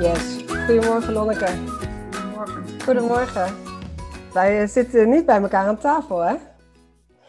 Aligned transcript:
Yes. 0.00 0.44
Goedemorgen 0.66 1.12
Lonneke. 1.12 1.46
Goedemorgen. 2.10 2.82
Goedemorgen. 2.82 3.54
Wij 4.32 4.62
eh, 4.62 4.68
zitten 4.68 5.08
niet 5.08 5.26
bij 5.26 5.40
elkaar 5.40 5.66
aan 5.66 5.78
tafel, 5.78 6.18
hè? 6.18 6.36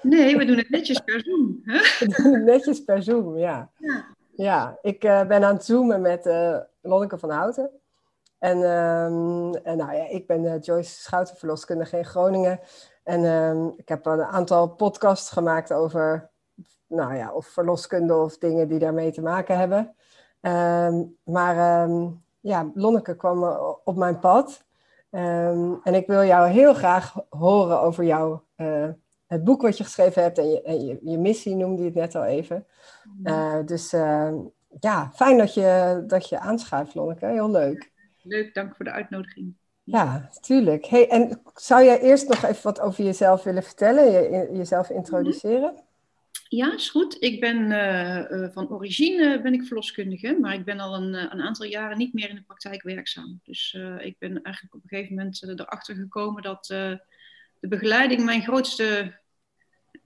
Nee, 0.02 0.38
we 0.38 0.46
doen 0.46 0.58
het 0.58 0.70
netjes 0.70 1.00
per 1.00 1.22
Zoom. 1.22 1.62
Hè? 1.64 1.78
We 2.06 2.22
doen 2.24 2.34
het 2.34 2.44
netjes 2.44 2.84
per 2.84 3.04
Zoom, 3.04 3.38
ja. 3.38 3.70
Ja. 3.78 4.06
Ja, 4.36 4.78
ik 4.82 5.04
eh, 5.04 5.28
ben 5.28 5.44
aan 5.44 5.54
het 5.54 5.66
zoomen 5.66 6.02
met 6.02 6.26
eh, 6.26 6.58
Lonneke 6.82 7.18
van 7.18 7.30
Houten. 7.30 7.70
En, 8.40 8.64
ehm, 8.64 9.54
en 9.54 9.78
nou 9.78 9.94
ja, 9.94 10.10
ik 10.10 10.28
ben 10.28 10.60
Joyce 10.60 11.02
Schouten, 11.02 11.36
verloskundige 11.36 11.98
in 11.98 12.06
Groningen. 12.06 12.60
En 13.04 13.26
ehm, 13.26 13.68
ik 13.78 13.90
heb 13.90 14.06
een 14.06 14.24
aantal 14.24 14.70
podcasts 14.70 15.30
gemaakt 15.30 15.74
over, 15.74 16.30
nou 16.88 17.16
ja, 17.16 17.34
of 17.34 17.48
verloskunde 17.48 18.16
of 18.16 18.38
dingen 18.38 18.68
die 18.68 18.80
daarmee 18.80 19.12
te 19.12 19.22
maken 19.22 19.58
hebben. 19.58 19.96
Ehm, 20.42 21.04
maar 21.24 21.58
ehm, 21.58 22.10
ja, 22.48 22.72
Lonneke 22.74 23.16
kwam 23.16 23.44
eh, 23.44 23.74
op 23.84 23.96
mijn 23.96 24.20
pad. 24.20 24.66
Ehm, 25.10 25.74
en 25.84 25.94
ik 25.94 26.08
wil 26.08 26.24
jou 26.24 26.50
heel 26.50 26.74
graag 26.74 27.16
horen 27.30 27.82
over 27.82 28.04
jou, 28.04 28.40
eh, 28.56 28.90
het 29.28 29.44
boek 29.44 29.62
wat 29.62 29.78
je 29.78 29.84
geschreven 29.84 30.22
hebt 30.22 30.38
en 30.38 30.50
je, 30.50 30.62
en 30.62 30.86
je, 30.86 31.00
je 31.02 31.18
missie 31.18 31.56
noemde 31.56 31.82
je 31.82 31.88
het 31.88 31.98
net 31.98 32.16
al 32.16 32.24
even. 32.24 32.66
Eh, 33.24 33.60
dus 33.66 33.94
ehm, 33.94 34.36
ja, 34.80 35.12
fijn 35.14 35.38
dat 35.38 35.54
je, 35.54 36.04
dat 36.08 36.30
je 36.30 36.40
aanschuift, 36.40 36.96
Lonneke. 36.96 37.26
Heel 37.26 37.52
leuk. 37.52 37.92
Leuk, 38.22 38.54
dank 38.54 38.76
voor 38.76 38.86
de 38.86 38.92
uitnodiging. 38.92 39.56
Ja, 39.84 40.30
tuurlijk. 40.40 40.86
Hey, 40.86 41.10
en 41.10 41.42
zou 41.54 41.84
jij 41.84 42.00
eerst 42.00 42.28
nog 42.28 42.44
even 42.44 42.64
wat 42.64 42.80
over 42.80 43.04
jezelf 43.04 43.44
willen 43.44 43.64
vertellen? 43.64 44.12
Je, 44.12 44.50
jezelf 44.52 44.90
introduceren? 44.90 45.87
Ja, 46.50 46.74
is 46.74 46.90
goed. 46.90 47.18
Ik 47.20 47.40
ben 47.40 47.72
eh, 47.72 48.44
eh, 48.44 48.52
van 48.52 48.70
origine 48.70 49.42
ben 49.42 49.54
ik 49.54 49.64
verloskundige, 49.64 50.38
maar 50.42 50.54
ik 50.54 50.66
ben 50.66 50.80
al 50.80 50.96
een, 50.96 51.16
eh, 51.16 51.22
een 51.22 51.42
aantal 51.42 51.66
jaren 51.66 51.98
niet 51.98 52.14
meer 52.14 52.30
in 52.30 52.36
de 52.36 52.42
praktijk 52.42 52.82
werkzaam. 52.84 53.40
Dus 53.44 53.74
ik 54.00 54.16
ben 54.20 54.42
eigenlijk 54.42 54.76
op 54.76 54.82
een 54.84 54.90
gegeven 54.90 55.16
moment 55.16 55.44
erachter 55.44 55.96
gekomen 55.96 56.44
dat 56.44 56.66
de 56.66 57.68
begeleiding 57.68 58.24
mijn 58.24 58.42
grootste 58.42 59.20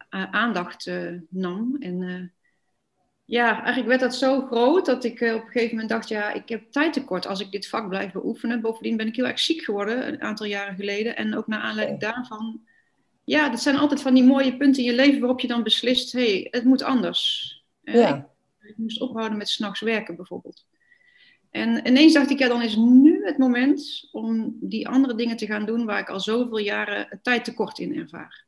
aandacht 0.09 0.91
nam. 1.29 1.75
En 1.79 2.31
ja, 3.25 3.55
eigenlijk 3.55 3.87
werd 3.87 3.99
dat 3.99 4.15
zo 4.15 4.45
groot 4.45 4.85
dat 4.85 5.03
ik 5.03 5.21
op 5.21 5.21
een 5.21 5.51
gegeven 5.51 5.69
moment 5.69 5.89
dacht, 5.89 6.09
ja, 6.09 6.33
ik 6.33 6.49
heb 6.49 6.71
tijd 6.71 6.93
tekort 6.93 7.25
als 7.27 7.39
ik 7.39 7.51
dit 7.51 7.67
vak 7.67 7.89
blijf 7.89 8.11
beoefenen. 8.11 8.61
Bovendien 8.61 8.97
ben 8.97 9.07
ik 9.07 9.15
heel 9.15 9.27
erg 9.27 9.39
ziek 9.39 9.61
geworden 9.61 10.07
een 10.07 10.21
aantal 10.21 10.45
jaren 10.45 10.75
geleden. 10.75 11.15
En 11.15 11.35
ook 11.37 11.47
naar 11.47 11.61
aanleiding 11.61 11.99
daarvan, 11.99 12.61
ja, 13.23 13.49
dat 13.49 13.61
zijn 13.61 13.77
altijd 13.77 14.01
van 14.01 14.13
die 14.13 14.23
mooie 14.23 14.57
punten 14.57 14.83
in 14.83 14.89
je 14.89 14.95
leven 14.95 15.19
waarop 15.19 15.39
je 15.39 15.47
dan 15.47 15.63
beslist, 15.63 16.11
hé, 16.11 16.31
hey, 16.31 16.47
het 16.51 16.63
moet 16.63 16.83
anders. 16.83 17.51
Eh, 17.83 17.95
Ja. 17.95 18.15
ik, 18.59 18.69
ik 18.69 18.77
moest 18.77 19.01
ophouden 19.01 19.37
met 19.37 19.49
s'nachts 19.49 19.79
werken 19.79 20.15
bijvoorbeeld. 20.15 20.65
En 21.51 21.87
ineens 21.87 22.13
dacht 22.13 22.29
ik, 22.29 22.39
ja, 22.39 22.47
dan 22.47 22.61
is 22.61 22.75
nu 22.75 23.25
het 23.25 23.37
moment 23.37 24.07
om 24.11 24.57
die 24.59 24.87
andere 24.87 25.15
dingen 25.15 25.37
te 25.37 25.45
gaan 25.45 25.65
doen 25.65 25.85
waar 25.85 25.99
ik 25.99 26.09
al 26.09 26.19
zoveel 26.19 26.57
jaren 26.57 27.19
tijd 27.21 27.43
tekort 27.43 27.79
in 27.79 27.95
ervaar. 27.97 28.45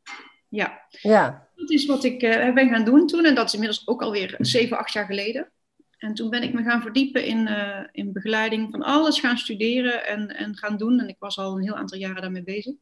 Ja, 0.49 0.81
Ja, 1.01 1.47
dat 1.55 1.69
is 1.69 1.85
wat 1.85 2.03
ik 2.03 2.21
eh, 2.21 2.53
ben 2.53 2.69
gaan 2.69 2.85
doen 2.85 3.07
toen. 3.07 3.25
En 3.25 3.35
dat 3.35 3.45
is 3.45 3.53
inmiddels 3.53 3.87
ook 3.87 4.01
alweer 4.01 4.35
7, 4.39 4.77
8 4.77 4.93
jaar 4.93 5.05
geleden. 5.05 5.51
En 5.97 6.13
toen 6.13 6.29
ben 6.29 6.43
ik 6.43 6.53
me 6.53 6.63
gaan 6.63 6.81
verdiepen 6.81 7.25
in, 7.25 7.47
eh, 7.47 7.83
in 7.91 8.13
begeleiding 8.13 8.71
van 8.71 8.81
alles 8.81 9.19
gaan 9.19 9.37
studeren 9.37 10.05
en, 10.05 10.35
en 10.35 10.57
gaan 10.57 10.77
doen. 10.77 10.99
En 10.99 11.07
ik 11.07 11.15
was 11.19 11.37
al 11.37 11.55
een 11.55 11.63
heel 11.63 11.75
aantal 11.75 11.97
jaren 11.97 12.21
daarmee 12.21 12.43
bezig. 12.43 12.73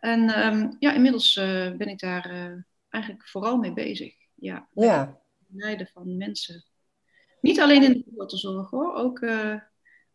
En 0.00 0.28
ehm, 0.30 0.72
ja, 0.78 0.92
inmiddels 0.92 1.36
eh, 1.36 1.72
ben 1.76 1.88
ik 1.88 1.98
daar 1.98 2.30
eh, 2.30 2.52
eigenlijk 2.88 3.28
vooral 3.28 3.56
mee 3.56 3.72
bezig. 3.72 4.14
Ja, 4.34 4.68
begeleiden 5.38 5.86
van 5.92 6.16
mensen. 6.16 6.64
Niet 7.40 7.60
alleen 7.60 7.82
in 7.82 7.92
de 7.92 8.02
geboortezorg 8.08 8.70
hoor, 8.70 8.94
ook 8.94 9.18
eh, 9.18 9.54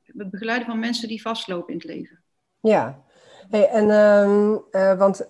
het 0.03 0.31
begeleiden 0.31 0.67
van 0.67 0.79
mensen 0.79 1.07
die 1.07 1.21
vastlopen 1.21 1.69
in 1.73 1.75
het 1.79 1.87
leven. 1.87 2.23
Ja, 2.59 3.03
hey, 3.49 3.69
en 3.69 3.89
ehm, 3.89 4.57
eh, 4.71 4.97
want 4.97 5.27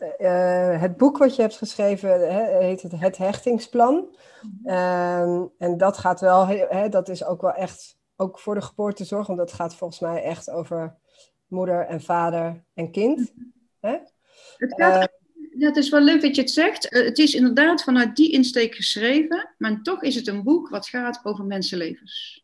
het 0.80 0.98
boek 0.98 1.18
wat 1.18 1.36
je 1.36 1.42
hebt 1.42 1.58
geschreven 1.58 2.30
heet 2.60 2.82
het, 2.82 2.92
het 2.92 3.18
Hechtingsplan. 3.18 4.16
Ehm, 4.64 5.46
en 5.58 5.78
dat 5.78 5.98
gaat 5.98 6.20
wel, 6.20 6.48
he- 6.48 6.90
dat 6.90 7.10
is 7.10 7.24
ook 7.24 7.42
wel 7.42 7.54
echt, 7.54 7.98
ook 8.16 8.40
voor 8.40 8.56
de 8.56 8.62
geboortezorg, 8.62 9.28
want 9.28 9.40
dat 9.40 9.54
gaat 9.54 9.76
volgens 9.76 10.00
mij 10.00 10.24
echt 10.24 10.50
over 10.50 10.96
moeder 11.48 11.86
en 11.86 12.02
vader 12.02 12.64
en 12.74 12.92
kind. 12.92 13.34
Hè? 13.80 13.98
Het, 14.58 14.74
gaat, 14.76 15.02
Eh, 15.02 15.60
ja, 15.60 15.68
het 15.68 15.78
is 15.78 15.90
wel 15.90 16.02
leuk 16.02 16.22
dat 16.22 16.36
je 16.36 16.42
het 16.42 16.52
zegt. 16.52 16.90
Eh, 16.90 17.04
het 17.04 17.18
is 17.18 17.34
inderdaad 17.34 17.84
vanuit 17.84 18.16
die 18.16 18.32
insteek 18.32 18.76
geschreven, 18.76 19.50
maar 19.58 19.82
toch 19.82 20.04
is 20.04 20.16
het 20.16 20.28
een 20.28 20.44
boek 20.44 20.70
wat 20.70 20.88
gaat 20.88 21.20
over 21.24 21.46
mensenlevens. 21.46 22.40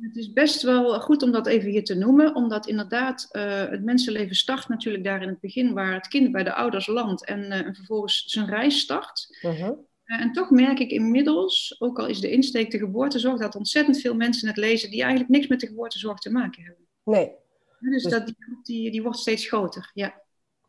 Het 0.00 0.16
is 0.16 0.32
best 0.32 0.62
wel 0.62 1.00
goed 1.00 1.22
om 1.22 1.32
dat 1.32 1.46
even 1.46 1.70
hier 1.70 1.84
te 1.84 1.94
noemen, 1.94 2.34
omdat 2.34 2.66
inderdaad 2.66 3.28
eh, 3.30 3.68
het 3.68 3.84
mensenleven 3.84 4.36
start 4.36 4.68
natuurlijk 4.68 5.04
daar 5.04 5.22
in 5.22 5.28
het 5.28 5.40
begin 5.40 5.72
waar 5.72 5.94
het 5.94 6.08
kind 6.08 6.32
bij 6.32 6.44
de 6.44 6.54
ouders 6.54 6.86
landt 6.86 7.24
en, 7.24 7.50
en 7.50 7.74
vervolgens 7.74 8.24
zijn 8.26 8.46
reis 8.46 8.78
start. 8.80 9.38
mhm. 9.42 9.72
En 10.06 10.32
toch 10.32 10.50
merk 10.50 10.78
ik 10.78 10.90
inmiddels, 10.90 11.76
ook 11.78 11.98
al 11.98 12.06
is 12.06 12.20
de 12.20 12.30
insteek 12.30 12.70
de 12.70 12.78
geboortezorg, 12.78 13.40
dat 13.40 13.54
ontzettend 13.54 14.00
veel 14.00 14.14
mensen 14.14 14.48
het 14.48 14.56
lezen 14.56 14.90
die 14.90 15.00
eigenlijk 15.00 15.30
niks 15.30 15.46
met 15.46 15.60
de 15.60 15.66
geboortezorg 15.66 16.18
te 16.18 16.30
maken 16.30 16.62
hebben. 16.62 16.86
Nee, 17.04 17.32
Dus, 17.80 18.02
Dus- 18.02 18.12
dat, 18.12 18.26
die 18.26 18.36
groep 18.38 18.64
die, 18.64 18.90
die 18.90 19.02
wordt 19.02 19.18
steeds 19.18 19.46
groter. 19.46 19.90
Ja. 19.94 20.22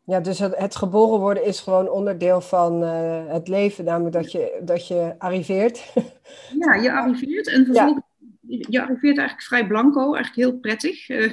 Ja, 0.08 0.20
dus 0.20 0.38
het, 0.38 0.56
het 0.56 0.76
geboren 0.76 1.20
worden 1.20 1.44
is 1.44 1.60
gewoon 1.60 1.90
onderdeel 1.90 2.40
van 2.40 2.82
eh, 2.82 3.26
het 3.32 3.48
leven, 3.48 3.84
namelijk 3.84 4.14
dat 4.14 4.32
je, 4.32 4.60
dat 4.62 4.86
je 4.88 5.14
arriveert. 5.18 5.92
Ja, 6.58 6.74
je 6.74 6.92
arriveert 7.00 7.48
en 7.48 7.64
vervolgens, 7.64 8.04
je 8.48 8.82
arriveert 8.82 9.18
eigenlijk 9.18 9.42
vrij 9.48 9.66
blanco, 9.66 10.14
eigenlijk 10.14 10.34
heel 10.34 10.58
prettig. 10.58 11.08
Eh, 11.08 11.32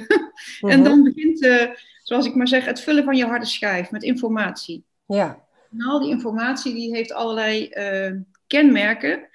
En 0.60 0.80
Mhm. 0.80 0.82
dan 0.82 1.02
begint, 1.02 1.42
eh, 1.42 1.66
zoals 2.02 2.26
ik 2.26 2.34
maar 2.34 2.48
zeg, 2.48 2.64
het 2.64 2.80
vullen 2.80 3.04
van 3.04 3.16
je 3.16 3.24
harde 3.26 3.44
schijf 3.46 3.90
met 3.90 4.02
informatie. 4.02 4.84
Ja, 5.06 5.44
En 5.70 5.82
al 5.86 6.00
die 6.00 6.10
informatie 6.10 6.74
die 6.74 6.94
heeft 6.94 7.12
allerlei 7.12 7.68
eh, 7.68 8.12
kenmerken 8.46 9.28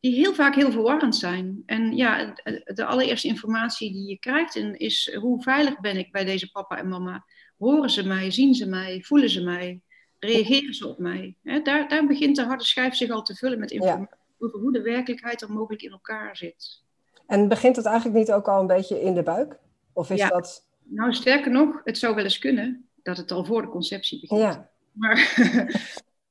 die 0.00 0.14
heel 0.14 0.34
vaak 0.34 0.54
heel 0.54 0.70
verwarrend 0.70 1.16
zijn. 1.16 1.62
En 1.66 1.96
ja, 1.96 2.34
de- 2.64 2.84
allereerste 2.84 3.28
informatie 3.28 3.92
die 3.92 4.08
je 4.08 4.18
krijgt 4.18 4.56
en 4.56 4.78
is 4.78 5.14
hoe 5.20 5.42
veilig 5.42 5.80
ben 5.80 5.96
ik 5.96 6.12
bij 6.12 6.24
deze 6.24 6.50
papa 6.50 6.78
en 6.78 6.88
mama? 6.88 7.24
Horen 7.58 7.90
ze 7.90 8.06
mij, 8.06 8.30
zien 8.30 8.54
ze 8.54 8.66
mij, 8.66 9.02
voelen 9.02 9.30
ze 9.30 9.42
mij, 9.42 9.80
reageren 10.18 10.74
ze 10.74 10.88
op 10.88 10.98
mij? 10.98 11.36
Hè, 11.42 11.60
daar, 11.62 11.88
daar 11.88 12.06
begint 12.06 12.36
de 12.36 12.42
harde 12.42 12.64
schijf 12.64 12.94
zich 12.94 13.10
al 13.10 13.22
te 13.22 13.34
vullen 13.34 13.58
met 13.58 13.70
informatie 13.70 14.16
over 14.38 14.58
hoe 14.60 14.72
de 14.72 14.82
werkelijkheid 14.82 15.42
er 15.42 15.52
mogelijk 15.52 15.82
in 15.82 15.90
elkaar 15.90 16.36
zit. 16.36 16.82
en 17.26 17.48
begint 17.48 17.76
het 17.76 17.86
eigenlijk 17.86 18.18
niet 18.18 18.32
ook 18.32 18.48
al 18.48 18.60
een 18.60 18.66
beetje 18.66 19.00
in 19.02 19.14
de 19.14 19.22
buik? 19.22 19.58
Of 19.92 20.10
is 20.10 20.18
Ja. 20.18 20.28
dat... 20.28 20.66
Nou, 20.82 21.12
sterker 21.14 21.50
nog, 21.50 21.80
het 21.84 21.98
zou 21.98 22.14
wel 22.14 22.24
eens 22.24 22.38
kunnen 22.38 22.88
dat 23.02 23.16
het 23.16 23.30
al 23.30 23.44
voor 23.44 23.62
de 23.62 23.68
conceptie 23.68 24.20
begint. 24.20 24.40
Ja, 24.40 24.70
Maar 24.92 25.34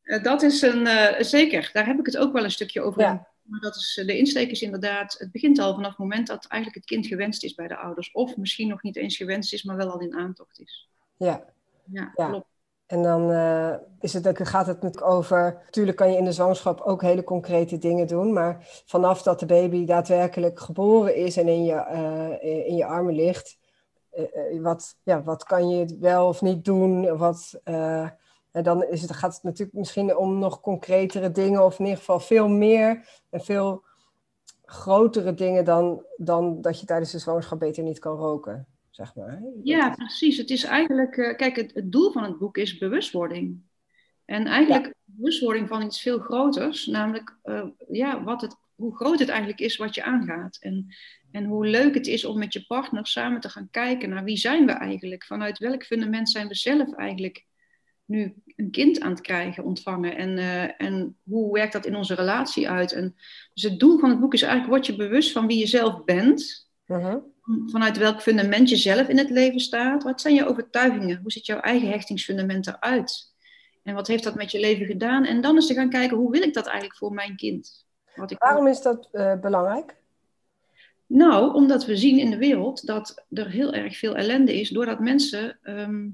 dat 0.23 0.41
is 0.41 0.61
een, 0.61 0.87
eh, 0.87 1.23
zeker, 1.23 1.69
daar 1.73 1.85
heb 1.85 1.99
ik 1.99 2.05
het 2.05 2.17
ook 2.17 2.33
wel 2.33 2.43
een 2.43 2.51
stukje 2.51 2.81
over. 2.81 3.01
Ja. 3.01 3.27
Maar 3.43 3.59
dat 3.59 3.75
is, 3.75 3.97
eh, 3.99 4.05
de 4.05 4.17
insteek 4.17 4.51
is 4.51 4.61
inderdaad, 4.61 5.15
het 5.19 5.31
begint 5.31 5.59
al 5.59 5.73
vanaf 5.73 5.89
het 5.89 5.97
moment 5.97 6.27
dat 6.27 6.45
eigenlijk 6.47 6.81
het 6.81 6.91
kind 6.95 7.07
gewenst 7.07 7.43
is 7.43 7.53
bij 7.55 7.67
de 7.67 7.77
ouders. 7.77 8.11
Of 8.11 8.37
misschien 8.37 8.67
nog 8.67 8.83
niet 8.83 8.95
eens 8.95 9.17
gewenst 9.17 9.53
is, 9.53 9.63
maar 9.63 9.75
wel 9.75 9.91
al 9.91 9.99
in 9.99 10.13
aantocht 10.15 10.59
is. 10.59 10.89
Ja. 11.23 11.43
Ja, 11.83 12.11
Ja. 12.15 12.27
klopt. 12.29 12.45
En 12.85 13.03
dan 13.03 13.31
eh, 13.31 13.73
is 13.99 14.13
het, 14.13 14.27
ook- 14.27 14.47
gaat 14.47 14.67
het 14.67 14.81
natuurlijk 14.81 15.11
over. 15.11 15.61
Natuurlijk 15.65 15.97
kan 15.97 16.11
je 16.11 16.17
in 16.17 16.23
de 16.25 16.31
zwangerschap 16.31 16.81
ook 16.81 17.01
hele 17.01 17.23
concrete 17.23 17.77
dingen 17.77 18.07
doen. 18.07 18.33
Maar 18.33 18.57
vanaf 18.85 19.21
dat 19.21 19.39
de 19.39 19.45
baby 19.45 19.85
daadwerkelijk 19.85 20.59
geboren 20.59 21.15
is 21.15 21.37
en 21.37 21.47
in 21.47 21.63
je, 21.63 21.73
eh, 21.73 22.67
in 22.67 22.75
je 22.75 22.85
armen 22.85 23.13
ligt. 23.15 23.57
eh, 24.11 24.61
wat, 24.61 24.95
ja, 25.03 25.23
wat 25.23 25.43
kan 25.43 25.69
je 25.69 25.97
wel 25.99 26.27
of 26.27 26.41
niet 26.41 26.65
doen? 26.65 27.17
Wat, 27.17 27.59
en 27.63 28.63
dan 28.63 28.83
is 28.83 29.01
het, 29.01 29.11
gaat 29.11 29.33
het 29.33 29.43
natuurlijk 29.43 29.77
misschien 29.77 30.17
om 30.17 30.39
nog 30.39 30.59
concretere 30.59 31.31
dingen. 31.31 31.65
Of 31.65 31.79
in 31.79 31.85
ieder 31.85 31.99
geval 31.99 32.19
veel 32.19 32.47
meer 32.47 33.07
en 33.29 33.41
veel 33.41 33.83
grotere 34.65 35.33
dingen 35.33 35.65
dan, 35.65 36.05
dan 36.17 36.61
dat 36.61 36.79
je 36.79 36.85
tijdens 36.85 37.11
de 37.11 37.19
zwangerschap 37.19 37.59
beter 37.59 37.83
niet 37.83 37.99
kan 37.99 38.15
roken. 38.17 38.67
Zeg 38.93 39.15
maar. 39.15 39.41
Ja, 39.63 39.89
precies. 39.89 40.37
Het 40.37 40.49
is 40.49 40.63
eigenlijk, 40.63 41.17
eh, 41.17 41.35
kijk, 41.35 41.55
het, 41.55 41.73
het 41.73 41.91
doel 41.91 42.11
van 42.11 42.23
het 42.23 42.37
boek 42.37 42.57
is 42.57 42.77
bewustwording. 42.77 43.61
En 44.25 44.45
eigenlijk 44.45 44.93
bewustwording 45.03 45.67
van 45.67 45.81
iets 45.81 46.01
veel 46.01 46.19
groters, 46.19 46.85
namelijk 46.85 47.37
eh, 47.41 47.65
ja, 47.89 48.23
wat 48.23 48.41
het, 48.41 48.55
hoe 48.75 48.95
groot 48.95 49.19
het 49.19 49.29
eigenlijk 49.29 49.59
is 49.59 49.75
wat 49.75 49.95
je 49.95 50.03
aangaat. 50.03 50.57
En, 50.59 50.95
en 51.31 51.45
hoe 51.45 51.65
leuk 51.65 51.93
het 51.93 52.07
is 52.07 52.25
om 52.25 52.37
met 52.37 52.53
je 52.53 52.65
partner 52.65 53.07
samen 53.07 53.41
te 53.41 53.49
gaan 53.49 53.67
kijken 53.71 54.09
naar 54.09 54.23
wie 54.23 54.37
zijn 54.37 54.65
we 54.65 54.71
eigenlijk? 54.71 55.25
Vanuit 55.25 55.57
welk 55.57 55.83
fundament 55.83 56.29
zijn 56.29 56.47
we 56.47 56.55
zelf 56.55 56.95
eigenlijk 56.95 57.45
nu 58.05 58.33
een 58.55 58.71
kind 58.71 59.01
aan 59.01 59.11
het 59.11 59.21
krijgen, 59.21 59.63
ontvangen? 59.63 60.15
En, 60.17 60.37
eh, 60.37 60.87
en 60.87 61.17
hoe 61.23 61.53
werkt 61.53 61.73
dat 61.73 61.85
in 61.85 61.95
onze 61.95 62.15
relatie 62.15 62.69
uit? 62.69 62.91
En, 62.91 63.15
dus 63.53 63.63
het 63.63 63.79
doel 63.79 63.99
van 63.99 64.09
het 64.09 64.19
boek 64.19 64.33
is 64.33 64.41
eigenlijk, 64.41 64.71
word 64.71 64.85
je 64.85 65.07
bewust 65.07 65.31
van 65.31 65.47
wie 65.47 65.57
je 65.57 65.67
zelf 65.67 66.03
bent 66.03 66.71
Mhm. 66.85 67.17
Vanuit 67.65 67.97
welk 67.97 68.21
fundament 68.21 68.69
je 68.69 68.75
zelf 68.75 69.07
in 69.07 69.17
het 69.17 69.29
leven 69.29 69.59
staat. 69.59 70.03
Wat 70.03 70.21
zijn 70.21 70.33
je 70.33 70.47
overtuigingen? 70.47 71.19
Hoe 71.21 71.31
ziet 71.31 71.45
jouw 71.45 71.59
eigen 71.59 71.89
hechtingsfundament 71.89 72.67
eruit? 72.67 73.31
En 73.83 73.93
wat 73.93 74.07
heeft 74.07 74.23
dat 74.23 74.35
met 74.35 74.51
je 74.51 74.59
leven 74.59 74.85
gedaan? 74.85 75.25
En 75.25 75.41
dan 75.41 75.55
eens 75.55 75.67
te 75.67 75.73
gaan 75.73 75.89
kijken, 75.89 76.17
hoe 76.17 76.31
wil 76.31 76.41
ik 76.41 76.53
dat 76.53 76.65
eigenlijk 76.65 76.97
voor 76.97 77.13
mijn 77.13 77.35
kind? 77.35 77.85
Wat 78.15 78.31
ik 78.31 78.39
Waarom 78.39 78.67
is 78.67 78.81
dat 78.81 79.09
eh, 79.11 79.39
belangrijk? 79.39 79.95
Nou, 81.05 81.53
omdat 81.53 81.85
we 81.85 81.97
zien 81.97 82.19
in 82.19 82.29
de 82.29 82.37
wereld 82.37 82.85
dat 82.85 83.25
er 83.29 83.49
heel 83.49 83.73
erg 83.73 83.97
veel 83.97 84.15
ellende 84.15 84.59
is, 84.59 84.69
doordat 84.69 84.99
mensen 84.99 85.59
ehm, 85.61 86.09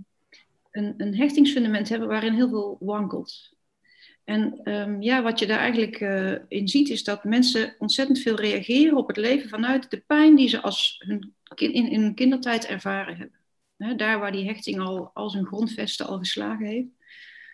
een, 0.71 0.93
een 0.97 1.15
hechtingsfundament 1.15 1.89
hebben 1.89 2.07
waarin 2.07 2.33
heel 2.33 2.49
veel 2.49 2.77
wankelt. 2.79 3.57
En 4.29 4.59
ehm, 4.63 5.01
ja, 5.01 5.21
wat 5.21 5.39
je 5.39 5.47
daar 5.47 5.59
eigenlijk 5.59 5.99
uh, 5.99 6.35
in 6.47 6.67
ziet, 6.67 6.89
is 6.89 7.03
dat 7.03 7.23
mensen 7.23 7.75
ontzettend 7.79 8.19
veel 8.19 8.35
reageren 8.35 8.97
op 8.97 9.07
het 9.07 9.17
leven 9.17 9.49
vanuit 9.49 9.89
de 9.89 10.03
pijn 10.07 10.35
die 10.35 10.49
ze 10.49 10.61
als 10.61 11.03
hun, 11.05 11.33
in, 11.55 11.73
in 11.73 12.01
hun 12.01 12.15
kindertijd 12.15 12.65
ervaren 12.65 13.17
hebben. 13.17 13.97
daar 13.97 14.19
waar 14.19 14.31
die 14.31 14.45
hechting 14.45 14.79
al 14.79 15.11
als 15.13 15.33
een 15.33 15.45
grondvesten 15.45 16.07
al 16.07 16.17
geslagen 16.17 16.65
heeft, 16.65 16.87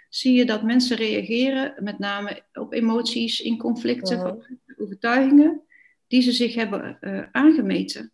zie 0.09 0.33
je 0.33 0.45
dat 0.45 0.63
mensen 0.63 0.97
reageren 0.97 1.83
met 1.83 1.99
name 1.99 2.43
op 2.53 2.73
emoties, 2.73 3.41
in 3.41 3.57
conflicten, 3.57 4.45
overtuigingen 4.77 5.61
die 6.07 6.21
ze 6.21 6.31
zich 6.31 6.55
hebben 6.55 6.97
uh, 7.01 7.23
aangemeten. 7.31 8.11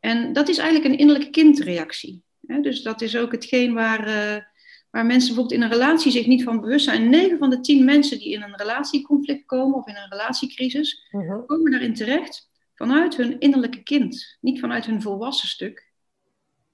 En 0.00 0.32
dat 0.32 0.48
is 0.48 0.58
eigenlijk 0.58 0.92
een 0.92 0.98
innerlijke 0.98 1.30
kindreactie. 1.30 2.22
Dus 2.40 2.82
dat 2.82 3.00
is 3.00 3.16
ook 3.16 3.32
hetgeen 3.32 3.74
waar, 3.74 4.08
uh, 4.08 4.42
waar 4.90 5.06
mensen 5.06 5.34
bijvoorbeeld 5.34 5.60
in 5.60 5.66
een 5.66 5.78
relatie 5.78 6.12
zich 6.12 6.26
niet 6.26 6.42
van 6.42 6.60
bewust 6.60 6.84
zijn. 6.84 7.10
9 7.10 7.38
van 7.38 7.50
de 7.50 7.60
10 7.60 7.84
mensen 7.84 8.18
die 8.18 8.32
in 8.32 8.42
een 8.42 8.56
relatieconflict 8.56 9.46
komen 9.46 9.78
of 9.78 9.86
in 9.86 9.96
een 9.96 10.08
relatiecrisis, 10.08 11.08
uh-huh. 11.12 11.46
komen 11.46 11.70
daarin 11.70 11.94
terecht 11.94 12.50
vanuit 12.74 13.16
hun 13.16 13.38
innerlijke 13.38 13.82
kind. 13.82 14.38
Niet 14.40 14.60
vanuit 14.60 14.86
hun 14.86 15.02
volwassen 15.02 15.48
stuk 15.48 15.88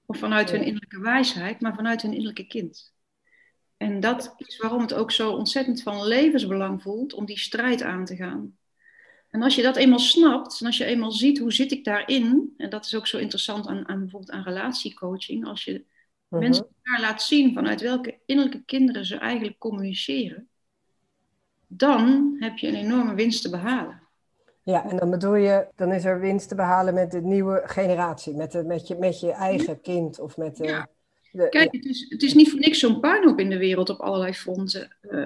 of 0.05 0.17
vanuit 0.17 0.51
hun 0.51 0.63
innerlijke 0.63 1.01
wijsheid, 1.01 1.61
maar 1.61 1.75
vanuit 1.75 2.01
hun 2.01 2.11
innerlijke 2.11 2.47
kind. 2.47 2.93
En 3.77 3.99
dat 3.99 4.35
is 4.37 4.57
waarom 4.57 4.81
het 4.81 4.93
ook 4.93 5.11
zo 5.11 5.31
ontzettend 5.31 5.81
van 5.81 6.07
levensbelang 6.07 6.81
voelt 6.81 7.13
om 7.13 7.25
die 7.25 7.39
strijd 7.39 7.81
aan 7.81 8.05
te 8.05 8.15
gaan. 8.15 8.57
En 9.29 9.41
als 9.41 9.55
je 9.55 9.61
dat 9.61 9.75
eenmaal 9.75 9.99
snapt, 9.99 10.59
en 10.59 10.65
als 10.65 10.77
je 10.77 10.85
eenmaal 10.85 11.11
ziet 11.11 11.39
hoe 11.39 11.53
zit 11.53 11.71
ik 11.71 11.83
daarin, 11.83 12.53
en 12.57 12.69
dat 12.69 12.85
is 12.85 12.95
ook 12.95 13.07
zo 13.07 13.17
interessant 13.17 13.67
aan, 13.67 13.87
aan 13.87 13.99
bijvoorbeeld 13.99 14.31
aan 14.31 14.43
relatiecoaching, 14.43 15.45
als 15.45 15.63
je 15.63 15.85
mensen 16.27 16.67
elkaar 16.83 17.01
laat 17.01 17.21
zien 17.21 17.53
vanuit 17.53 17.81
welke 17.81 18.19
innerlijke 18.25 18.63
kinderen 18.65 19.05
ze 19.05 19.17
eigenlijk 19.17 19.57
communiceren, 19.57 20.47
dan 21.67 22.35
heb 22.39 22.57
je 22.57 22.67
een 22.67 22.75
enorme 22.75 23.13
winst 23.13 23.41
te 23.41 23.49
behalen. 23.49 24.01
Ja, 24.63 24.89
en 24.89 24.97
dan 24.97 25.09
bedoel 25.09 25.35
je, 25.35 25.67
dan 25.75 25.91
is 25.91 26.05
er 26.05 26.19
winst 26.19 26.47
te 26.47 26.55
behalen 26.55 26.93
met 26.93 27.11
de 27.11 27.21
nieuwe 27.21 27.61
generatie, 27.65 28.35
met, 28.35 28.51
de, 28.51 28.63
met, 28.63 28.87
je, 28.87 28.95
met 28.95 29.19
je 29.19 29.31
eigen 29.31 29.81
kind 29.81 30.19
of 30.19 30.37
met 30.37 30.57
de... 30.57 30.65
Ja. 30.65 30.89
Kijk, 31.49 31.71
het 31.71 31.85
is, 31.85 32.05
het 32.09 32.23
is 32.23 32.33
niet 32.33 32.49
voor 32.49 32.59
niks 32.59 32.79
zo'n 32.79 32.99
puinhoop 32.99 33.39
in 33.39 33.49
de 33.49 33.57
wereld 33.57 33.89
op 33.89 33.99
allerlei 33.99 34.33
fronten. 34.33 34.97
Uh, 35.01 35.25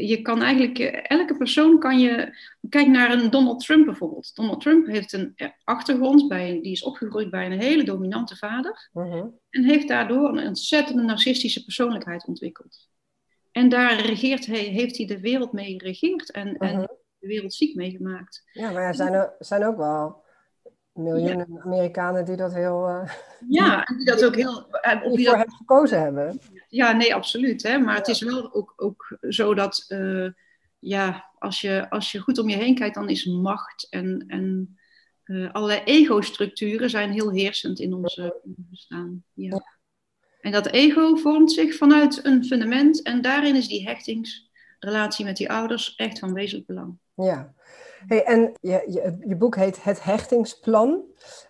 je 0.00 0.22
kan 0.22 0.42
eigenlijk, 0.42 0.78
eh, 0.78 1.18
elke 1.18 1.36
persoon 1.36 1.78
kan 1.78 1.98
je, 1.98 2.38
kijk 2.68 2.86
naar 2.86 3.12
een 3.12 3.30
Donald 3.30 3.64
Trump 3.64 3.84
bijvoorbeeld. 3.84 4.34
Donald 4.34 4.60
Trump 4.60 4.86
heeft 4.86 5.12
een 5.12 5.34
achtergrond, 5.64 6.28
bij, 6.28 6.58
die 6.62 6.72
is 6.72 6.82
opgegroeid 6.82 7.30
bij 7.30 7.46
een 7.46 7.60
hele 7.60 7.84
dominante 7.84 8.36
vader. 8.36 8.90
Uh-huh. 8.94 9.24
En 9.50 9.64
heeft 9.64 9.88
daardoor 9.88 10.28
een 10.28 10.46
ontzettende 10.46 11.02
narcistische 11.02 11.64
persoonlijkheid 11.64 12.26
ontwikkeld. 12.26 12.88
En 13.52 13.68
daar 13.68 14.00
regeert 14.00 14.46
hij, 14.46 14.58
heeft 14.58 14.96
hij 14.96 15.06
de 15.06 15.20
wereld 15.20 15.52
mee 15.52 15.80
geregeerd 15.80 16.30
en, 16.30 16.56
en 16.56 16.72
uh-huh. 16.72 16.88
de 17.18 17.26
wereld 17.26 17.54
ziek 17.54 17.74
meegemaakt. 17.74 18.42
Ja, 18.52 18.70
maar 18.70 18.82
er 18.82 18.94
zijn, 18.94 19.12
er 19.12 19.34
zijn 19.38 19.64
ook 19.64 19.76
wel 19.76 20.24
miljoenen 20.96 21.60
Amerikanen 21.64 22.24
die 22.24 22.36
dat 22.36 22.54
heel. 22.54 22.88
Uh, 22.88 23.12
ja, 23.48 23.84
en 23.84 23.96
die 23.96 24.06
dat 24.06 24.24
ook 24.24 24.34
heel. 24.34 24.66
Uh, 24.82 25.02
die 25.14 25.28
voor 25.28 25.36
dat... 25.36 25.54
gekozen 25.54 26.00
hebben. 26.00 26.40
Ja, 26.68 26.92
nee, 26.92 27.14
absoluut. 27.14 27.62
Hè? 27.62 27.78
Maar 27.78 27.96
het 27.96 28.08
is 28.08 28.20
wel 28.20 28.54
ook, 28.54 28.72
ook 28.76 29.18
zo 29.28 29.54
dat. 29.54 29.84
Uh, 29.88 30.28
ja, 30.78 31.30
als 31.38 31.60
je, 31.60 31.90
als 31.90 32.12
je 32.12 32.18
goed 32.18 32.38
om 32.38 32.48
je 32.48 32.56
heen 32.56 32.74
kijkt, 32.74 32.94
dan 32.94 33.08
is 33.08 33.24
macht 33.24 33.86
en, 33.90 34.24
en 34.26 34.78
allerlei 35.52 35.80
ego-structuren 35.84 36.90
zijn 36.90 37.12
heel 37.12 37.30
heersend 37.30 37.80
in 37.80 37.94
ons 37.94 38.20
bestaan. 38.44 39.24
Ja. 39.32 39.48
ja. 39.48 39.76
En 40.46 40.52
dat 40.52 40.66
ego 40.66 41.16
vormt 41.16 41.52
zich 41.52 41.76
vanuit 41.76 42.24
een 42.24 42.44
fundament 42.44 43.02
en 43.02 43.22
daarin 43.22 43.56
is 43.56 43.68
die 43.68 43.86
hechtingsrelatie 43.86 45.24
met 45.24 45.36
die 45.36 45.50
ouders 45.50 45.94
echt 45.94 46.18
van 46.18 46.32
wezenlijk 46.32 46.66
belang. 46.66 46.98
Ja, 47.14 47.54
Hey, 48.06 48.24
en 48.24 48.52
je, 48.60 48.82
je, 48.86 49.16
je, 49.26 49.36
boek 49.36 49.56
heet 49.56 49.82
Het 49.82 50.04
Hechtingsplan. 50.04 51.04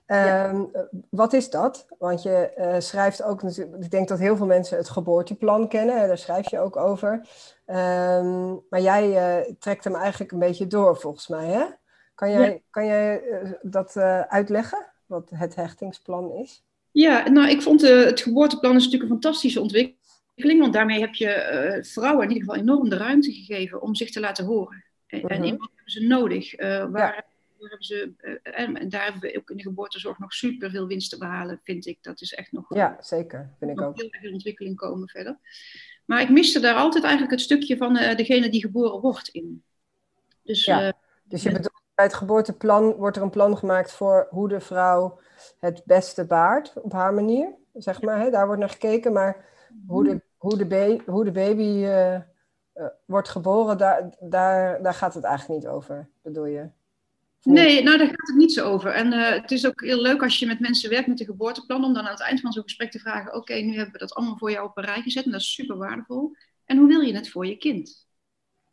Ehm, 0.07 0.65
wat 1.11 1.33
is 1.33 1.51
dat? 1.51 1.87
Want 1.99 2.23
je 2.23 2.53
uh, 2.59 2.75
schrijft 2.79 3.23
ook 3.23 3.43
natuurlijk, 3.43 3.85
ik 3.85 3.91
denk 3.91 4.09
dat 4.09 4.19
heel 4.19 4.37
veel 4.37 4.47
mensen 4.47 4.77
het 4.77 4.89
geboorteplan 4.89 5.69
kennen, 5.69 6.07
daar 6.07 6.19
schrijf 6.19 6.51
je 6.51 6.61
ook 6.61 6.77
over. 6.77 7.13
Um, 7.67 8.61
maar 8.71 8.81
jij 8.81 9.09
uh, 9.09 9.55
trekt 9.59 9.85
hem 9.85 9.95
eigenlijk 9.95 10.33
een 10.33 10.39
beetje 10.39 10.67
door, 10.67 10.97
volgens 10.97 11.29
mij. 11.29 11.47
Hè? 11.47 11.65
Kan 12.15 12.31
jij, 12.31 12.51
ja. 12.51 12.59
kan 12.71 12.87
jij 12.87 13.23
uh, 13.23 13.51
dat 13.63 13.97
uitleggen, 14.29 14.87
wat 15.07 15.31
het 15.35 15.55
hechtingsplan 15.55 16.33
is? 16.33 16.65
Ja, 16.91 17.29
nou, 17.29 17.49
ik 17.49 17.63
vond 17.63 17.81
het 17.81 18.21
geboorteplan 18.21 18.77
is 18.77 18.85
natuurlijk 18.85 19.11
een 19.11 19.21
fantastische 19.21 19.61
ontwikkeling, 19.61 20.61
want 20.61 20.73
daarmee 20.73 21.01
heb 21.01 21.15
je 21.15 21.79
vrouwen 21.93 22.23
in 22.23 22.33
ieder 22.33 22.45
geval 22.45 22.63
enorm 22.63 22.89
de 22.89 22.97
ruimte 22.97 23.33
gegeven 23.33 23.83
om 23.83 23.95
zich 23.95 24.11
te 24.11 24.21
laten 24.21 24.45
horen. 24.45 24.86
En, 25.06 25.23
en 25.23 25.56
wat 25.56 25.70
hebben 25.75 25.93
ze 25.93 26.06
nodig? 26.06 26.58
Uh, 26.58 26.91
waar, 26.91 27.14
ja. 27.14 27.25
hebben 27.58 27.85
ze, 27.87 28.12
uh, 28.20 28.58
en, 28.58 28.88
daar 28.88 29.03
hebben 29.03 29.20
we 29.20 29.37
ook 29.37 29.50
in 29.50 29.56
de 29.56 29.62
geboortezorg 29.62 30.19
nog 30.19 30.32
super 30.32 30.70
veel 30.70 30.87
winst 30.87 31.11
te 31.11 31.19
behalen, 31.19 31.61
vind 31.62 31.87
ik. 31.87 31.99
Dat 32.00 32.20
is 32.20 32.35
echt 32.35 32.53
nog. 32.53 32.75
Ja, 32.75 32.97
zeker. 33.00 33.55
Vind 33.58 33.70
ik 33.70 33.81
ook. 33.81 33.97
Heel 33.97 34.11
erg 34.11 34.23
in 34.23 34.32
ontwikkeling 34.32 34.76
komen 34.76 35.08
verder. 35.08 35.38
Maar 36.05 36.20
ik 36.20 36.31
miste 36.31 36.61
daar 36.61 36.75
altijd 36.75 37.05
eigenlijk 37.05 37.32
het 37.32 37.43
stukje 37.43 37.76
van 37.76 37.97
uh, 37.97 38.17
degene 38.17 38.49
die 38.49 38.61
geboren 38.61 39.00
wordt 39.00 39.29
in. 39.29 39.62
Dus, 40.43 40.64
ja. 40.64 40.93
dus 41.25 41.43
je 41.43 41.52
bedoelt, 41.52 41.82
bij 41.94 42.05
het 42.05 42.14
geboorteplan 42.14 42.93
wordt 42.93 43.17
er 43.17 43.23
een 43.23 43.31
plan 43.31 43.56
gemaakt 43.56 43.93
voor 43.93 44.26
hoe 44.31 44.49
de 44.49 44.61
vrouw 44.61 45.20
het 45.61 45.82
beste 45.85 46.26
baart 46.26 46.73
op 46.82 46.93
haar 46.93 47.14
manier. 47.14 47.55
Zeg 47.75 48.02
maar, 48.02 48.20
hè? 48.20 48.31
daar 48.31 48.47
wordt 48.47 48.61
naar 48.61 48.70
gekeken. 48.70 49.12
Maar 49.12 49.44
hoe 49.87 50.05
de, 50.05 50.23
hoe 50.37 50.56
de, 50.56 51.02
hoe 51.06 51.25
de 51.25 51.32
baby 51.32 51.87
uh, 52.78 52.87
wordt 53.05 53.28
geboren, 53.28 53.78
daar, 53.78 54.14
daar, 54.20 54.82
daar 54.82 54.94
gaat 54.94 55.14
het 55.14 55.25
eigenlijk 55.25 55.61
niet 55.61 55.70
over, 55.70 56.08
bedoel 56.23 56.46
je? 56.46 56.69
Nee, 57.43 57.82
nou 57.82 57.99
daar 57.99 58.06
gaat 58.06 58.28
het 58.28 58.37
niet 58.37 58.52
zo 58.52 58.67
over. 58.67 58.93
En 58.93 59.12
uh, 59.12 59.31
het 59.31 59.50
is 59.50 59.67
ook 59.67 59.84
heel 59.84 60.00
leuk 60.00 60.23
als 60.23 60.38
je 60.38 60.46
met 60.46 60.61
mensen 60.61 60.90
werkt 60.90 61.06
met 61.06 61.20
een 61.20 61.26
geboorteplan, 61.26 61.84
om 61.84 61.94
dan 61.94 62.05
aan 62.05 62.11
het 62.11 62.20
eind 62.20 62.40
van 62.40 62.52
zo'n 62.52 62.62
gesprek 62.62 62.90
te 62.90 62.99
vragen: 62.99 63.34
Oké, 63.34 63.55
nu 63.55 63.75
hebben 63.75 63.93
we 63.93 63.99
dat 63.99 64.14
allemaal 64.14 64.37
voor 64.38 64.50
jou 64.50 64.69
op 64.69 64.76
een 64.76 64.84
rij 64.84 65.02
gezet 65.02 65.25
en 65.25 65.31
dat 65.31 65.40
is 65.40 65.52
super 65.52 65.76
waardevol. 65.76 66.37
En 66.64 66.76
hoe 66.76 66.88
wil 66.88 67.00
je 67.00 67.14
het 67.14 67.31
voor 67.31 67.46
je 67.46 67.56
kind? 67.56 68.06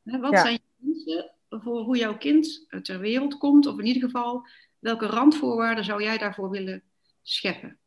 Hè, 0.04 0.20
wat 0.20 0.32
ja. 0.32 0.42
zijn 0.42 0.54
je 0.54 0.60
wensen 0.76 1.32
voor 1.50 1.82
hoe 1.82 1.98
jouw 1.98 2.18
kind 2.18 2.66
ter 2.82 3.00
wereld 3.00 3.38
komt? 3.38 3.66
Of 3.66 3.80
in 3.80 3.86
ieder 3.86 4.02
geval, 4.02 4.48
welke 4.80 5.06
randvoorwaarden 5.06 5.84
zou 5.84 6.04
jij 6.04 6.18
daarvoor 6.18 6.50
willen 6.50 6.84
scheppen? 7.22 7.78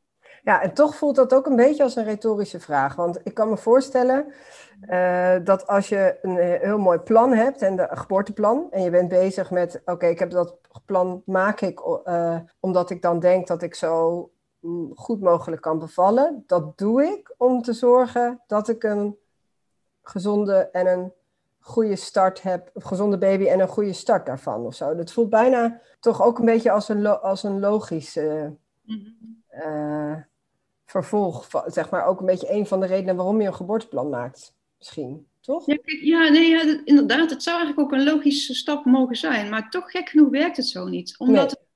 Ja, 0.47 0.63
en 0.63 0.75
toch 0.75 0.97
voelt 0.97 1.17
dat 1.17 1.35
ook 1.35 1.47
een 1.47 1.57
beetje 1.57 1.83
als 1.83 1.97
een 1.97 2.05
retorische 2.05 2.61
vraag. 2.61 2.95
Want 2.95 3.21
ik 3.25 3.35
kan 3.35 3.49
me 3.49 3.57
voorstellen 3.57 4.33
uh, 4.89 5.35
dat 5.45 5.67
als 5.67 5.89
je 5.89 6.19
een 6.23 6.37
heel 6.37 6.79
mooi 6.79 6.99
plan 6.99 7.33
hebt, 7.33 7.63
en 7.63 7.79
een 7.79 7.97
geboorteplan, 7.97 8.67
en 8.71 8.83
je 8.83 8.91
bent 8.91 9.09
bezig 9.09 9.51
met, 9.51 9.83
oké, 9.85 10.07
ik 10.07 10.19
heb 10.19 10.31
dat 10.31 10.57
plan, 10.85 11.23
maak 11.25 11.61
ik 11.61 11.81
uh, 11.81 12.39
omdat 12.61 12.91
ik 12.91 13.03
dan 13.03 13.21
denk 13.21 13.47
dat 13.47 13.63
ik 13.63 13.75
zo 13.75 14.31
mm, 14.61 14.93
goed 14.95 15.21
mogelijk 15.21 15.63
kan 15.63 15.79
bevallen. 15.79 16.45
Dat 16.47 16.79
doe 16.79 17.03
ik 17.03 17.35
om 17.37 17.63
te 17.63 17.73
zorgen 17.73 18.41
dat 18.47 18.69
ik 18.69 18.83
een 18.83 19.17
gezonde 20.03 20.69
en 20.73 20.87
een 20.87 21.13
goede 21.61 21.97
start 21.97 22.43
heb, 22.43 22.71
een 22.75 22.87
gezonde 22.87 23.19
baby 23.19 23.47
en 23.47 23.61
een 23.61 23.69
goede 23.69 23.93
start 23.93 24.27
daarvan 24.27 24.67
of 24.67 24.75
zo. 24.75 24.95
Dat 24.95 25.13
voelt 25.13 25.31
bijna 25.31 25.81
toch 26.01 26.23
ook 26.23 26.39
een 26.39 26.45
beetje 26.45 26.71
als 26.71 26.89
een, 26.89 27.07
als 27.07 27.43
een 27.43 27.61
logische... 27.61 28.55
Uh, 29.51 30.17
vervolg, 31.03 31.49
zeg 31.67 31.91
maar, 31.91 32.07
ook 32.07 32.21
een 32.21 32.27
beetje 32.27 32.53
een 32.53 32.67
van 32.67 32.81
de 32.81 32.87
redenen 32.87 33.17
waarom 33.17 33.41
je 33.41 33.47
een 33.47 33.55
geboorteplan 33.55 34.09
maakt, 34.09 34.55
misschien, 34.79 35.27
toch? 35.41 35.67
Ja, 35.67 35.79
ja 35.85 36.29
nee, 36.29 36.49
ja, 36.49 36.81
inderdaad, 36.85 37.31
het 37.31 37.43
zou 37.43 37.57
eigenlijk 37.57 37.87
ook 37.87 37.99
een 37.99 38.05
logische 38.05 38.55
stap 38.55 38.85
mogen 38.85 39.17
zijn, 39.17 39.49
maar 39.49 39.71
toch 39.71 39.91
gek 39.91 40.09
genoeg 40.09 40.31
werkt 40.31 40.57
het 40.57 40.67
zo 40.67 40.87
niet. 40.87 41.19
Omdat, 41.19 41.55
nee. 41.55 41.67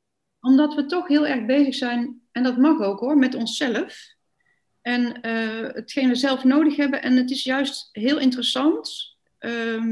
omdat 0.41 0.75
we 0.75 0.87
toch 0.87 1.09
heel 1.09 1.27
erg 1.27 1.47
bezig 1.47 1.75
zijn, 1.75 2.21
en 2.33 2.43
dat 2.43 2.57
mag 2.57 2.81
ook 2.81 3.01
hoor, 3.01 3.17
met 3.17 3.35
onszelf. 3.35 4.19
En 4.83 5.27
uh, 5.27 5.75
hetgeen 5.75 6.09
we 6.09 6.15
zelf 6.15 6.45
nodig 6.45 6.77
hebben. 6.77 7.03
En 7.03 7.17
het 7.17 7.31
is 7.31 7.45
juist 7.45 7.89
heel 7.93 8.19
interessant. 8.19 9.17
Um, 9.39 9.89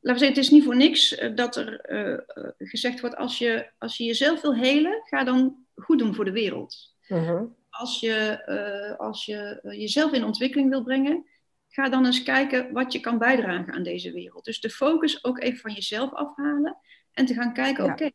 we 0.00 0.18
zeggen, 0.18 0.28
het 0.28 0.36
is 0.36 0.50
niet 0.50 0.64
voor 0.64 0.76
niks 0.76 1.20
uh, 1.20 1.36
dat 1.36 1.56
er 1.56 1.90
uh, 1.90 2.44
gezegd 2.58 3.00
wordt: 3.00 3.16
als 3.16 3.38
je, 3.38 3.70
als 3.78 3.96
je 3.96 4.04
jezelf 4.04 4.40
wil 4.40 4.54
helen, 4.54 5.02
ga 5.04 5.24
dan 5.24 5.56
goed 5.74 5.98
doen 5.98 6.14
voor 6.14 6.24
de 6.24 6.32
wereld. 6.32 6.94
-huh 7.00 7.42
als 7.78 8.00
je, 8.00 8.42
uh, 8.46 8.98
als 9.06 9.24
je 9.24 9.60
uh, 9.62 9.78
jezelf 9.78 10.12
in 10.12 10.24
ontwikkeling 10.24 10.70
wil 10.70 10.82
brengen, 10.82 11.26
ga 11.68 11.88
dan 11.88 12.06
eens 12.06 12.22
kijken 12.22 12.72
wat 12.72 12.92
je 12.92 13.00
kan 13.00 13.18
bijdragen 13.18 13.72
aan 13.74 13.82
deze 13.82 14.12
wereld. 14.12 14.44
Dus 14.44 14.60
de 14.60 14.70
focus 14.70 15.24
ook 15.24 15.40
even 15.40 15.58
van 15.58 15.72
jezelf 15.72 16.12
afhalen 16.12 16.76
en 17.12 17.26
te 17.26 17.34
gaan 17.34 17.52
kijken, 17.52 17.84
ja. 17.84 17.92
oké, 17.92 18.10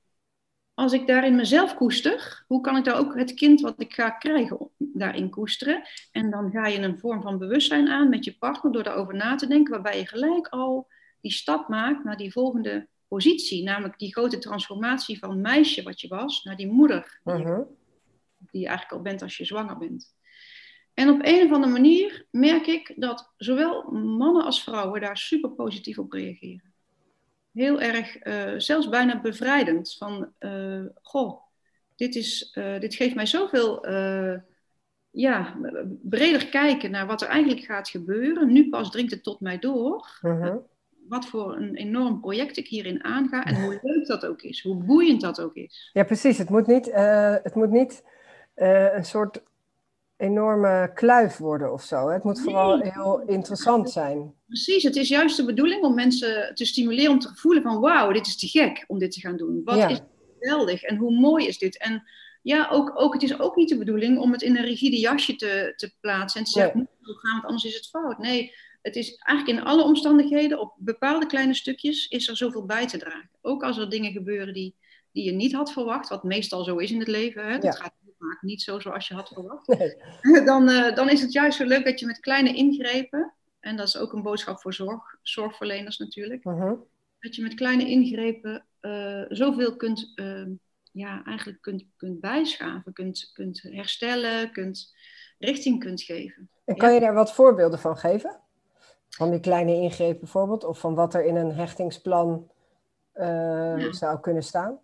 als 0.74 0.94
ik 0.94 1.08
daarin 1.08 1.36
mezelf 1.36 1.75
koester, 1.75 2.44
hoe 2.48 2.62
kan 2.62 2.77
ik 2.77 2.84
daar 2.84 2.98
ook 2.98 3.15
het 3.15 3.34
kind 3.34 3.62
wat 3.62 3.82
ik 3.82 3.94
ga 3.94 4.10
krijgen 4.10 4.70
daarin 4.77 5.30
koesteren? 5.30 5.84
En 6.12 6.30
dan 6.30 6.51
ga 6.51 6.68
je 6.68 6.80
een 6.80 7.00
vorm 7.00 7.22
van 7.22 7.38
bewustzijn 7.38 7.89
aan 7.89 8.10
met 8.10 8.25
je 8.25 8.38
partner 8.38 8.72
door 8.72 8.84
daarover 8.84 9.15
na 9.15 9.36
te 9.36 9.48
denken, 9.48 9.72
waarbij 9.72 9.98
je 9.98 10.08
gelijk 10.08 10.48
al 10.48 10.88
die 11.22 11.32
stap 11.32 11.68
maakt 11.68 12.03
naar 12.03 12.18
die 12.18 12.32
volgende 12.32 12.88
positie, 13.08 13.63
namelijk 13.63 13.98
die 13.98 14.13
grote 14.13 14.38
transformatie 14.38 15.20
van 15.20 15.41
meisje 15.41 15.84
wat 15.84 16.01
je 16.01 16.08
was 16.08 16.44
naar 16.44 16.56
die 16.56 16.72
moeder, 16.72 17.20
die, 17.24 17.34
Mhm. 17.34 17.62
Die 18.51 18.62
je 18.62 18.67
eigenlijk 18.67 18.98
al 18.98 19.03
bent 19.03 19.22
als 19.22 19.38
je 19.38 19.46
zwanger 19.46 19.77
bent. 19.77 20.13
En 20.93 21.10
op 21.10 21.20
een 21.24 21.46
of 21.46 21.51
andere 21.51 21.72
manier 21.72 22.25
merk 22.31 22.67
ik 22.67 22.93
dat 22.96 23.34
zowel 23.38 23.91
mannen 23.91 24.43
als 24.43 24.63
vrouwen 24.63 25.01
daar 25.01 25.17
super 25.17 25.50
positief 25.50 25.98
op 25.98 26.12
reageren. 26.12 26.74
Heel 27.51 27.81
erg, 27.81 28.17
eh, 28.17 28.53
zelfs 28.58 28.89
bijna 28.89 29.22
bevrijdend. 29.22 29.96
Van, 29.98 30.34
eh, 30.38 30.86
goh, 31.01 31.41
dit, 31.96 32.15
is, 32.15 32.51
eh, 32.53 32.79
dit 32.79 32.96
geeft 32.96 33.15
mij 33.15 33.25
zoveel 33.25 33.86
ja, 35.13 35.58
breder 36.01 36.48
kijken 36.48 36.91
naar 36.91 37.08
wat 37.08 37.22
er 37.22 37.27
eigenlijk 37.27 37.65
gaat 37.65 37.89
gebeuren. 37.89 38.51
Nu 38.51 38.70
pas 38.70 38.91
dringt 38.91 39.12
het 39.12 39.24
tot 39.24 39.39
mij 39.39 39.60
door. 39.60 40.20
Mhm. 40.22 40.58
Wat 41.08 41.25
voor 41.25 41.55
een 41.55 41.75
enorm 41.75 42.20
project 42.20 42.58
ik 42.58 42.67
hierin 42.67 43.03
aanga 43.03 43.46
en 43.46 43.63
hoe 43.63 43.79
leuk 43.81 44.08
dat 44.08 44.25
ook 44.25 44.41
is, 44.41 44.62
hoe 44.62 44.84
boeiend 44.84 45.22
dat 45.22 45.41
ook 45.41 45.55
is. 45.55 45.89
Ja, 45.93 46.03
precies. 46.03 46.38
Het 46.38 46.50
moet 46.50 46.67
niet, 46.67 46.91
het 47.43 47.55
moet 47.55 47.70
niet 47.70 48.03
eh, 48.62 48.94
een 48.96 49.06
soort 49.06 49.44
enorme 50.18 50.91
kluif 50.94 51.38
worden 51.38 51.74
of 51.74 51.84
zo. 51.84 52.10
Het 52.10 52.24
moet 52.24 52.41
vooral 52.41 52.80
heel 52.80 53.22
interessant 53.22 53.91
zijn. 53.91 54.34
Precies, 54.48 54.84
het 54.84 54.96
is 54.96 55.08
juist 55.10 55.38
de 55.38 55.46
bedoeling 55.46 55.84
om 55.84 55.96
mensen 55.96 56.56
te 56.56 56.65
stimuleren 56.65 57.12
om 57.12 57.20
te 57.20 57.36
voelen 57.36 57.63
van 57.63 57.80
wauw, 57.80 58.12
dit 58.12 58.27
is 58.27 58.38
te 58.38 58.48
gek 58.48 58.84
om 58.88 59.00
dit 59.00 59.12
te 59.12 59.20
gaan 59.20 59.38
doen. 59.38 59.62
Wat 59.63 59.75
Ja. 59.77 59.88
is 59.88 60.00
geweldig 60.39 60.84
en 60.84 60.96
hoe 60.98 61.20
mooi 61.20 61.48
is 61.48 61.58
dit? 61.58 61.77
En 61.77 62.03
ja, 62.41 62.68
ook, 62.72 62.91
ook, 62.96 63.13
het 63.13 63.24
is 63.24 63.39
ook 63.39 63.56
niet 63.56 63.70
de 63.70 63.77
bedoeling 63.77 64.20
om 64.20 64.32
het 64.32 64.41
in 64.41 64.58
een 64.58 64.65
rigide 64.65 65.00
jasje 65.00 65.36
te, 65.36 65.74
te 65.75 65.94
plaatsen 66.00 66.39
en 66.39 66.46
te 66.46 66.51
zeggen, 66.51 66.77
Nee. 66.77 66.88
"Moet 67.00 67.08
zo 67.08 67.13
gaan, 67.13 67.32
want 67.34 67.46
anders 67.46 67.63
is 67.63 67.75
het 67.75 67.88
fout. 67.88 68.18
Nee, 68.18 68.53
het 68.82 68.96
is 68.96 69.15
eigenlijk 69.15 69.60
in 69.60 69.65
alle 69.65 69.84
omstandigheden, 69.84 70.60
op 70.60 70.74
bepaalde 70.77 71.25
kleine 71.25 71.53
stukjes, 71.53 72.08
is 72.08 72.27
er 72.27 72.38
zoveel 72.38 72.65
bij 72.65 72.88
te 72.88 72.98
dragen. 72.98 73.30
Ook 73.41 73.63
als 73.63 73.77
er 73.77 73.89
dingen 73.89 74.12
gebeuren 74.12 74.53
die, 74.53 74.75
die 75.12 75.24
je 75.24 75.32
niet 75.32 75.53
had 75.53 75.72
verwacht, 75.72 76.10
wat 76.10 76.24
meestal 76.24 76.63
zo 76.63 76.77
is 76.77 76.91
in 76.91 77.00
het 77.00 77.08
leven. 77.08 77.46
Hè? 77.46 77.51
Dat 77.53 77.63
Ja. 77.63 77.72
gaat 77.72 77.94
vaak 78.21 78.41
niet 78.41 78.61
zo 78.61 78.79
zoals 78.79 79.07
je 79.07 79.13
had 79.13 79.27
verwacht. 79.27 79.67
Nee. 79.67 80.45
dan, 80.45 80.69
eh, 80.69 80.95
dan 80.95 81.09
is 81.09 81.21
het 81.21 81.31
juist 81.31 81.57
zo 81.57 81.65
leuk 81.65 81.85
dat 81.85 81.99
je 81.99 82.05
met 82.05 82.19
kleine 82.19 82.53
ingrepen, 82.53 83.33
en 83.59 83.77
dat 83.77 83.87
is 83.87 83.97
ook 83.97 84.13
een 84.13 84.21
boodschap 84.21 84.61
voor 84.61 84.73
zorg, 84.73 85.15
zorgverleners 85.21 85.97
natuurlijk, 85.97 86.43
Mhm. 86.43 86.73
dat 87.19 87.35
je 87.35 87.41
met 87.41 87.53
kleine 87.53 87.89
ingrepen 87.89 88.65
eh, 88.79 89.21
zoveel 89.29 89.75
kunt, 89.75 90.11
eh, 90.15 90.45
ja, 90.91 91.23
eigenlijk 91.25 91.61
kunt, 91.61 91.85
kunt 91.97 92.19
bijschaven, 92.19 92.93
kunt, 92.93 93.29
kunt 93.33 93.61
herstellen, 93.61 94.51
kunt 94.51 94.93
richting 95.39 95.79
kunt 95.79 96.01
geven. 96.01 96.49
En 96.65 96.75
kan 96.77 96.93
je 96.93 96.99
daar 96.99 97.13
wat 97.13 97.33
voorbeelden 97.33 97.79
van 97.79 97.97
geven? 97.97 98.39
Van 99.09 99.29
die 99.29 99.39
kleine 99.39 99.73
ingreep 99.73 100.19
bijvoorbeeld? 100.19 100.63
Of 100.63 100.79
van 100.79 100.95
wat 100.95 101.13
er 101.13 101.25
in 101.25 101.35
een 101.35 101.51
hechtingsplan 101.51 102.51
eh, 103.11 103.91
zou 103.91 104.19
kunnen 104.19 104.43
staan? 104.43 104.79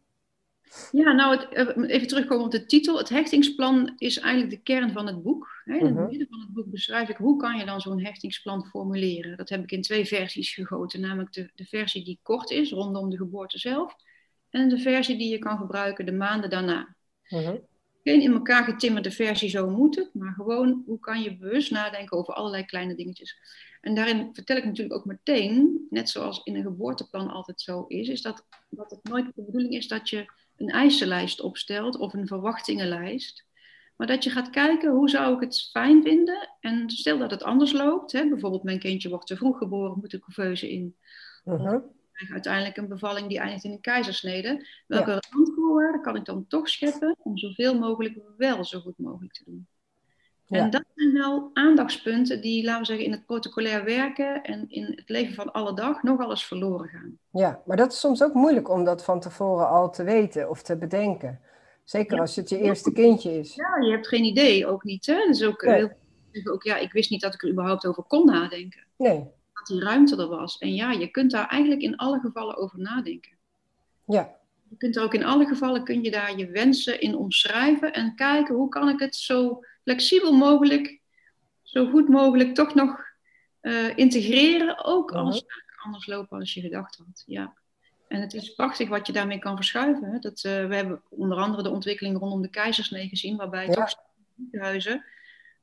Ja, 0.92 1.12
nou, 1.12 1.38
het, 1.38 1.54
eh, 1.54 1.90
even 1.96 2.08
terugkomen 2.08 2.46
op 2.46 2.52
de 2.52 2.66
titel. 2.66 2.98
Het 2.98 3.10
hechtingsplan 3.10 3.94
is 3.98 4.20
eigenlijk 4.20 4.52
de 4.52 4.62
kern 4.62 4.92
van 4.92 5.08
het 5.08 5.24
boek. 5.24 5.62
Hè. 5.64 5.78
In 5.78 5.86
Mhm. 5.86 5.98
het 5.98 6.10
midden 6.10 6.28
van 6.30 6.40
het 6.40 6.54
boek 6.54 6.72
beschrijf 6.72 7.10
ik 7.10 7.18
hoe 7.18 7.38
kan 7.38 7.58
je 7.58 7.66
dan 7.66 7.82
zo'n 7.82 8.02
hechtingsplan 8.04 8.66
formuleren. 8.66 9.38
Dat 9.38 9.50
heb 9.50 9.64
ik 9.64 9.72
in 9.72 9.82
twee 9.82 10.06
versies 10.06 10.54
gegoten. 10.54 11.02
Namelijk 11.02 11.34
de, 11.34 11.50
de 11.56 11.66
versie 11.66 12.04
die 12.04 12.20
kort 12.22 12.50
is, 12.50 12.72
rondom 12.72 13.10
de 13.10 13.18
geboorte 13.18 13.58
zelf. 13.60 13.96
En 14.50 14.70
de 14.70 14.78
versie 14.80 15.18
die 15.18 15.30
je 15.30 15.40
kan 15.40 15.58
gebruiken 15.58 16.06
de 16.06 16.12
maanden 16.12 16.50
daarna. 16.50 16.96
Mhm. 17.30 17.58
Geen 18.04 18.22
in 18.22 18.32
elkaar 18.34 18.64
getimmerde 18.64 19.12
versie, 19.12 19.50
zo 19.50 19.70
moet 19.70 19.96
het. 19.96 20.10
Maar 20.14 20.34
gewoon, 20.34 20.84
hoe 20.86 21.00
kan 21.00 21.22
je 21.22 21.38
bewust 21.38 21.72
nadenken 21.72 22.18
over 22.18 22.34
allerlei 22.34 22.66
kleine 22.66 22.96
dingetjes. 22.96 23.38
En 23.82 23.96
daarin 23.96 24.30
vertel 24.34 24.58
ik 24.58 24.66
natuurlijk 24.66 24.96
ook 24.96 25.06
meteen, 25.06 25.88
net 25.90 26.10
zoals 26.10 26.42
in 26.44 26.56
een 26.56 26.64
geboorteplan 26.64 27.30
altijd 27.30 27.62
zo 27.62 27.86
is, 27.88 28.08
is 28.08 28.22
dat, 28.22 28.46
dat 28.70 28.92
het 28.92 29.04
nooit 29.04 29.26
de 29.26 29.44
bedoeling 29.44 29.74
is 29.74 29.88
dat 29.88 30.10
je 30.10 30.26
een 30.58 30.70
eisenlijst 30.70 31.42
opstelt 31.42 31.98
of 31.98 32.14
een 32.14 32.28
verwachtingenlijst. 32.28 33.46
Maar 33.96 34.08
dat 34.08 34.24
je 34.24 34.30
gaat 34.30 34.50
kijken, 34.50 34.92
hoe 34.92 35.10
zou 35.10 35.36
ik 35.36 35.42
het 35.42 35.70
fijn 35.72 36.04
vinden? 36.04 36.50
En 36.60 36.90
stel 36.90 37.18
dat 37.18 37.32
het 37.32 37.44
anders 37.44 37.72
loopt. 37.72 38.12
Hè, 38.12 38.30
bijvoorbeeld, 38.30 38.64
mijn 38.64 38.80
kindje 38.80 39.10
wordt 39.10 39.28
te 39.28 39.36
vroeg 39.36 39.58
geboren, 39.58 39.98
moet 40.00 40.12
de 40.12 40.20
couveuse 40.20 40.72
in. 40.72 40.96
Krijg 42.12 42.32
uiteindelijk 42.32 42.78
een 42.78 42.88
bevalling 42.88 43.28
die 43.28 43.40
eindigt 43.40 43.64
in 43.64 43.72
een 43.72 43.82
keizersnede. 43.82 44.66
Welke 44.88 45.24
randvoorwaarden 45.30 46.02
kan 46.02 46.16
ik 46.16 46.26
dan 46.26 46.48
toch 46.48 46.70
scheppen 46.70 47.16
om 47.20 47.38
zoveel 47.38 47.80
mogelijk 47.80 48.20
wel 48.38 48.66
zo 48.66 48.80
goed 48.80 48.98
mogelijk 48.98 49.34
te 49.34 49.44
doen? 49.46 49.68
Ja. 50.50 50.60
En 50.60 50.70
dat 50.70 50.84
zijn 50.96 51.14
wel 51.14 51.50
aandachtspunten 51.54 52.42
die, 52.42 52.64
laten 52.64 52.80
we 52.82 52.86
zeggen, 52.86 53.06
in 53.06 53.12
het 53.12 53.26
protocolair 53.26 53.84
werken 53.84 54.44
en 54.44 54.66
in 54.70 54.84
het 54.96 55.10
leven 55.10 55.34
van 55.34 55.52
alle 55.52 55.74
dag 55.76 56.04
nogal 56.04 56.30
eens 56.30 56.46
verloren 56.46 56.88
gaan. 56.88 57.18
Ja, 57.32 57.62
maar 57.66 57.78
dat 57.78 57.92
is 57.92 58.00
soms 58.00 58.24
ook 58.24 58.34
moeilijk 58.34 58.70
om 58.70 58.84
dat 58.84 59.04
van 59.04 59.20
tevoren 59.20 59.68
al 59.70 59.92
te 59.92 60.04
weten 60.04 60.50
of 60.50 60.62
te 60.62 60.78
bedenken. 60.78 61.40
Zeker 61.84 62.16
Ja. 62.16 62.22
als 62.22 62.36
het 62.36 62.50
je 62.50 62.58
eerste 62.60 62.92
kindje 62.92 63.40
is. 63.40 63.56
Ja, 63.56 63.78
je 63.86 63.92
hebt 63.92 64.08
geen 64.08 64.24
idee, 64.24 64.68
ook 64.68 64.84
niet. 64.84 65.06
Hè? 65.06 65.26
Dus 65.28 65.44
ook, 65.44 65.62
Nee. 65.66 65.88
heel 66.32 66.54
ook, 66.54 66.64
ja, 66.64 66.78
ik 66.78 66.92
wist 66.92 67.10
niet 67.10 67.22
dat 67.22 67.34
ik 67.34 67.44
er 67.44 67.50
überhaupt 67.50 67.86
over 67.86 68.04
kon 68.04 68.26
nadenken. 68.26 68.84
Nee, 68.98 69.18
Dat 69.54 69.66
die 69.68 69.82
ruimte 69.84 70.18
er 70.18 70.28
was. 70.28 70.58
En 70.58 70.76
ja, 70.76 70.92
je 70.92 71.08
kunt 71.08 71.32
daar 71.32 71.48
eigenlijk 71.48 71.82
in 71.82 71.96
alle 71.98 72.20
gevallen 72.20 72.58
over 72.58 72.80
nadenken. 72.80 73.32
ja, 74.06 74.36
Je 74.70 74.78
kunt 74.78 74.96
er 74.96 75.04
ook 75.04 75.14
in 75.14 75.24
alle 75.26 75.46
gevallen 75.46 75.84
kun 75.84 76.04
je 76.04 76.12
daar 76.12 76.38
je 76.38 76.48
wensen 76.52 77.02
in 77.02 77.16
omschrijven 77.16 77.94
en 77.94 78.16
kijken 78.16 78.56
hoe 78.56 78.70
kan 78.70 78.90
ik 78.90 79.00
het 79.00 79.16
zo 79.16 79.64
flexibel 79.88 80.32
mogelijk, 80.34 81.00
zo 81.62 81.90
goed 81.90 82.08
mogelijk 82.10 82.56
toch 82.56 82.74
nog 82.74 83.06
eh, 83.60 83.98
integreren, 83.98 84.86
ook 84.86 85.12
Mhm. 85.12 85.20
als 85.20 85.36
zaken 85.38 85.84
anders 85.84 86.06
lopen 86.08 86.40
als 86.40 86.54
je 86.54 86.62
gedacht 86.62 86.98
had. 86.98 87.24
Ja. 87.26 87.54
En 88.08 88.22
het 88.22 88.34
is 88.34 88.54
prachtig 88.54 88.90
wat 88.90 89.08
je 89.08 89.14
daarmee 89.14 89.40
kan 89.40 89.56
verschuiven. 89.56 90.12
Hè? 90.12 90.20
Dat, 90.20 90.44
eh, 90.44 90.68
we 90.68 90.76
hebben 90.76 91.02
onder 91.10 91.38
andere 91.38 91.64
de 91.64 91.70
ontwikkeling 91.70 92.18
rondom 92.18 92.42
de 92.42 92.50
keizersnee 92.50 93.08
gezien, 93.08 93.36
waarbij 93.38 93.66
Ja. 93.68 93.74
toch 93.74 93.94
ziekenhuizen 94.38 95.06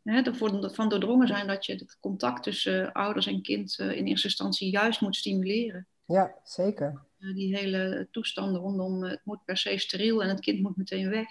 ervoor 0.05 0.71
van 0.75 0.89
doordrongen 0.89 1.27
zijn 1.29 1.47
dat 1.47 1.67
je 1.67 1.73
het 1.73 1.97
contact 2.01 2.43
tussen 2.43 2.93
ouders 2.93 3.27
en 3.27 3.43
kind 3.43 3.79
eh, 3.79 3.97
in 3.97 4.07
eerste 4.07 4.27
instantie 4.27 4.71
juist 4.71 5.01
moet 5.01 5.17
stimuleren. 5.17 5.87
ja, 6.07 6.35
zeker. 6.45 7.03
Eh, 7.19 7.35
die 7.35 7.57
hele 7.57 8.09
toestanden 8.11 8.61
rondom 8.61 9.05
eh, 9.05 9.11
het 9.11 9.21
moet 9.25 9.45
per 9.45 9.57
se 9.57 9.79
steriel 9.79 10.23
en 10.23 10.29
het 10.29 10.41
kind 10.41 10.61
moet 10.63 10.77
meteen 10.77 11.09
weg. 11.09 11.29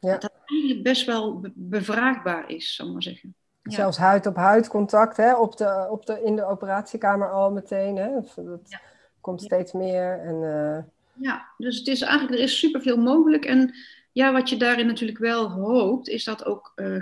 Ja. 0.00 0.10
Dat 0.12 0.20
dat 0.22 0.32
eigenlijk 0.44 0.82
best 0.82 1.06
wel 1.06 1.40
be- 1.40 1.52
bevraagbaar 1.54 2.50
is, 2.50 2.74
zal 2.74 2.86
ik 2.86 2.92
maar 2.92 3.02
zeggen. 3.02 3.34
Ja. 3.62 3.70
Zelfs 3.74 3.96
huid-op-huid 3.98 4.68
contact 4.68 5.16
hè, 5.16 5.34
op 5.36 5.56
de, 5.56 5.86
op 5.90 6.06
de, 6.06 6.22
in 6.24 6.36
de 6.36 6.44
operatiekamer 6.44 7.30
al 7.32 7.50
meteen. 7.50 7.96
Hè. 7.96 8.08
Dat 8.34 8.60
Ja. 8.64 8.80
komt 9.20 9.42
steeds 9.42 9.72
meer. 9.72 10.18
En, 10.20 10.34
eh, 10.42 10.84
Ja, 11.20 11.46
dus 11.56 11.78
het 11.78 11.86
is 11.86 12.00
eigenlijk, 12.00 12.34
er 12.38 12.44
is 12.44 12.58
superveel 12.58 12.96
mogelijk. 12.96 13.44
En 13.44 13.74
ja, 14.12 14.32
wat 14.32 14.48
je 14.48 14.56
daarin 14.56 14.86
natuurlijk 14.86 15.18
wel 15.18 15.50
hoopt, 15.50 16.08
is 16.08 16.24
dat 16.24 16.44
ook 16.44 16.72
eh 16.74 16.96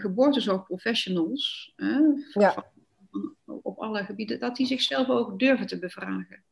geboortezorgprofessionals 0.70 1.72
hè, 1.76 1.98
Ja. 2.32 2.52
van- 2.52 2.64
op 3.62 3.78
alle 3.78 4.04
gebieden, 4.04 4.40
dat 4.40 4.56
die 4.56 4.66
zichzelf 4.66 5.08
ook 5.08 5.38
durven 5.38 5.66
te 5.66 5.78
bevragen. 5.78 6.42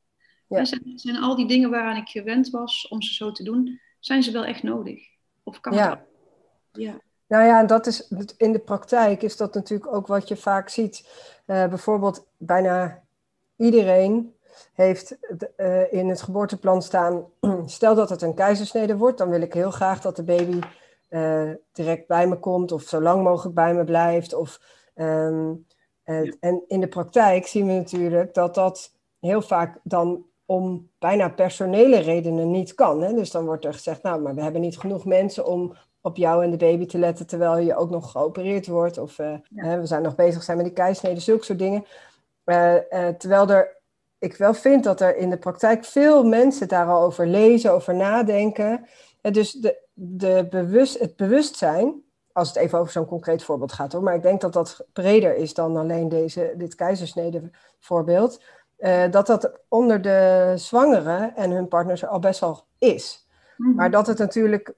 Ja. 0.48 0.58
En 0.58 0.66
zijn, 0.66 0.92
zijn 0.94 1.16
al 1.16 1.36
die 1.36 1.46
dingen 1.48 1.70
waaraan 1.70 1.96
ik 1.96 2.08
gewend 2.08 2.50
was 2.50 2.88
om 2.88 3.02
ze 3.02 3.14
zo 3.14 3.32
te 3.32 3.42
doen, 3.42 3.80
zijn 4.00 4.22
ze 4.22 4.30
wel 4.32 4.44
echt 4.44 4.62
nodig? 4.62 5.02
Of 5.42 5.60
kan 5.60 5.72
Ja. 5.72 5.90
het 5.90 5.98
ook? 5.98 6.06
Ja. 6.74 7.00
Nou 7.26 7.44
ja, 7.44 7.60
en 7.60 7.66
dat 7.66 7.86
is 7.86 8.08
in 8.36 8.52
de 8.52 8.58
praktijk 8.58 9.22
is 9.22 9.36
dat 9.36 9.54
natuurlijk 9.54 9.94
ook 9.94 10.06
wat 10.06 10.28
je 10.28 10.36
vaak 10.36 10.68
ziet. 10.68 11.08
Eh, 11.46 11.66
bijvoorbeeld 11.68 12.26
bijna 12.36 13.02
iedereen 13.56 14.34
heeft 14.72 15.18
eh, 15.56 15.92
in 15.92 16.08
het 16.08 16.22
geboorteplan 16.22 16.82
staan. 16.82 17.24
Stel 17.66 17.94
dat 17.94 18.10
het 18.10 18.22
een 18.22 18.34
keizersnede 18.34 18.96
wordt, 18.96 19.18
dan 19.18 19.30
wil 19.30 19.40
ik 19.40 19.54
heel 19.54 19.70
graag 19.70 20.00
dat 20.00 20.16
de 20.16 20.24
baby 20.24 20.58
eh, 21.08 21.50
direct 21.72 22.06
bij 22.06 22.26
me 22.26 22.38
komt 22.38 22.72
of 22.72 22.82
zo 22.82 23.00
lang 23.00 23.22
mogelijk 23.22 23.54
bij 23.54 23.74
me 23.74 23.84
blijft. 23.84 24.34
Of, 24.34 24.60
ehm, 24.94 25.52
eh, 26.02 26.24
Ja. 26.24 26.32
En 26.40 26.62
in 26.66 26.80
de 26.80 26.88
praktijk 26.88 27.46
zien 27.46 27.66
we 27.66 27.72
natuurlijk 27.72 28.34
dat 28.34 28.54
dat 28.54 28.92
heel 29.20 29.42
vaak 29.42 29.78
dan 29.82 30.26
om 30.44 30.88
bijna 30.98 31.28
personele 31.28 31.98
redenen 31.98 32.50
niet 32.50 32.74
kan. 32.74 33.02
Hè? 33.02 33.14
Dus 33.14 33.30
dan 33.30 33.44
wordt 33.44 33.64
er 33.64 33.72
gezegd, 33.72 34.02
nou, 34.02 34.20
maar 34.20 34.34
we 34.34 34.42
hebben 34.42 34.60
niet 34.60 34.78
genoeg 34.78 35.04
mensen 35.04 35.46
om 35.46 35.76
op 36.04 36.16
jou 36.16 36.44
en 36.44 36.50
de 36.50 36.56
baby 36.56 36.86
te 36.86 36.98
letten 36.98 37.26
terwijl 37.26 37.58
je 37.58 37.76
ook 37.76 37.90
nog 37.90 38.10
geopereerd 38.10 38.66
wordt. 38.66 38.98
Of 38.98 39.18
eh, 39.18 39.34
hè, 39.54 39.80
we 39.80 39.86
zijn 39.86 40.02
nog 40.02 40.14
bezig 40.14 40.42
zijn 40.42 40.56
met 40.56 40.66
die 40.66 40.74
keisnede, 40.74 41.20
zulke 41.20 41.44
soort 41.44 41.58
dingen. 41.58 41.84
Eh, 42.44 43.08
eh, 43.08 43.14
terwijl 43.14 43.50
er, 43.50 43.80
ik 44.18 44.36
wel 44.36 44.54
vind 44.54 44.84
dat 44.84 45.00
er 45.00 45.16
in 45.16 45.30
de 45.30 45.38
praktijk 45.38 45.84
veel 45.84 46.24
mensen 46.24 46.68
daar 46.68 46.86
al 46.86 47.02
over 47.02 47.26
lezen, 47.26 47.72
over 47.72 47.94
nadenken. 47.94 48.86
En 49.20 49.32
dus 49.32 49.52
de, 49.52 49.82
de 49.92 50.46
bewust, 50.50 50.98
het 50.98 51.16
bewustzijn, 51.16 52.02
als 52.32 52.48
het 52.48 52.56
even 52.56 52.78
over 52.78 52.92
zo'n 52.92 53.06
concreet 53.06 53.44
voorbeeld 53.44 53.72
gaat 53.72 53.92
hoor, 53.92 54.02
maar 54.02 54.14
ik 54.14 54.22
denk 54.22 54.40
dat 54.40 54.52
dat 54.52 54.86
breder 54.92 55.36
is 55.36 55.54
dan 55.54 55.76
alleen 55.76 56.08
deze, 56.08 56.54
dit 56.56 56.74
keizersnede 56.74 57.50
voorbeeld. 57.78 58.42
dat 59.10 59.26
dat 59.26 59.60
onder 59.68 60.02
de 60.02 60.52
zwangeren 60.56 61.36
en 61.36 61.50
hun 61.50 61.68
partners 61.68 62.02
er 62.02 62.08
al 62.08 62.18
best 62.18 62.40
wel 62.40 62.64
is. 62.78 63.28
Mhm. 63.56 63.74
Maar 63.74 63.90
dat 63.90 64.06
het 64.06 64.18
natuurlijk 64.18 64.74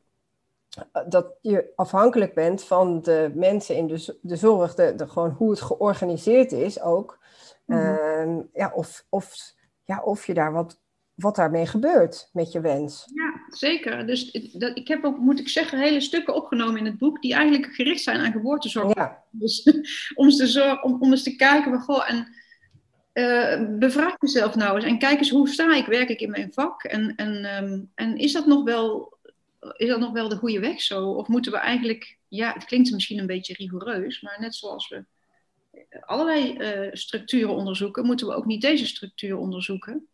dat 1.09 1.35
je 1.41 1.73
afhankelijk 1.77 2.35
bent 2.35 2.65
van 2.65 3.03
de 3.03 3.31
mensen 3.35 3.77
in 3.77 3.87
de, 3.87 4.19
de 4.23 4.37
zorg, 4.37 4.75
de, 4.75 4.95
de, 4.95 5.09
gewoon 5.09 5.31
hoe 5.31 5.51
het 5.51 5.61
georganiseerd 5.61 6.53
is 6.53 6.81
ook. 6.81 7.19
Mhm. 7.65 7.79
Ehm, 7.79 8.41
ja, 8.53 8.73
of, 8.75 9.05
of, 9.09 9.35
ja, 9.85 10.03
of 10.03 10.27
je 10.27 10.35
daar 10.35 10.53
wat 10.53 10.85
wat 11.17 11.37
daarmee 11.37 11.67
gebeurt 11.67 12.29
met 12.33 12.53
je 12.53 12.61
wens. 12.61 13.11
Ja, 13.15 13.35
zeker. 13.49 14.07
Dus 14.07 14.33
dat, 14.53 14.77
ik 14.77 14.89
heb 14.89 15.05
ook, 15.05 15.19
moet 15.19 15.39
ik 15.39 15.49
zeggen, 15.49 15.79
hele 15.79 16.01
stukken 16.01 16.35
opgenomen 16.35 16.79
in 16.79 16.85
het 16.85 16.99
boek 16.99 17.23
die 17.23 17.35
eigenlijk 17.35 17.75
gericht 17.75 18.03
zijn 18.03 18.21
aan 18.21 18.33
geboortezorg. 18.33 18.95
Ja. 18.95 19.25
Dus, 19.31 19.63
om, 20.15 20.25
eens 20.25 20.37
te 20.37 20.47
zorgen, 20.47 20.83
om, 20.83 20.97
om 21.01 21.11
eens 21.11 21.23
te 21.23 21.37
kijken, 21.37 21.71
van, 21.71 21.81
goh, 21.81 22.11
en 22.11 22.29
uh, 23.15 23.79
bevraag 23.79 24.15
jezelf 24.19 24.55
nou 24.55 24.77
eens 24.77 24.85
en 24.85 24.99
kijk 24.99 25.19
eens 25.19 25.31
hoe 25.31 25.49
sta 25.49 25.75
ik 25.75 25.87
werkelijk 25.87 26.21
in 26.21 26.31
mijn 26.31 26.53
vak 26.53 26.83
en, 26.83 27.15
en, 27.15 27.45
ehm, 27.45 27.81
en 27.95 28.17
is 28.17 28.33
dat 28.33 28.47
nog 28.47 28.65
wel 28.65 29.16
is 29.77 29.89
dat 29.89 30.01
nog 30.01 30.13
wel 30.13 30.29
de 30.29 30.37
goede 30.37 30.61
weg 30.61 30.81
zo? 30.81 31.11
Of 31.11 31.29
moeten 31.29 31.53
we 31.53 31.59
eigenlijk, 31.59 32.19
ja, 32.29 32.53
het 32.53 32.65
klinkt 32.65 32.91
misschien 32.91 33.19
een 33.19 33.27
beetje 33.27 33.55
rigoureus, 33.55 34.21
maar 34.21 34.37
net 34.41 34.55
zoals 34.55 34.89
we 34.89 35.05
allerlei 36.01 36.57
uh, 36.59 36.89
structuren 36.93 37.55
onderzoeken, 37.55 38.07
moeten 38.07 38.27
we 38.27 38.35
ook 38.35 38.47
niet 38.47 38.61
deze 38.61 38.87
structuur 38.87 39.37
onderzoeken. 39.37 40.07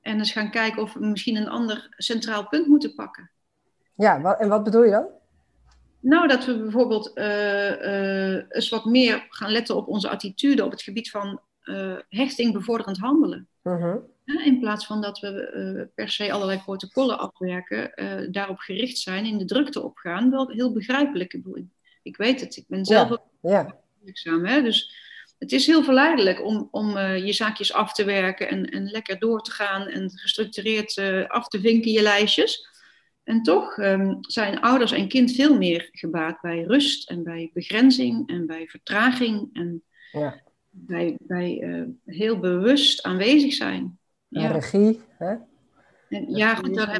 En 0.00 0.18
eens 0.18 0.32
gaan 0.32 0.50
kijken 0.50 0.82
of 0.82 0.92
we 0.92 1.06
misschien 1.06 1.36
een 1.36 1.48
ander 1.48 1.94
centraal 1.96 2.48
punt 2.48 2.66
moeten 2.66 2.94
pakken. 2.94 3.30
Ja, 3.94 4.36
en 4.38 4.48
wat 4.48 4.64
bedoel 4.64 4.82
je 4.82 4.90
dan? 4.90 5.06
Nou, 6.00 6.28
dat 6.28 6.44
we 6.44 6.58
bijvoorbeeld 6.58 7.10
uh, 7.14 7.70
uh, 7.70 8.42
eens 8.48 8.68
wat 8.68 8.84
meer 8.84 9.26
gaan 9.28 9.50
letten 9.50 9.76
op 9.76 9.88
onze 9.88 10.08
attitude 10.08 10.64
op 10.64 10.70
het 10.70 10.82
gebied 10.82 11.10
van 11.10 11.40
hechting 12.08 12.52
bevorderend 12.52 12.98
handelen. 12.98 13.48
-huh. 13.62 13.96
In 14.26 14.60
plaats 14.60 14.86
van 14.86 15.00
dat 15.00 15.18
we 15.18 15.88
per 15.94 16.08
se 16.08 16.32
allerlei 16.32 16.58
protocollen 16.58 17.18
afwerken, 17.18 17.92
daarop 18.32 18.58
gericht 18.58 18.98
zijn, 18.98 19.24
in 19.24 19.38
de 19.38 19.44
drukte 19.44 19.82
opgaan. 19.82 20.30
Wel 20.30 20.50
heel 20.50 20.72
begrijpelijk. 20.72 21.34
Ik, 21.34 21.42
bedoel, 21.42 21.68
ik 22.02 22.16
weet 22.16 22.40
het, 22.40 22.56
ik 22.56 22.64
ben 22.68 22.84
zelf 22.84 23.10
ook 23.10 23.22
ja. 23.40 23.80
werkzaam. 24.02 24.46
Hè? 24.46 24.62
Dus 24.62 24.94
het 25.38 25.52
is 25.52 25.66
heel 25.66 25.84
verleidelijk 25.84 26.44
om, 26.44 26.68
om 26.70 26.96
uh, 26.96 27.26
je 27.26 27.32
zaakjes 27.32 27.72
af 27.72 27.92
te 27.92 28.04
werken 28.04 28.48
en, 28.48 28.70
en 28.70 28.90
lekker 28.90 29.18
door 29.18 29.42
te 29.42 29.50
gaan 29.50 29.86
en 29.86 30.10
gestructureerd 30.10 30.98
af 31.28 31.48
te 31.48 31.60
vinken 31.60 31.90
je 31.90 32.02
lijstjes. 32.02 32.68
En 33.24 33.42
toch 33.42 33.76
um, 33.76 34.18
zijn 34.20 34.60
ouders 34.60 34.92
en 34.92 35.08
kind 35.08 35.32
veel 35.32 35.56
meer 35.56 35.88
gebaat 35.92 36.40
bij 36.40 36.62
rust 36.62 37.10
en 37.10 37.22
bij 37.22 37.50
begrenzing 37.54 38.28
en 38.28 38.46
bij 38.46 38.66
vertraging 38.68 39.48
en 39.52 39.82
ja. 40.12 40.42
bij, 40.70 41.16
bij 41.20 41.60
uh, 41.62 41.86
heel 42.04 42.38
bewust 42.38 43.02
aanwezig 43.02 43.52
zijn. 43.52 43.98
Ja. 44.28 44.50
regie, 44.50 45.02
hè? 45.18 45.36
En, 46.08 46.30
ja, 46.30 46.54
goed, 46.54 46.78
heb 46.78 46.94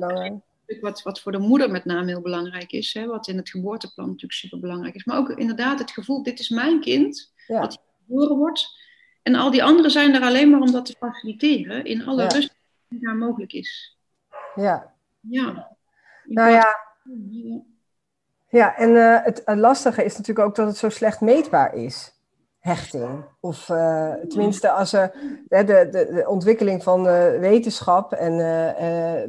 je 0.66 0.80
wat, 0.80 1.02
wat 1.02 1.20
voor 1.20 1.32
de 1.32 1.38
moeder 1.38 1.70
met 1.70 1.84
name 1.84 2.06
heel 2.06 2.20
belangrijk 2.20 2.72
is, 2.72 2.94
hè, 2.94 3.06
wat 3.06 3.28
in 3.28 3.36
het 3.36 3.50
geboorteplan 3.50 4.06
natuurlijk 4.06 4.32
super 4.32 4.60
belangrijk 4.60 4.94
is. 4.94 5.04
Maar 5.04 5.18
ook 5.18 5.30
inderdaad 5.30 5.78
het 5.78 5.90
gevoel, 5.90 6.22
dit 6.22 6.38
is 6.38 6.48
mijn 6.48 6.80
kind, 6.80 7.32
ja. 7.46 7.60
wat 7.60 7.82
geboren 8.06 8.36
wordt. 8.36 8.68
En 9.22 9.34
al 9.34 9.50
die 9.50 9.64
anderen 9.64 9.90
zijn 9.90 10.14
er 10.14 10.22
alleen 10.22 10.50
maar 10.50 10.60
om 10.60 10.72
dat 10.72 10.86
te 10.86 10.96
faciliteren 10.98 11.84
in 11.84 12.06
alle 12.06 12.26
rust 12.26 12.54
die 12.88 13.00
daar 13.00 13.16
mogelijk 13.16 13.52
is. 13.52 13.98
Ja. 14.54 14.94
Ja. 15.20 15.76
Nou 16.24 16.50
ja. 16.50 16.84
Ja, 18.48 18.76
en 18.76 18.90
uh, 18.90 19.22
het, 19.22 19.42
lastige 19.44 20.04
is 20.04 20.16
natuurlijk 20.16 20.48
ook 20.48 20.54
dat 20.54 20.66
het 20.66 20.76
zo 20.76 20.88
slecht 20.88 21.20
meetbaar 21.20 21.74
is 21.74 22.15
hechting. 22.66 23.24
Of 23.40 23.68
uh, 23.68 24.12
tenminste, 24.28 24.70
als 24.70 24.92
er 24.92 25.12
de, 25.48 25.64
de, 25.64 25.88
de 25.90 26.24
ontwikkeling 26.28 26.82
van 26.82 27.06
uh, 27.06 27.38
wetenschap 27.38 28.12
en 28.12 28.32
uh, 28.32 28.38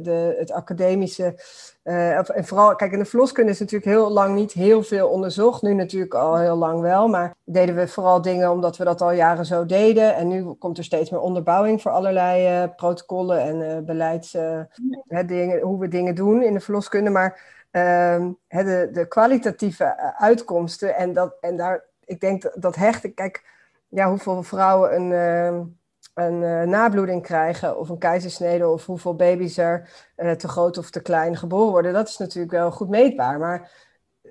de, 0.02 0.34
het 0.38 0.50
academische. 0.52 1.42
en 1.82 2.44
vooral, 2.44 2.74
kijk, 2.74 2.92
in 2.92 2.98
de 2.98 3.04
verloskunde 3.04 3.50
is 3.50 3.58
natuurlijk 3.58 3.90
heel 3.90 4.10
lang 4.10 4.34
niet 4.34 4.52
heel 4.52 4.82
veel 4.82 5.08
onderzocht. 5.08 5.62
Nu 5.62 5.74
natuurlijk 5.74 6.14
al 6.14 6.36
heel 6.36 6.56
lang 6.56 6.80
wel. 6.80 7.08
Maar 7.08 7.34
deden 7.44 7.74
we 7.74 7.88
vooral 7.88 8.22
dingen 8.22 8.50
omdat 8.50 8.76
we 8.76 8.84
dat 8.84 9.00
al 9.00 9.12
jaren 9.12 9.46
zo 9.46 9.66
deden. 9.66 10.14
En 10.14 10.28
nu 10.28 10.44
komt 10.44 10.78
er 10.78 10.84
steeds 10.84 11.10
meer 11.10 11.20
onderbouwing 11.20 11.82
voor 11.82 11.90
allerlei 11.90 12.66
protocollen 12.68 13.40
en 13.40 13.84
beleids. 13.84 14.36
dingen, 15.26 15.60
hoe 15.60 15.78
we 15.78 15.88
dingen 15.88 16.14
doen 16.14 16.42
in 16.42 16.54
de 16.54 16.60
verloskunde. 16.60 17.10
Maar 17.10 17.40
ehm, 17.70 18.30
de, 18.48 18.88
de 18.92 19.08
kwalitatieve 19.08 20.14
uitkomsten 20.18 20.96
en, 20.96 21.12
dat, 21.12 21.36
en 21.40 21.56
daar 21.56 21.86
ik 22.08 22.20
denk 22.20 22.42
dat, 22.42 22.52
dat 22.58 22.76
hechten, 22.76 23.14
kijk, 23.14 23.44
ja, 23.88 24.08
hoeveel 24.08 24.42
vrouwen 24.42 24.94
een, 24.94 25.10
uh, 25.10 25.60
een 26.14 26.42
uh, 26.42 26.62
nabloeding 26.62 27.22
krijgen 27.22 27.78
of 27.78 27.88
een 27.88 27.98
keizersnede 27.98 28.68
of 28.68 28.86
hoeveel 28.86 29.14
baby's 29.14 29.58
er 29.58 29.90
uh, 30.16 30.30
te 30.30 30.48
groot 30.48 30.78
of 30.78 30.90
te 30.90 31.02
klein 31.02 31.36
geboren 31.36 31.70
worden, 31.70 31.92
dat 31.92 32.08
is 32.08 32.16
natuurlijk 32.16 32.52
wel 32.52 32.70
goed 32.70 32.88
meetbaar. 32.88 33.38
Maar 33.38 33.86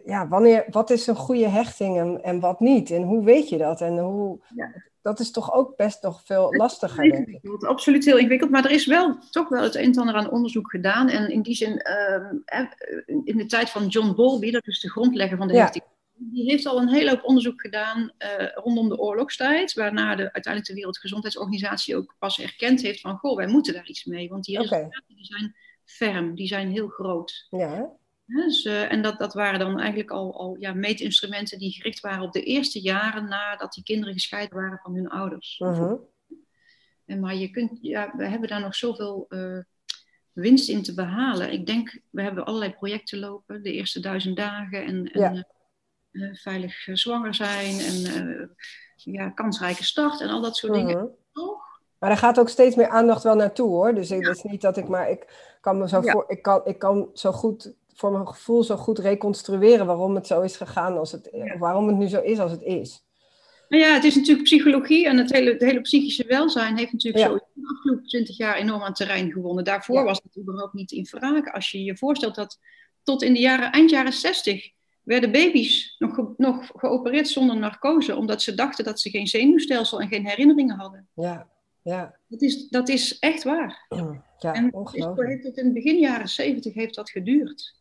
ja, 0.06 0.28
wanneer, 0.28 0.66
wat 0.70 0.90
is 0.90 1.08
een 1.08 1.16
goede 1.16 1.48
hechting 1.48 1.98
en, 1.98 2.24
en 2.24 2.40
wat 2.40 2.60
niet? 2.60 2.92
En 2.92 3.04
hoe 3.04 3.24
weet 3.24 3.50
je 3.50 3.58
dat? 3.58 3.82
En 3.82 3.98
hoe, 3.98 4.40
ja. 4.56 4.72
dat 5.02 5.20
is 5.20 5.32
toch 5.32 5.54
ook 5.54 5.76
best 5.76 6.04
nog 6.04 6.22
veel 6.26 6.56
lastiger, 6.56 7.12
denk 7.12 7.28
ik. 7.28 7.64
Absoluut 7.64 8.06
heel 8.06 8.18
ingewikkeld, 8.18 8.52
maar 8.52 8.66
er 8.66 8.72
is 8.72 8.86
wel 8.86 9.18
toch 9.30 9.50
wel 9.50 9.64
het 9.64 9.76
een 9.76 9.94
en 9.94 10.00
ander 10.00 10.16
aan 10.16 10.32
onderzoek 10.32 10.70
gedaan. 10.70 11.10
En 11.10 11.30
in 11.30 11.42
die 11.42 11.56
zin, 11.56 11.78
ehm, 11.78 12.36
in 13.24 13.38
de 13.38 13.46
tijd 13.46 13.70
van 13.70 13.88
John 13.88 14.16
Bowlby, 14.16 14.52
dat 14.52 14.68
is 14.68 14.80
de 14.80 14.90
grondlegger 14.90 15.38
van 15.38 15.48
de 15.48 15.58
hechting 15.58 15.84
die 16.20 16.50
heeft 16.50 16.66
al 16.66 16.82
een 16.82 16.90
hele 16.90 17.10
hoop 17.10 17.24
onderzoek 17.24 17.62
gedaan 17.62 18.00
uh, 18.00 18.48
rondom 18.54 18.90
de 18.90 18.98
oorlogstijd, 18.98 19.74
waarna 19.74 20.16
de, 20.16 20.22
uiteindelijk 20.22 20.66
de 20.66 20.74
Wereldgezondheidsorganisatie 20.74 21.96
ook 21.96 22.16
pas 22.20 22.40
erkend 22.40 22.82
heeft 22.82 23.00
van, 23.00 23.18
goh, 23.18 23.38
wij 23.38 23.48
moeten 23.48 23.74
daar 23.74 23.88
iets 23.88 24.06
mee, 24.06 24.30
want 24.30 24.44
die 24.44 24.58
resultaten 24.58 25.16
die 25.16 25.26
zijn 25.26 25.56
ferm, 25.86 26.36
die 26.36 26.48
zijn 26.48 26.70
heel 26.70 26.88
groot. 26.88 27.48
Ja. 27.50 27.92
Dus, 28.26 28.66
uh, 28.66 28.92
en 28.92 29.02
dat, 29.02 29.20
dat 29.20 29.34
waren 29.34 29.60
dan 29.60 29.80
eigenlijk 29.80 30.12
al, 30.12 30.40
al 30.40 30.56
ja, 30.60 30.74
meetinstrumenten 30.74 31.60
die 31.60 31.72
gericht 31.72 32.00
waren 32.00 32.24
op 32.24 32.32
de 32.32 32.44
eerste 32.44 32.82
jaren 32.82 33.28
nadat 33.28 33.74
die 33.74 33.84
kinderen 33.84 34.14
gescheiden 34.14 34.58
waren 34.58 34.80
van 34.84 34.96
hun 34.96 35.08
ouders. 35.08 35.60
Uh 35.60 35.78
-huh. 35.78 36.00
en, 37.06 37.20
maar 37.20 37.36
je 37.36 37.50
kunt, 37.50 37.78
ja, 37.82 38.14
we 38.18 38.28
hebben 38.28 38.50
daar 38.50 38.62
nog 38.62 38.76
zoveel 38.76 39.26
uh, 39.30 39.60
winst 40.32 40.70
in 40.70 40.84
te 40.84 40.94
behalen. 40.94 41.52
Ik 41.52 41.66
denk, 41.66 42.02
we 42.10 42.22
hebben 42.22 42.46
allerlei 42.46 42.72
projecten 42.72 43.20
lopen, 43.20 43.64
de 43.64 43.72
eerste 43.72 44.00
duizend 44.00 44.38
dagen 44.38 44.86
en, 44.86 45.12
en 45.12 45.22
ja 45.22 45.46
uh, 46.18 46.36
veilig 46.36 46.88
zwanger 46.94 47.34
zijn 47.34 47.80
en 47.80 47.96
uh, 47.96 48.48
ja, 48.96 49.30
kansrijke 49.30 49.84
start 49.84 50.22
en 50.22 50.30
al 50.30 50.42
dat 50.42 50.56
soort 50.56 50.74
dingen. 50.74 51.18
Mhm. 51.34 51.46
Maar 52.00 52.10
er 52.10 52.18
gaat 52.18 52.40
ook 52.40 52.50
steeds 52.50 52.76
meer 52.76 52.90
aandacht 52.90 53.24
wel 53.24 53.36
naartoe 53.36 53.70
hoor. 53.70 53.94
Dus 53.94 54.10
het 54.10 54.28
is 54.28 54.44
niet 54.44 54.62
dat 54.62 54.78
ik 54.78 54.88
maar 54.88 55.10
ik 55.10 55.26
kan 55.62 55.78
me 55.78 55.88
zo 55.88 56.02
voor, 56.02 56.26
ik 56.28 56.42
kan, 56.42 56.62
ik 56.66 56.80
kan 56.80 57.10
zo 57.14 57.32
goed 57.32 57.74
voor 57.94 58.12
mijn 58.12 58.28
gevoel 58.28 58.64
zo 58.64 58.76
goed 58.76 59.00
reconstrueren 59.00 59.86
waarom 59.86 60.16
het 60.16 60.28
zo 60.28 60.42
is 60.42 60.58
gegaan 60.58 60.98
als 60.98 61.12
het, 61.12 61.30
waarom 61.60 61.88
het 61.88 61.98
nu 61.98 62.08
zo 62.08 62.22
is 62.22 62.40
als 62.40 62.52
het 62.52 62.62
is. 62.62 63.06
Nou 63.70 63.84
ja, 63.84 63.94
het 63.94 64.04
is 64.04 64.16
natuurlijk 64.16 64.44
psychologie 64.44 65.08
en 65.08 65.18
het 65.18 65.32
hele, 65.32 65.52
het 65.52 65.62
hele 65.62 65.82
psychische 65.82 66.26
welzijn 66.28 66.78
heeft 66.78 66.92
natuurlijk 66.92 67.26
zo 67.26 67.34
in 67.34 67.42
de 67.54 67.70
afgelopen 67.74 68.08
twintig 68.08 68.38
jaar 68.38 68.56
enorm 68.56 68.82
aan 68.82 68.94
terrein 68.94 69.32
gewonnen. 69.32 69.64
Daarvoor 69.64 70.04
was 70.04 70.22
het 70.24 70.38
überhaupt 70.38 70.74
niet 70.74 70.92
in 70.92 71.06
vraag. 71.06 71.54
Als 71.54 71.72
je 71.72 71.84
je 71.84 71.98
voorstelt 71.98 72.36
dat 72.36 72.60
tot 73.04 73.24
in 73.24 73.34
de 73.34 73.40
jaren, 73.40 73.72
eind 73.72 73.90
jaren 73.90 74.14
60 74.14 74.72
werden 75.08 75.32
baby's 75.32 75.96
nog, 75.98 76.38
nog 76.38 76.72
geopereerd 76.76 77.28
zonder 77.28 77.58
narcose, 77.58 78.16
omdat 78.16 78.42
ze 78.42 78.56
dachten 78.56 78.86
dat 78.86 79.00
ze 79.00 79.10
geen 79.10 79.28
zenuwstelsel 79.28 80.02
en 80.02 80.08
geen 80.08 80.28
herinneringen 80.28 80.78
hadden. 80.78 81.08
Ja, 81.14 81.48
ja. 81.82 82.16
Dat 82.28 82.42
is, 82.42 82.68
dat 82.68 82.90
is 82.90 83.20
echt 83.20 83.44
waar. 83.44 83.86
Ja, 84.38 84.54
en 84.54 84.74
ongelooflijk. 84.74 85.30
Heeft 85.30 85.58
in 85.58 85.66
het 85.66 85.74
begin 85.74 86.00
jaren 86.00 86.30
zeventig 86.30 86.74
heeft 86.74 86.96
dat 86.96 87.10
geduurd. 87.10 87.76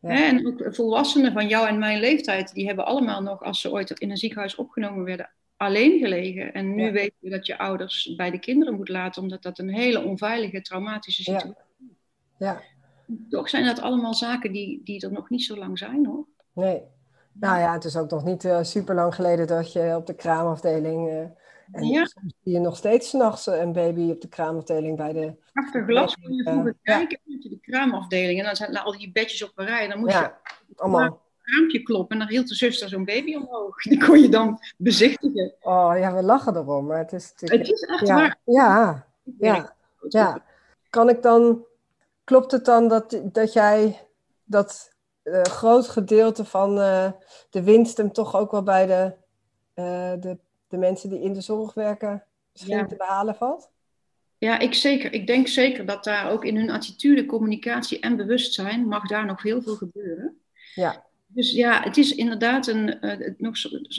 Ja. 0.00 0.28
En 0.28 0.46
ook 0.46 0.74
volwassenen 0.74 1.32
van 1.32 1.48
jou 1.48 1.68
en 1.68 1.78
mijn 1.78 2.00
leeftijd, 2.00 2.54
die 2.54 2.66
hebben 2.66 2.86
allemaal 2.86 3.22
nog, 3.22 3.42
als 3.42 3.60
ze 3.60 3.72
ooit 3.72 3.90
in 3.90 4.10
een 4.10 4.16
ziekenhuis 4.16 4.54
opgenomen 4.54 5.04
werden, 5.04 5.30
alleen 5.56 5.98
gelegen. 5.98 6.52
En 6.54 6.74
nu 6.74 6.92
weten 6.92 7.16
we 7.20 7.30
dat 7.30 7.46
je 7.46 7.58
ouders 7.58 8.14
bij 8.16 8.30
de 8.30 8.38
kinderen 8.38 8.74
moet 8.74 8.88
laten, 8.88 9.22
omdat 9.22 9.42
dat 9.42 9.58
een 9.58 9.74
hele 9.74 10.02
onveilige, 10.02 10.60
traumatische 10.60 11.22
situatie 11.22 11.50
is. 11.78 11.96
Ja. 12.38 12.62
Toch 13.28 13.48
zijn 13.48 13.64
dat 13.64 13.80
allemaal 13.80 14.14
zaken 14.14 14.52
die, 14.52 14.80
die 14.84 15.00
er 15.00 15.12
nog 15.12 15.30
niet 15.30 15.44
zo 15.44 15.56
lang 15.56 15.78
zijn 15.78 16.06
hoor. 16.06 16.26
Nee. 16.54 16.82
Nou 17.32 17.58
ja, 17.58 17.72
het 17.72 17.84
is 17.84 17.96
ook 17.96 18.10
nog 18.10 18.24
niet 18.24 18.44
uh, 18.44 18.62
super 18.62 18.94
lang 18.94 19.14
geleden 19.14 19.46
dat 19.46 19.72
je 19.72 19.96
op 19.96 20.06
de 20.06 20.14
kraamafdeling. 20.14 21.08
Uh, 21.08 21.18
en 21.72 21.86
ja. 21.86 22.06
zie 22.06 22.34
je 22.42 22.58
nog 22.58 22.76
steeds 22.76 23.08
s'nachts 23.08 23.46
een 23.46 23.72
baby 23.72 24.10
op 24.10 24.20
de 24.20 24.28
kraamafdeling 24.28 24.96
bij 24.96 25.12
de. 25.12 25.34
Achter 25.52 25.84
glas 25.84 26.16
kun 26.16 26.34
je 26.34 26.42
vroeger 26.42 26.76
kijken 26.82 27.20
naar 27.24 27.38
de 27.40 27.58
kraamafdeling. 27.60 28.38
En 28.38 28.44
dan 28.44 28.56
zijn 28.56 28.76
al 28.76 28.98
die 28.98 29.12
bedjes 29.12 29.44
op 29.44 29.52
een 29.54 29.66
rij. 29.66 29.82
En 29.82 29.88
dan 29.88 29.98
moest 29.98 30.18
je 30.18 30.30
allemaal. 30.76 31.02
een 31.02 31.18
raampje 31.42 31.82
kloppen. 31.82 32.16
En 32.16 32.18
dan 32.18 32.28
hield 32.28 32.48
de 32.48 32.54
zuster 32.54 32.88
zo'n 32.88 33.04
baby 33.04 33.34
omhoog. 33.34 33.82
Die 33.90 34.04
kon 34.04 34.20
je 34.20 34.28
dan 34.28 34.58
bezichtigen. 34.76 35.54
Oh 35.60 35.92
ja, 35.98 36.14
we 36.14 36.22
lachen 36.22 36.56
erom. 36.56 36.86
Maar 36.86 36.98
het 36.98 37.12
is 37.12 37.30
natuurlijk. 37.30 37.68
Het 37.68 37.76
is 37.76 37.82
echt 37.82 38.06
ja, 38.06 38.14
waar. 38.14 38.38
Ja, 38.44 39.06
ja, 39.38 39.74
ja. 40.08 40.44
Kan 40.90 41.08
ik 41.08 41.22
dan. 41.22 41.64
Klopt 42.24 42.52
het 42.52 42.64
dan 42.64 42.88
dat, 42.88 43.20
dat 43.22 43.52
jij 43.52 44.00
dat 44.44 44.90
eh, 44.90 44.93
groot 45.32 45.88
gedeelte 45.88 46.44
van 46.44 46.78
uh, 46.78 47.10
de 47.50 47.62
winst 47.62 47.96
hem 47.96 48.12
toch 48.12 48.36
ook 48.36 48.50
wel 48.50 48.62
bij 48.62 48.86
de, 48.86 49.12
uh, 49.74 50.20
de, 50.20 50.38
de, 50.68 50.76
mensen 50.76 51.10
die 51.10 51.20
in 51.20 51.32
de 51.32 51.40
zorg 51.40 51.74
werken 51.74 52.24
misschien 52.52 52.88
te 52.88 52.96
behalen 52.96 53.34
valt? 53.34 53.70
Ja, 54.38 54.58
ik 54.58 54.74
zeker. 54.74 55.12
Ik 55.12 55.26
denk 55.26 55.48
zeker 55.48 55.86
dat 55.86 56.04
daar 56.04 56.30
ook 56.30 56.44
in 56.44 56.56
hun 56.56 56.70
attitude, 56.70 57.26
communicatie 57.26 58.00
en 58.00 58.16
bewustzijn 58.16 58.86
mag 58.88 59.06
daar 59.06 59.26
nog 59.26 59.42
heel 59.42 59.62
veel 59.62 59.76
gebeuren. 59.76 60.38
Ja. 60.74 61.04
Dus 61.26 61.52
ja, 61.52 61.82
het 61.82 61.96
is 61.96 62.14
inderdaad 62.14 62.66
een. 62.66 62.96
Het, 63.00 63.40
nog 63.40 63.56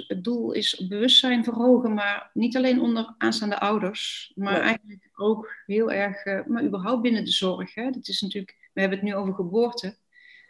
het 0.08 0.24
doel 0.24 0.52
is 0.52 0.88
bewustzijn 0.88 1.44
verhogen, 1.44 1.94
maar 1.94 2.30
niet 2.34 2.58
alleen 2.58 2.82
onder 2.82 3.16
aanstaande 3.18 3.60
ouders, 3.60 4.32
maar 4.36 4.62
eigenlijk 4.62 5.10
ook 5.16 5.56
heel 5.66 5.92
erg, 5.92 6.46
maar 6.48 6.64
überhaupt 6.64 7.02
binnen 7.02 7.26
de 7.26 7.32
zorg. 7.32 7.76
Hè. 7.76 7.90
Dat 7.90 8.08
is 8.08 8.22
natuurlijk, 8.22 8.70
we 8.74 8.80
hebben 8.80 9.00
het 9.00 9.08
nu 9.08 9.16
over 9.16 9.34
geboorte. 9.34 9.98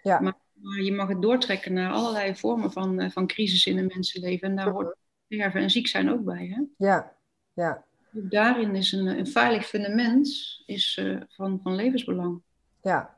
Ja. 0.02 0.20
Maar, 0.20 0.34
maar, 0.66 0.82
je 0.82 0.94
mag 0.94 1.08
het 1.08 1.22
doortrekken 1.22 1.74
naar 1.74 1.92
allerlei 1.92 2.36
vormen 2.36 2.72
van, 2.72 3.02
uh, 3.02 3.10
van 3.10 3.28
crisis 3.28 3.66
in 3.66 3.78
een 3.78 3.92
mensenleven. 3.94 4.50
En 4.50 4.56
daar 4.56 4.70
hoort 4.70 4.96
sterven 5.30 5.62
en 5.62 5.70
ziek 5.70 5.88
zijn 5.88 6.12
ook 6.12 6.24
bij. 6.24 6.48
Hè? 6.56 6.86
Ja, 6.86 7.16
ja. 7.54 7.84
Daarin 8.12 8.76
is 8.76 8.92
een, 8.92 9.08
een 9.08 9.28
veilig 9.28 9.66
fundament 9.66 10.28
is, 10.66 11.02
van, 11.28 11.60
van 11.64 11.76
levensbelang. 11.76 12.42
Ja, 12.82 13.18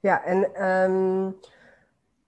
ja 0.00 0.24
en. 0.24 0.64
Um 0.64 1.36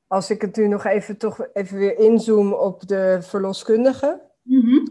als 0.07 0.31
ik 0.31 0.41
het 0.41 0.57
nu 0.57 0.69
nog 0.69 0.85
even, 0.85 1.17
toch 1.17 1.47
even 1.53 1.79
weer 1.79 1.99
inzoom 1.99 2.53
op 2.53 2.89
de 2.89 3.19
verloskundigen. 3.21 4.21
Mm 4.43 4.85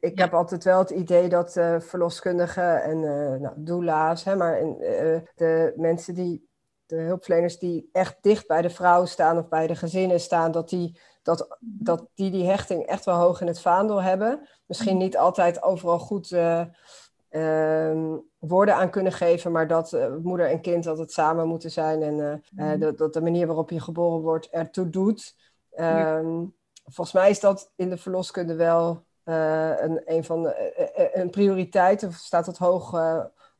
ik 0.00 0.18
heb 0.18 0.34
altijd 0.34 0.64
wel 0.64 0.78
het 0.78 0.90
idee 0.90 1.28
dat 1.28 1.56
uh, 1.56 1.80
verloskundigen 1.80 2.82
en 2.82 2.96
uh, 3.02 3.40
nou, 3.40 3.54
doula's, 3.56 4.24
hè, 4.24 4.36
maar 4.36 4.58
de 5.34 5.72
mensen 5.76 6.14
die, 6.14 6.48
de 6.90 7.00
hulpverleners 7.00 7.58
die 7.58 7.88
echt 7.92 8.16
dicht 8.20 8.46
bij 8.46 8.62
de 8.62 8.70
vrouw 8.70 9.04
staan 9.04 9.38
of 9.38 9.48
bij 9.48 9.66
de 9.66 9.74
gezinnen 9.74 10.20
staan, 10.20 10.50
dat 10.50 10.68
die 10.68 10.98
dat, 11.22 11.58
dat 11.60 12.06
die, 12.14 12.30
die 12.30 12.46
hechting 12.46 12.86
echt 12.86 13.04
wel 13.04 13.14
hoog 13.14 13.40
in 13.40 13.46
het 13.46 13.60
vaandel 13.60 14.02
hebben. 14.02 14.48
Misschien 14.66 14.96
niet 14.96 15.16
altijd 15.16 15.62
overal 15.62 15.98
goed 15.98 16.30
uh, 16.30 16.64
woorden 18.38 18.74
aan 18.74 18.90
kunnen 18.90 19.12
geven, 19.12 19.52
maar 19.52 19.66
dat 19.66 19.92
uh, 19.92 20.16
moeder 20.22 20.46
en 20.46 20.60
kind 20.60 20.86
altijd 20.86 21.12
samen 21.12 21.48
moeten 21.48 21.70
zijn 21.70 22.02
en 22.02 22.42
uh, 22.54 22.80
dat, 22.80 22.98
dat, 22.98 23.12
de 23.12 23.22
manier 23.22 23.46
waarop 23.46 23.70
je 23.70 23.80
geboren 23.80 24.20
wordt 24.20 24.48
ertoe 24.48 24.90
doet. 24.90 25.36
Um, 25.76 26.58
Volgens 26.84 27.16
mij 27.16 27.30
is 27.30 27.40
dat 27.40 27.72
in 27.76 27.90
de 27.90 27.96
verloskunde 27.96 28.54
wel 28.54 29.04
een, 29.24 30.02
een, 30.04 30.24
van 30.24 30.42
de, 30.42 31.10
een 31.12 31.30
prioriteit, 31.30 32.02
of 32.02 32.14
staat 32.14 32.46
het 32.46 32.58
hoog, 32.58 32.90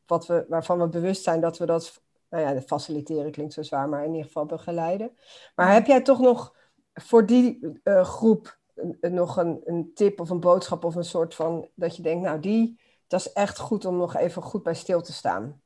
wat 0.07 0.27
we, 0.27 0.45
waarvan 0.49 0.79
we 0.79 0.89
bewust 0.89 1.23
zijn 1.23 1.41
dat 1.41 1.59
we 1.59 1.67
dat, 1.67 2.03
nou 2.31 2.55
ja, 2.55 2.61
faciliteren 2.61 3.31
klinkt 3.31 3.53
zo 3.53 3.63
zwaar, 3.63 3.89
maar 3.89 4.05
in 4.05 4.11
ieder 4.11 4.27
geval 4.27 4.47
begeleiden. 4.47 5.17
Maar 5.55 5.73
heb 5.73 5.87
jij 5.87 6.03
toch 6.03 6.21
nog 6.21 6.57
voor 6.95 7.27
die 7.27 7.59
groep 7.85 8.59
nog 9.01 9.37
een, 9.37 9.61
een 9.65 9.91
tip 9.95 10.21
of 10.21 10.31
een 10.31 10.41
boodschap 10.41 10.85
of 10.85 10.95
een 10.95 11.05
soort 11.05 11.35
van, 11.35 11.69
dat 11.75 11.97
je 11.97 12.03
denkt, 12.03 12.25
nou 12.25 12.41
die 12.41 12.79
dat 13.11 13.21
is 13.21 13.33
echt 13.33 13.59
goed 13.59 13.85
om 13.85 13.97
nog 13.97 14.17
even 14.17 14.43
goed 14.43 14.63
bij 14.63 14.75
stil 14.75 15.03
te 15.03 15.13
staan. 15.13 15.63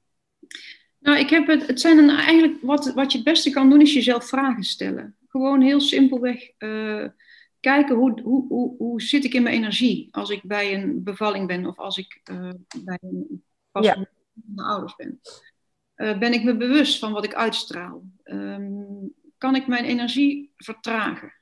Nou, 0.99 1.19
ik 1.19 1.31
heb 1.31 1.47
het, 1.47 1.67
het 1.67 1.81
zijn 1.81 1.99
een, 1.99 2.11
eigenlijk 2.11 2.63
wat, 2.63 2.93
wat 2.93 3.13
je 3.13 3.19
het 3.19 3.27
beste 3.27 3.51
kan 3.51 3.71
doen, 3.71 3.81
is 3.81 3.93
jezelf 3.93 4.29
vragen 4.29 4.63
stellen. 4.63 5.17
Gewoon 5.29 5.61
heel 5.61 5.81
simpelweg 5.81 6.51
uh, 6.59 7.09
kijken 7.61 7.97
hoe, 7.97 8.21
hoe, 8.21 8.47
hoe, 8.49 8.77
hoe 8.77 9.03
zit 9.03 9.25
ik 9.25 9.35
in 9.35 9.43
mijn 9.43 9.55
energie 9.55 10.09
als 10.11 10.31
ik 10.31 10.43
bij 10.43 10.75
een 10.75 11.03
bevalling 11.03 11.47
ben 11.47 11.67
of 11.67 11.79
als 11.79 11.99
ik 11.99 12.21
uh, 12.31 12.51
bij 12.85 12.99
een 13.01 13.45
pas 13.71 13.85
ja. 13.85 14.09
de 14.33 14.63
ouders 14.63 14.97
ben. 14.97 15.21
Uh, 15.97 16.19
ben 16.19 16.33
ik 16.33 16.45
me 16.45 16.57
bewust 16.57 16.99
van 16.99 17.13
wat 17.13 17.25
ik 17.25 17.35
uitstraal? 17.35 18.03
Um, 18.25 19.15
kan 19.39 19.55
ik 19.55 19.67
mijn 19.67 19.85
energie 19.85 20.53
vertragen, 20.57 21.33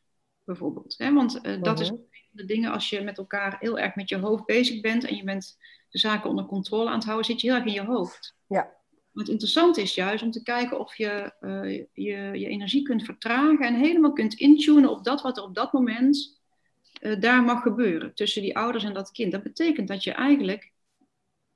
bijvoorbeeld? 0.44 0.94
Hè? 0.98 1.12
Want 1.12 1.44
dat 1.64 1.80
is 1.80 1.90
mhm. 1.90 2.00
een 2.00 2.08
van 2.10 2.30
de 2.30 2.44
dingen 2.44 2.72
als 2.72 2.90
je 2.90 3.00
met 3.00 3.18
elkaar 3.18 3.56
heel 3.60 3.78
erg 3.78 3.94
met 3.94 4.08
je 4.08 4.18
hoofd 4.18 4.44
bezig 4.44 4.80
bent 4.80 5.04
en 5.04 5.16
je 5.16 5.24
bent 5.24 5.56
de 5.88 5.98
zaken 5.98 6.30
onder 6.30 6.44
controle 6.44 6.88
aan 6.88 6.94
het 6.94 7.04
houden, 7.04 7.26
zit 7.26 7.40
je 7.40 7.46
heel 7.46 7.56
erg 7.56 7.66
in 7.66 7.72
je 7.72 7.84
hoofd. 7.84 8.36
Ja. 8.46 8.80
Wat 9.12 9.28
interessant 9.28 9.76
is 9.76 9.94
juist 9.94 10.22
om 10.22 10.30
te 10.30 10.42
kijken 10.42 10.78
of 10.78 10.96
je, 10.96 11.34
uh, 11.40 11.84
je 11.92 12.38
je 12.38 12.46
energie 12.46 12.82
kunt 12.82 13.04
vertragen 13.04 13.66
en 13.66 13.74
helemaal 13.74 14.12
kunt 14.12 14.34
intunen 14.34 14.90
op 14.90 15.04
dat 15.04 15.22
wat 15.22 15.36
er 15.36 15.42
op 15.42 15.54
dat 15.54 15.72
moment 15.72 16.40
daar 17.18 17.42
mag 17.42 17.62
gebeuren 17.62 18.14
tussen 18.14 18.42
die 18.42 18.56
ouders 18.56 18.84
en 18.84 18.92
dat 18.92 19.10
kind. 19.10 19.32
Dat 19.32 19.42
betekent 19.42 19.88
dat 19.88 20.04
je 20.04 20.12
eigenlijk, 20.12 20.71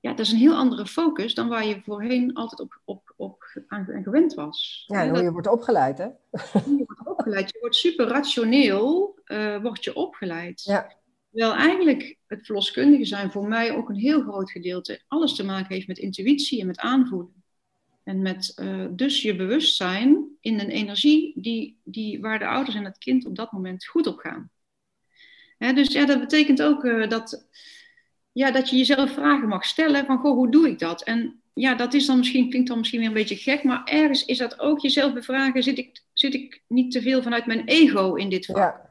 ja, 0.07 0.14
dat 0.14 0.27
is 0.27 0.33
een 0.33 0.38
heel 0.38 0.55
andere 0.55 0.87
focus 0.87 1.35
dan 1.35 1.49
waar 1.49 1.66
je 1.66 1.81
voorheen 1.85 2.35
altijd 2.35 2.61
op, 2.61 2.81
op, 2.85 3.14
op 3.16 3.45
aan 3.69 3.85
gewend 4.03 4.35
was. 4.35 4.85
Ja, 4.87 5.03
en 5.03 5.09
hoe 5.09 5.23
je 5.23 5.33
wordt 5.33 5.49
opgeleid, 5.49 5.99
hè? 5.99 6.05
Je 6.05 6.85
wordt 6.87 7.07
opgeleid, 7.07 7.51
je 7.51 7.59
wordt 7.61 7.77
super 7.77 8.07
rationeel, 8.07 9.19
uh, 9.27 9.62
wordt 9.62 9.85
je 9.85 9.95
opgeleid. 9.95 10.62
Ja. 10.62 10.95
Terwijl 11.31 11.55
eigenlijk 11.55 12.16
het 12.27 12.47
verloskundige 12.47 13.05
zijn 13.05 13.31
voor 13.31 13.49
mij 13.49 13.77
ook 13.77 13.88
een 13.88 13.97
heel 13.97 14.23
groot 14.23 14.51
gedeelte 14.51 15.03
alles 15.09 15.35
te 15.35 15.45
maken 15.45 15.75
heeft 15.75 15.87
met 15.87 15.99
intuïtie 15.99 16.61
en 16.61 16.66
met 16.66 16.79
aanvoelen. 16.79 17.42
En 18.03 18.23
met 18.23 18.53
uh, 18.61 18.87
dus 18.90 19.23
je 19.23 19.37
bewustzijn 19.37 20.37
in 20.40 20.61
een 20.61 20.71
energie 20.71 21.33
die, 21.40 21.81
die, 21.85 22.21
waar 22.21 22.38
de 22.38 22.47
ouders 22.47 22.77
en 22.77 22.85
het 22.85 22.99
kind 22.99 23.27
op 23.27 23.37
dat 23.37 23.53
moment 23.53 23.87
goed 23.87 24.07
op 24.07 24.19
gaan. 24.19 24.51
Hè, 25.59 25.73
dus 25.73 25.92
ja, 25.92 26.07
dat 26.07 26.21
betekent 26.21 26.62
ook 26.62 26.85
uh, 26.85 27.09
dat, 27.09 27.47
ja, 28.37 28.51
dat 28.51 28.70
je 28.70 28.77
jezelf 28.77 29.12
vragen 29.12 29.49
mag 29.49 29.64
stellen 29.64 30.07
van, 30.07 30.18
goh, 30.18 30.35
hoe 30.35 30.51
doe 30.51 30.68
ik 30.68 30.79
dat? 30.79 31.03
En 31.03 31.40
ja, 31.55 31.75
dat 31.75 31.94
is 31.94 32.07
dan 32.07 32.18
misschien, 32.18 32.49
klinkt 32.49 32.68
dan 32.68 32.79
misschien 32.79 32.99
weer 32.99 33.09
een 33.09 33.14
beetje 33.14 33.37
gek, 33.37 33.62
maar 33.62 33.85
ergens 33.85 34.25
is 34.25 34.38
dat 34.38 34.61
ook 34.61 34.81
jezelf 34.81 35.12
bevragen, 35.12 35.62
zit 35.62 35.79
ik, 35.79 36.03
zit 36.12 36.35
ik 36.35 36.62
niet 36.68 36.92
te 36.92 37.03
veel 37.03 37.22
vanuit 37.22 37.46
mijn 37.46 37.64
ego 37.64 38.14
in 38.14 38.29
dit 38.29 38.46
vak? 38.46 38.57
Ja. 38.57 38.90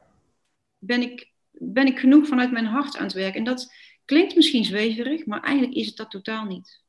Ben 0.78 1.02
ik 1.02 1.34
ben 1.58 1.86
ik 1.86 1.98
genoeg 1.98 2.26
vanuit 2.26 2.52
mijn 2.52 2.66
hart 2.66 2.96
aan 2.96 3.04
het 3.04 3.12
werken. 3.12 3.38
En 3.38 3.44
dat 3.44 3.72
klinkt 4.04 4.36
misschien 4.36 4.64
zweverig, 4.64 5.26
maar 5.26 5.40
eigenlijk 5.40 5.76
is 5.76 5.86
het 5.86 5.96
dat 5.96 6.10
totaal 6.10 6.44
niet. 6.44 6.82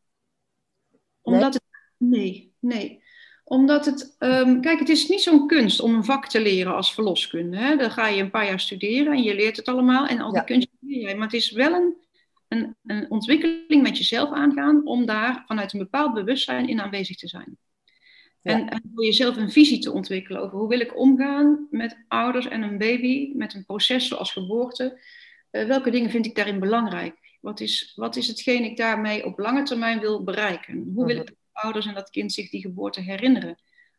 Omdat 1.21 1.53
het. 1.53 1.63
Nee, 1.97 2.53
nee. 2.59 3.03
Omdat 3.43 3.85
het. 3.85 4.15
Um, 4.19 4.61
kijk, 4.61 4.79
het 4.79 4.89
is 4.89 5.07
niet 5.07 5.21
zo'n 5.21 5.47
kunst 5.47 5.79
om 5.79 5.93
een 5.93 6.05
vak 6.05 6.27
te 6.27 6.41
leren 6.41 6.75
als 6.75 6.93
verloskunde. 6.93 7.57
Hè? 7.57 7.75
Dan 7.75 7.91
ga 7.91 8.07
je 8.07 8.21
een 8.21 8.29
paar 8.29 8.45
jaar 8.45 8.59
studeren 8.59 9.13
en 9.13 9.23
je 9.23 9.35
leert 9.35 9.57
het 9.57 9.67
allemaal 9.67 10.07
en 10.07 10.19
al 10.19 10.31
die 10.31 10.59
ja. 10.59 10.65
leer 10.79 11.01
jij. 11.01 11.15
Maar 11.15 11.27
het 11.27 11.35
is 11.35 11.51
wel 11.51 11.73
een, 11.73 11.95
een, 12.47 12.75
een 12.85 13.11
ontwikkeling 13.11 13.81
met 13.81 13.97
jezelf 13.97 14.31
aangaan 14.31 14.85
om 14.85 15.05
daar 15.05 15.43
vanuit 15.45 15.73
een 15.73 15.79
bepaald 15.79 16.13
bewustzijn 16.13 16.67
in 16.67 16.81
aanwezig 16.81 17.17
te 17.17 17.27
zijn. 17.27 17.57
En, 18.41 18.69
en 18.69 18.81
voor 18.93 19.05
jezelf 19.05 19.37
een 19.37 19.51
visie 19.51 19.79
te 19.79 19.91
ontwikkelen 19.91 20.41
over 20.41 20.57
hoe 20.57 20.67
wil 20.67 20.79
ik 20.79 20.97
omgaan 20.97 21.67
met 21.69 22.03
ouders 22.07 22.47
en 22.47 22.61
een 22.61 22.77
baby, 22.77 23.31
met 23.35 23.53
een 23.53 23.65
proces 23.65 24.07
zoals 24.07 24.31
geboorte. 24.31 25.01
Uh, 25.51 25.65
welke 25.65 25.91
dingen 25.91 26.09
vind 26.09 26.25
ik 26.25 26.35
daarin 26.35 26.59
belangrijk? 26.59 27.37
Wat 27.41 27.59
is, 27.59 27.93
wat 27.95 28.15
is 28.15 28.27
hetgeen 28.27 28.63
ik 28.63 28.77
daarmee 28.77 29.25
op 29.25 29.39
lange 29.39 29.63
termijn 29.63 29.99
wil 29.99 30.23
bereiken? 30.23 30.91
Hoe 30.95 31.05
wil 31.05 31.17
ik 31.17 31.27
dat 31.27 31.35
ouders 31.51 31.85
en 31.85 31.93
dat 31.93 32.09
kind 32.09 32.33
zich 32.33 32.49
die 32.49 32.61
geboorte 32.61 33.01
herinneren? 33.01 33.57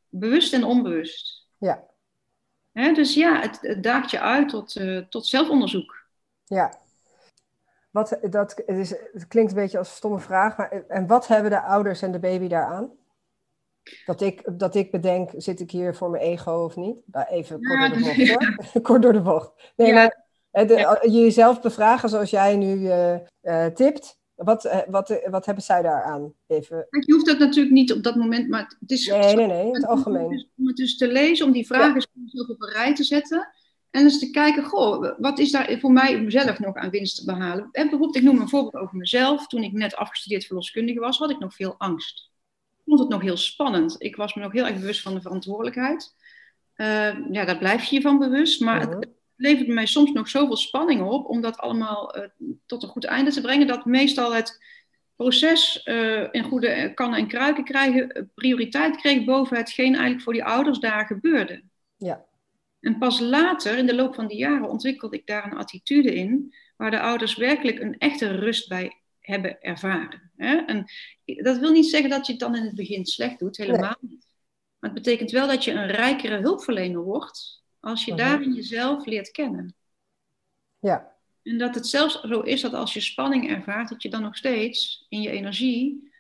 Bewust 0.09 0.53
en 0.53 0.65
onbewust. 0.65 1.47
Ja. 1.59 1.87
Hè, 2.73 2.93
dus 2.93 3.15
ja, 3.15 3.41
het, 3.41 3.59
het 3.61 3.83
daagt 3.83 4.11
je 4.11 4.21
uit 4.21 4.49
tot, 4.49 4.77
uh, 4.77 4.99
tot 4.99 5.27
zelfonderzoek. 5.27 6.07
Ja. 6.45 6.87
Wat, 7.91 8.19
dat, 8.31 8.63
het, 8.67 8.79
is, 8.79 8.91
het 8.91 9.27
klinkt 9.29 9.51
een 9.51 9.57
beetje 9.57 9.79
als 9.79 9.89
een 9.89 9.97
stomme 9.97 10.19
vraag, 10.19 10.57
maar 10.57 10.85
en 10.89 11.07
wat 11.07 11.27
hebben 11.27 11.51
de 11.51 11.63
ouders 11.63 12.03
en 12.03 12.13
de 12.13 12.19
baby 12.19 12.49
daaraan? 12.49 12.91
Dat 14.07 14.21
ik, 14.21 14.59
dat 14.59 14.75
ik 14.75 14.91
bedenk, 14.91 15.31
zit 15.37 15.61
ik 15.61 15.71
hier 15.71 15.95
voor 15.95 16.11
mijn 16.11 16.23
ego 16.23 16.53
of 16.53 16.77
niet? 16.77 16.97
Even 17.29 17.61
kort 17.63 17.79
door 17.81 17.99
de 17.99 18.05
bocht 18.05 18.29
hoor. 18.29 18.83
kort 18.89 19.03
door 19.03 19.13
de 19.13 19.23
bocht. 19.23 19.73
Nee, 19.77 19.93
maar 19.93 20.27
de, 20.51 21.09
jezelf 21.11 21.61
bevragen 21.61 22.09
zoals 22.09 22.31
jij 22.31 22.57
nu 22.57 22.75
uh, 22.75 23.15
uh, 23.43 23.67
tipt. 23.67 24.19
Wat, 24.35 24.65
uh, 24.65 24.79
wat, 24.89 25.21
wat 25.31 25.47
hebben 25.47 25.65
zij 25.65 25.83
daaraan? 25.83 26.33
Even. 26.47 26.87
Je 26.91 27.13
hoeft 27.13 27.27
dat 27.27 27.39
natuurlijk 27.39 27.75
niet 27.75 27.93
op 27.93 28.03
dat 28.03 28.15
moment, 28.15 28.49
maar 28.49 28.77
het 28.81 28.91
is... 28.91 29.07
Nee, 29.07 29.37
nee, 29.37 29.47
nee, 29.47 29.67
in 29.67 29.75
het 29.75 29.87
algemeen. 29.87 30.49
Om 30.57 30.67
het 30.67 30.77
dus 30.77 30.97
te 30.97 31.09
lezen, 31.09 31.47
om 31.47 31.53
die 31.53 31.67
vragen 31.67 32.07
ja. 32.13 32.43
op 32.49 32.63
een 32.63 32.73
rij 32.73 32.95
te 32.95 33.05
zetten. 33.05 33.49
En 33.91 34.03
eens 34.03 34.19
te 34.19 34.31
kijken, 34.31 34.65
goh, 34.65 35.19
wat 35.19 35.39
is 35.39 35.51
daar 35.51 35.79
voor 35.81 35.93
mij 35.93 36.21
mezelf 36.21 36.59
nog 36.59 36.75
aan 36.75 36.91
winst 36.91 37.17
te 37.17 37.25
behalen? 37.25 37.69
En 37.73 37.83
bijvoorbeeld, 37.83 38.17
ik 38.17 38.23
noem 38.23 38.41
een 38.41 38.49
voorbeeld 38.49 38.83
over 38.83 38.97
mezelf. 38.97 39.47
Toen 39.47 39.63
ik 39.63 39.73
net 39.73 39.97
afgestudeerd 39.97 40.45
verloskundige 40.45 41.01
was, 41.01 41.19
had 41.19 41.31
ik 41.31 41.39
nog 41.39 41.55
veel 41.55 41.75
angst 41.79 42.29
vond 42.89 43.01
het 43.01 43.09
nog 43.09 43.23
heel 43.23 43.37
spannend. 43.37 43.97
Ik 43.99 44.17
was 44.17 44.35
me 44.35 44.43
nog 44.43 44.53
heel 44.53 44.67
erg 44.67 44.79
bewust 44.79 45.03
van 45.03 45.15
de 45.15 45.21
verantwoordelijkheid. 45.21 46.15
Uh, 46.77 47.31
ja, 47.33 47.45
daar 47.45 47.59
blijf 47.59 47.85
je 47.85 47.97
je 47.97 48.03
van 48.03 48.19
bewust. 48.19 48.61
Maar 48.61 48.81
het, 48.81 48.93
het 48.93 49.09
levert 49.37 49.69
mij 49.69 49.87
soms 49.87 50.13
nog 50.13 50.29
zoveel 50.29 50.57
spanning 50.57 51.03
op 51.03 51.27
om 51.27 51.41
dat 51.41 51.59
allemaal 51.59 52.19
uh, 52.19 52.25
tot 52.67 52.83
een 52.83 52.89
goed 52.89 53.05
einde 53.05 53.31
te 53.31 53.41
brengen, 53.41 53.67
dat 53.67 53.85
meestal 53.85 54.35
het 54.35 54.65
proces 55.17 55.83
uh, 55.85 56.29
in 56.31 56.43
goede 56.43 56.93
kannen 56.95 57.19
en 57.19 57.29
kruiken 57.29 57.65
krijgen, 57.65 58.31
prioriteit 58.35 58.97
kreeg 58.97 59.25
boven 59.25 59.57
hetgeen 59.57 59.93
eigenlijk 59.93 60.23
voor 60.23 60.33
die 60.33 60.45
ouders 60.45 60.79
daar 60.79 61.07
gebeurde. 61.07 61.63
Ja. 61.97 62.27
En 62.81 62.99
pas 62.99 63.21
later, 63.21 63.79
in 63.79 63.87
de 63.87 63.95
loop 63.95 64.15
van 64.15 64.27
die 64.27 64.39
jaren, 64.39 64.69
ontwikkelde 64.69 65.17
ik 65.17 65.27
daar 65.27 65.45
een 65.45 65.59
attitude 65.59 66.15
in, 66.15 66.55
waar 66.77 66.91
de 66.91 67.01
ouders 67.01 67.37
werkelijk 67.37 67.81
een 67.81 67.99
echte 67.99 68.31
rust 68.31 68.69
bij 68.69 69.03
hebben 69.21 69.61
ervaren. 69.61 70.31
En 70.37 70.85
dat 71.25 71.59
wil 71.59 71.73
niet 71.73 71.87
zeggen 71.87 72.11
dat 72.11 72.27
je 72.27 72.33
het 72.33 72.41
dan 72.41 72.57
in 72.57 72.63
het 72.65 72.75
begin 72.75 73.07
slecht 73.07 73.39
doet, 73.39 73.57
helemaal 73.57 73.97
niet. 74.01 74.27
Maar 74.79 74.91
het 74.91 75.03
betekent 75.03 75.31
wel 75.31 75.47
dat 75.47 75.65
je 75.65 75.73
een 75.73 75.87
rijkere 75.87 76.41
hulpverlener 76.41 77.03
wordt 77.03 77.63
als 77.81 78.05
je 78.05 78.11
uh 78.11 78.17
daarin 78.17 78.55
jezelf 78.55 79.07
leert 79.07 79.31
kennen. 79.31 79.75
Ja. 80.79 81.17
En 81.43 81.59
dat 81.59 81.75
het 81.75 81.87
zelfs 81.87 82.21
zo 82.21 82.41
is 82.41 82.61
dat 82.61 82.75
als 82.75 82.93
je 82.93 83.01
spanning 83.01 83.51
ervaart, 83.51 83.89
dat 83.89 84.03
je 84.03 84.11
dan 84.11 84.23
nog 84.23 84.37
steeds 84.37 85.07
in 85.09 85.23
je 85.23 85.31
energie 85.31 86.13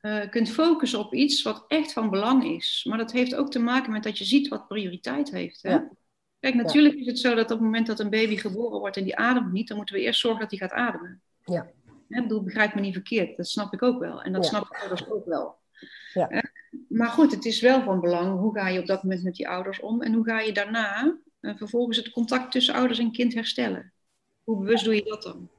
uh, 0.00 0.28
kunt 0.30 0.50
focussen 0.50 0.98
op 0.98 1.14
iets 1.14 1.42
wat 1.42 1.64
echt 1.68 1.92
van 1.92 2.10
belang 2.10 2.44
is. 2.44 2.84
Maar 2.88 2.98
dat 2.98 3.12
heeft 3.12 3.34
ook 3.34 3.50
te 3.50 3.58
maken 3.58 3.92
met 3.92 4.02
dat 4.02 4.18
je 4.18 4.24
ziet 4.24 4.48
wat 4.48 4.68
prioriteit 4.68 5.30
heeft. 5.30 5.62
Hè? 5.62 5.70
Ja. 5.70 5.88
Kijk, 6.42 6.54
natuurlijk 6.54 6.94
is 6.94 7.06
het 7.06 7.18
zo 7.18 7.34
dat 7.34 7.44
op 7.44 7.50
het 7.50 7.60
moment 7.60 7.86
dat 7.86 8.00
een 8.00 8.10
baby 8.10 8.36
geboren 8.36 8.78
wordt 8.78 8.96
en 8.96 9.04
die 9.04 9.16
ademt 9.16 9.52
niet, 9.52 9.68
dan 9.68 9.76
moeten 9.76 9.94
we 9.94 10.00
eerst 10.00 10.20
zorgen 10.20 10.40
dat 10.40 10.50
hij 10.50 10.58
gaat 10.58 10.72
ademen. 10.78 11.20
Ja. 11.44 11.70
Ik 12.08 12.22
bedoel, 12.22 12.42
begrijp 12.42 12.74
me 12.74 12.80
niet 12.80 12.92
verkeerd, 12.92 13.36
dat 13.36 13.48
snap 13.48 13.72
ik 13.72 13.82
ook 13.82 13.98
wel. 14.00 14.22
En 14.22 14.32
dat 14.32 14.42
Ja. 14.44 14.48
snappen 14.48 14.78
ouders 14.78 15.08
ook 15.10 15.26
wel. 15.26 15.56
Ja. 16.12 16.42
Maar 16.88 17.08
goed, 17.08 17.32
het 17.32 17.44
is 17.44 17.60
wel 17.60 17.82
van 17.82 18.00
belang, 18.00 18.38
hoe 18.38 18.58
ga 18.58 18.68
je 18.68 18.80
op 18.80 18.86
dat 18.86 19.02
moment 19.02 19.22
met 19.22 19.34
die 19.34 19.48
ouders 19.48 19.80
om 19.80 20.02
en 20.02 20.12
hoe 20.12 20.24
ga 20.24 20.40
je 20.40 20.52
daarna 20.52 21.18
eh, 21.40 21.56
vervolgens 21.56 21.96
het 21.96 22.10
contact 22.10 22.52
tussen 22.52 22.74
ouders 22.74 22.98
en 22.98 23.12
kind 23.12 23.34
herstellen. 23.34 23.92
Hoe 24.44 24.58
bewust 24.58 24.84
doe 24.84 24.94
je 24.94 25.04
dat 25.04 25.22
dan? 25.22 25.50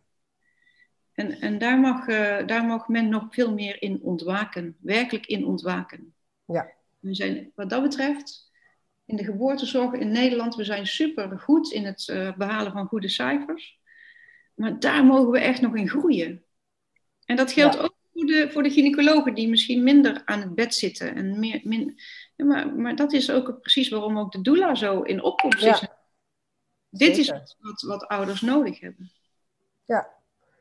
En, 1.13 1.39
en 1.39 1.57
daar, 1.57 1.79
mag, 1.79 2.07
eh, 2.07 2.45
daar 2.47 2.65
mag 2.65 2.87
men 2.87 3.09
nog 3.09 3.27
veel 3.29 3.53
meer 3.53 3.81
in 3.81 3.99
ontwaken, 4.01 4.77
werkelijk 4.79 5.25
in 5.25 5.45
ontwaken. 5.45 6.13
Ja. 6.45 6.71
We 6.99 7.15
zijn 7.15 7.51
wat 7.55 7.69
dat 7.69 7.81
betreft 7.81 8.51
in 9.13 9.25
de 9.25 9.31
geboortezorg 9.31 9.93
in 9.93 10.11
Nederland, 10.11 10.55
we 10.55 10.63
zijn 10.63 10.87
super 10.87 11.39
goed 11.39 11.71
in 11.71 11.85
het 11.85 12.09
eh, 12.09 12.37
behalen 12.37 12.71
van 12.71 12.87
goede 12.87 13.09
cijfers. 13.09 13.79
Maar 14.53 14.79
daar 14.79 15.05
mogen 15.05 15.31
we 15.31 15.39
echt 15.39 15.61
nog 15.61 15.75
in 15.75 15.89
groeien. 15.89 16.43
En 17.25 17.35
dat 17.35 17.51
geldt 17.51 17.75
Ja. 17.75 17.81
ook 17.81 17.95
voor 18.13 18.25
de, 18.25 18.49
voor 18.51 18.63
de 18.63 18.69
gynaecologen 18.69 19.33
die 19.33 19.49
misschien 19.49 19.83
minder 19.83 20.21
aan 20.25 20.39
het 20.41 20.55
bed 20.55 20.75
zitten. 20.75 21.15
En 21.15 21.39
meer, 21.39 21.61
min, 21.63 21.99
ja, 22.35 22.45
maar, 22.45 22.75
maar 22.75 22.95
dat 22.95 23.13
is 23.13 23.31
ook 23.31 23.61
precies 23.61 23.89
waarom 23.89 24.17
ook 24.19 24.31
de 24.31 24.41
doula 24.41 24.75
zo 24.75 25.01
in 25.01 25.23
opkomst 25.23 25.63
Ja. 25.63 25.73
is. 25.73 25.87
Dit 26.89 27.17
is 27.17 27.29
wat, 27.59 27.81
wat 27.81 28.07
ouders 28.07 28.41
nodig 28.41 28.79
hebben. 28.79 29.11
Ja. 29.85 30.07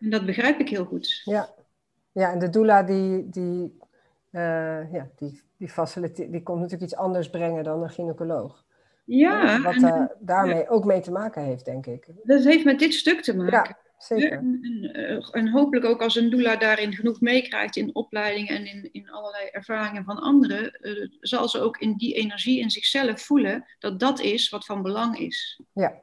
En 0.00 0.10
dat 0.10 0.26
begrijp 0.26 0.60
ik 0.60 0.68
heel 0.68 0.84
goed. 0.84 1.20
Ja, 1.24 1.54
ja 2.12 2.32
en 2.32 2.38
de 2.38 2.50
doula 2.50 2.82
die, 2.82 3.28
die, 3.30 3.76
eh, 4.32 4.92
ja, 4.92 5.08
die, 5.16 5.40
die, 5.56 5.68
facilite- 5.68 6.30
die 6.30 6.42
komt 6.42 6.60
natuurlijk 6.60 6.90
iets 6.90 7.00
anders 7.00 7.30
brengen 7.30 7.64
dan 7.64 7.82
een 7.82 7.90
gynaecoloog. 7.90 8.64
Ja, 9.04 9.60
Wat 9.60 9.74
en 9.74 9.84
eh, 9.84 10.04
daarmee 10.18 10.68
ook 10.68 10.84
mee 10.84 11.00
te 11.00 11.10
maken 11.10 11.42
heeft, 11.42 11.64
denk 11.64 11.86
ik. 11.86 12.06
dat 12.22 12.44
heeft 12.44 12.64
met 12.64 12.78
dit 12.78 12.94
stuk 12.94 13.22
te 13.22 13.36
maken. 13.36 13.52
Ja, 13.52 13.78
zeker. 13.98 14.32
En, 14.32 14.58
en, 14.62 14.92
eh, 14.92 15.28
en 15.30 15.48
hopelijk 15.48 15.86
ook 15.86 16.02
als 16.02 16.16
een 16.16 16.30
doula 16.30 16.56
daarin 16.56 16.94
genoeg 16.94 17.20
meekrijgt 17.20 17.76
in 17.76 17.94
opleiding 17.94 18.48
en 18.48 18.66
in, 18.66 18.88
in 18.92 19.10
allerlei 19.10 19.48
ervaringen 19.48 20.04
van 20.04 20.18
anderen, 20.20 20.78
zal 21.20 21.48
ze 21.48 21.60
ook 21.60 21.78
in 21.78 21.96
die 21.96 22.14
energie 22.14 22.60
in 22.60 22.70
zichzelf 22.70 23.20
voelen 23.20 23.64
dat 23.78 24.00
dat 24.00 24.20
is 24.20 24.48
wat 24.48 24.64
van 24.64 24.82
belang 24.82 25.18
is. 25.18 25.60
Ja. 25.72 26.00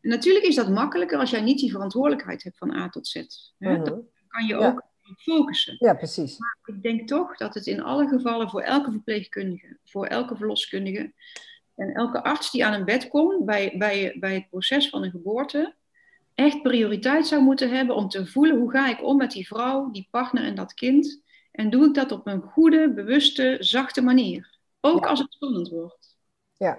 Natuurlijk 0.00 0.44
is 0.44 0.54
dat 0.54 0.68
makkelijker 0.68 1.18
als 1.18 1.30
jij 1.30 1.40
niet 1.40 1.58
die 1.58 1.70
verantwoordelijkheid 1.70 2.42
hebt 2.42 2.58
van 2.58 2.76
A 2.76 2.88
tot 2.88 3.06
Z. 3.06 3.14
Hè? 3.58 3.72
Mhm. 3.72 3.84
Dan 3.84 4.02
kan 4.28 4.46
je 4.46 4.56
ook 4.56 4.82
focussen. 5.16 5.76
Ja, 5.78 5.94
precies. 5.94 6.36
Ik 6.64 6.82
denk 6.82 7.08
toch 7.08 7.36
dat 7.36 7.54
het 7.54 7.66
in 7.66 7.82
alle 7.82 8.08
gevallen 8.08 8.50
voor 8.50 8.60
elke 8.60 8.90
verpleegkundige, 8.90 9.76
voor 9.84 10.06
elke 10.06 10.36
verloskundige 10.36 11.12
en 11.74 11.94
elke 11.94 12.22
arts 12.22 12.50
die 12.50 12.66
aan 12.66 12.72
een 12.72 12.84
bed 12.84 13.08
komt 13.08 13.44
bij, 13.44 13.74
bij, 13.78 14.16
bij 14.20 14.34
het 14.34 14.48
proces 14.48 14.88
van 14.88 15.02
een 15.02 15.10
geboorte, 15.10 15.74
echt 16.34 16.62
prioriteit 16.62 17.26
zou 17.26 17.42
moeten 17.42 17.70
hebben 17.70 17.96
om 17.96 18.08
te 18.08 18.26
voelen 18.26 18.58
hoe 18.58 18.70
ga 18.70 18.88
ik 18.88 19.02
om 19.02 19.16
met 19.16 19.30
die 19.30 19.46
vrouw, 19.46 19.90
die 19.90 20.08
partner 20.10 20.44
en 20.44 20.54
dat 20.54 20.74
kind. 20.74 21.22
En 21.52 21.70
doe 21.70 21.86
ik 21.86 21.94
dat 21.94 22.12
op 22.12 22.26
een 22.26 22.42
goede, 22.42 22.92
bewuste, 22.92 23.56
zachte 23.60 24.02
manier. 24.02 24.58
Ook 24.80 25.04
Ja. 25.04 25.10
als 25.10 25.18
het 25.18 25.32
spannend 25.32 25.68
wordt. 25.68 26.16
Ja, 26.56 26.78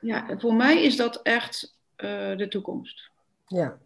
Ja, 0.00 0.38
voor 0.38 0.54
mij 0.54 0.82
is 0.82 0.96
dat 0.96 1.22
echt 1.22 1.78
eh, 1.96 2.36
de 2.36 2.48
toekomst. 2.48 3.10
ja. 3.46 3.78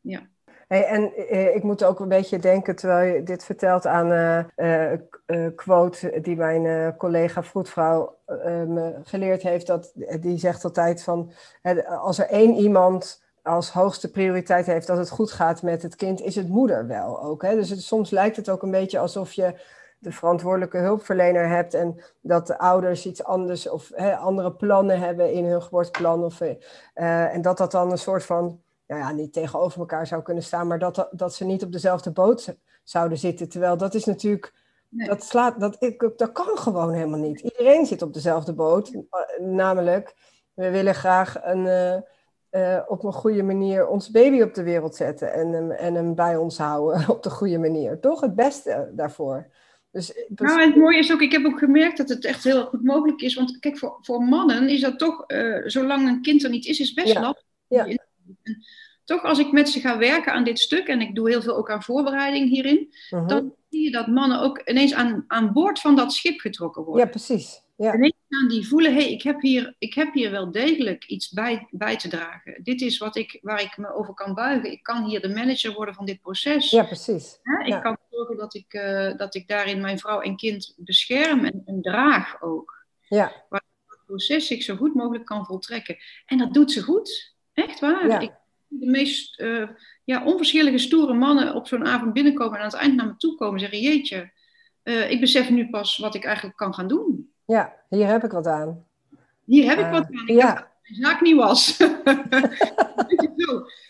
Ja. 0.00 0.28
En 0.68 1.12
eh, 1.14 1.54
ik 1.54 1.62
moet 1.62 1.84
ook 1.84 2.00
een 2.00 2.08
beetje 2.08 2.38
denken, 2.38 2.76
terwijl 2.76 3.14
je 3.14 3.22
dit 3.22 3.44
vertelt, 3.44 3.86
aan 3.86 4.10
een 4.10 4.50
eh, 4.54 4.92
eh, 4.92 4.98
quote 5.54 6.20
die 6.20 6.36
mijn 6.36 6.96
collega 6.96 7.42
vroedvrouw 7.42 8.16
me 8.66 8.94
geleerd 9.04 9.42
heeft. 9.42 9.66
Dat, 9.66 9.92
die 10.20 10.38
zegt 10.38 10.64
altijd 10.64 11.02
van, 11.02 11.32
als 12.00 12.18
er 12.18 12.28
één 12.28 12.54
iemand 12.54 13.22
als 13.42 13.70
hoogste 13.70 14.10
prioriteit 14.10 14.66
heeft 14.66 14.86
dat 14.86 14.98
het 14.98 15.10
goed 15.10 15.32
gaat 15.32 15.62
met 15.62 15.82
het 15.82 15.96
kind, 15.96 16.20
is 16.20 16.34
het 16.34 16.48
moeder 16.48 16.86
wel 16.86 17.22
ook. 17.22 17.42
Hè? 17.42 17.54
Dus 17.54 17.70
het, 17.70 17.82
soms 17.82 18.10
lijkt 18.10 18.36
het 18.36 18.48
ook 18.48 18.62
een 18.62 18.70
beetje 18.70 18.98
alsof 18.98 19.32
je 19.32 19.54
de 19.98 20.12
verantwoordelijke 20.12 20.78
hulpverlener 20.78 21.48
hebt 21.48 21.74
en 21.74 22.00
dat 22.20 22.46
de 22.46 22.58
ouders 22.58 23.06
iets 23.06 23.24
anders 23.24 23.68
of 23.68 23.90
hè, 23.94 24.16
andere 24.16 24.52
plannen 24.52 25.00
hebben 25.00 25.32
in 25.32 25.44
hun 25.44 25.62
geboorteplan. 25.62 26.24
Of, 26.24 26.40
en 26.94 27.42
dat 27.42 27.58
dat 27.58 27.70
dan 27.70 27.90
een 27.90 27.98
soort 27.98 28.24
van 28.24 28.63
nou 28.86 29.00
ja, 29.00 29.12
niet 29.12 29.32
tegenover 29.32 29.78
elkaar 29.78 30.06
zou 30.06 30.22
kunnen 30.22 30.42
staan, 30.42 30.66
maar 30.66 30.78
dat, 30.78 31.08
dat 31.10 31.34
ze 31.34 31.44
niet 31.44 31.62
op 31.62 31.72
dezelfde 31.72 32.10
boot 32.10 32.56
zouden 32.84 33.18
zitten. 33.18 33.48
Terwijl 33.48 33.76
dat 33.76 33.94
is 33.94 34.04
natuurlijk, 34.04 34.52
Nee. 34.88 35.08
dat 35.08 35.24
slaat, 35.24 35.60
dat, 35.60 35.76
ik, 35.82 36.12
dat 36.16 36.32
kan 36.32 36.58
gewoon 36.58 36.92
helemaal 36.92 37.20
niet. 37.20 37.40
Iedereen 37.40 37.86
zit 37.86 38.02
op 38.02 38.14
dezelfde 38.14 38.52
boot. 38.52 38.88
Eh, 38.92 39.44
Namelijk, 39.46 40.14
we 40.54 40.70
willen 40.70 40.94
graag 40.94 41.36
een, 41.42 41.66
eh, 41.66 41.96
eh, 42.50 42.82
op 42.86 43.04
een 43.04 43.12
goede 43.12 43.42
manier 43.42 43.86
ons 43.86 44.10
baby 44.10 44.42
op 44.42 44.54
de 44.54 44.62
wereld 44.62 44.96
zetten 44.96 45.32
en 45.32 45.52
hem, 45.52 45.70
en 45.70 45.94
hem 45.94 46.14
bij 46.14 46.36
ons 46.36 46.58
houden 46.58 47.08
op 47.16 47.22
de 47.22 47.30
goede 47.30 47.58
manier. 47.58 48.00
Toch? 48.00 48.20
Het 48.20 48.34
beste 48.34 48.90
daarvoor. 48.92 49.46
Dus, 49.90 50.24
Nou, 50.34 50.60
en 50.60 50.68
het 50.68 50.76
mooie 50.76 50.98
is 50.98 51.12
ook, 51.12 51.20
ik 51.20 51.32
heb 51.32 51.44
ook 51.44 51.58
gemerkt 51.58 51.96
dat 51.96 52.08
het 52.08 52.24
echt 52.24 52.44
heel 52.44 52.66
goed 52.66 52.84
mogelijk 52.84 53.20
is. 53.20 53.34
Want 53.34 53.58
kijk, 53.58 53.78
voor, 53.78 53.98
voor 54.00 54.22
mannen 54.22 54.68
is 54.68 54.80
dat 54.80 54.98
toch, 54.98 55.24
zolang 55.64 56.08
een 56.08 56.22
kind 56.22 56.44
er 56.44 56.50
niet 56.50 56.66
is, 56.66 56.80
is 56.80 56.92
best 56.92 57.12
Ja, 57.12 57.20
lastig. 57.20 57.44
ja. 57.66 57.86
En 58.42 58.64
toch 59.04 59.22
als 59.22 59.38
ik 59.38 59.52
met 59.52 59.68
ze 59.68 59.80
ga 59.80 59.98
werken 59.98 60.32
aan 60.32 60.44
dit 60.44 60.58
stuk, 60.58 60.86
en 60.86 61.00
ik 61.00 61.14
doe 61.14 61.28
heel 61.30 61.42
veel 61.42 61.56
ook 61.56 61.70
aan 61.70 61.82
voorbereiding 61.82 62.48
hierin, 62.50 62.94
Mhm. 63.10 63.26
dan 63.26 63.54
zie 63.70 63.82
je 63.84 63.90
dat 63.90 64.06
mannen 64.06 64.40
ook 64.40 64.58
ineens 64.68 64.94
aan, 64.94 65.24
aan 65.28 65.52
boord 65.52 65.80
van 65.80 65.96
dat 65.96 66.12
schip 66.12 66.40
getrokken 66.40 66.82
worden. 66.84 67.04
ja, 67.04 67.10
precies. 67.10 67.62
Ja, 67.76 67.94
Ineens 67.94 68.14
gaan 68.28 68.48
die 68.48 68.66
voelen, 68.68 68.94
hé, 68.94 69.00
hey, 69.02 69.12
ik, 69.12 69.22
heb 69.22 69.40
hier, 69.40 69.74
ik 69.78 69.94
heb 69.94 70.12
hier 70.14 70.30
wel 70.30 70.50
degelijk 70.50 71.04
iets 71.06 71.28
bij, 71.30 71.66
bij 71.70 71.96
te 71.96 72.08
dragen. 72.08 72.60
Dit 72.62 72.80
is 72.80 72.98
wat 72.98 73.16
ik, 73.16 73.38
waar 73.42 73.60
ik 73.62 73.76
me 73.76 73.94
over 73.94 74.14
kan 74.14 74.34
buigen. 74.34 74.70
Ik 74.72 74.82
kan 74.82 75.04
hier 75.04 75.20
de 75.20 75.28
manager 75.28 75.72
worden 75.72 75.94
van 75.94 76.04
dit 76.06 76.20
proces. 76.20 76.70
ja 76.70 76.82
precies. 76.84 77.38
Ik 77.62 77.66
Ja. 77.66 77.78
kan 77.80 77.96
zorgen 78.10 78.36
dat 78.36 78.54
ik, 78.54 78.72
eh, 78.72 79.16
dat 79.16 79.34
ik 79.34 79.48
daarin 79.48 79.80
mijn 79.80 79.98
vrouw 79.98 80.20
en 80.20 80.36
kind 80.36 80.74
bescherm 80.76 81.44
en, 81.44 81.62
en 81.66 81.82
draag 81.82 82.42
ook. 82.42 82.84
Ja, 83.08 83.32
Het 83.50 83.62
proces 84.06 84.46
zich 84.46 84.62
zo 84.62 84.76
goed 84.76 84.94
mogelijk 84.94 85.24
kan 85.24 85.44
voltrekken. 85.46 85.96
En 86.26 86.38
dat 86.38 86.54
doet 86.54 86.72
ze 86.72 86.82
goed. 86.82 87.33
Echt 87.54 87.80
waar. 87.80 88.06
Ja. 88.06 88.18
Ik, 88.18 88.32
de 88.68 88.86
meest 88.86 89.40
eh, 89.40 89.68
ja, 90.04 90.24
onverschillige 90.24 90.78
stoere 90.78 91.14
mannen 91.14 91.54
op 91.54 91.66
zo'n 91.66 91.86
avond 91.86 92.12
binnenkomen 92.12 92.54
en 92.54 92.60
aan 92.60 92.70
het 92.70 92.76
eind 92.80 92.96
naar 92.96 93.06
me 93.06 93.16
toe 93.16 93.34
komen 93.34 93.54
en 93.54 93.60
zeggen: 93.60 93.80
Jeetje, 93.80 94.32
eh, 94.82 95.10
ik 95.10 95.20
besef 95.20 95.50
nu 95.50 95.70
pas 95.70 95.96
wat 95.96 96.14
ik 96.14 96.24
eigenlijk 96.24 96.56
kan 96.56 96.74
gaan 96.74 96.88
doen. 96.88 97.32
ja, 97.44 97.72
hier 97.88 98.06
heb 98.06 98.24
ik 98.24 98.30
wat 98.30 98.46
aan. 98.46 98.84
Hier 99.44 99.68
heb 99.68 99.78
ik 99.78 99.84
Eh, 99.84 99.90
wat 99.92 100.04
aan. 100.04 100.26
Ik 100.26 100.36
ja. 100.36 100.52
mijn 100.82 100.94
zaak 101.00 101.20
niet 101.20 101.36
was. 101.36 101.76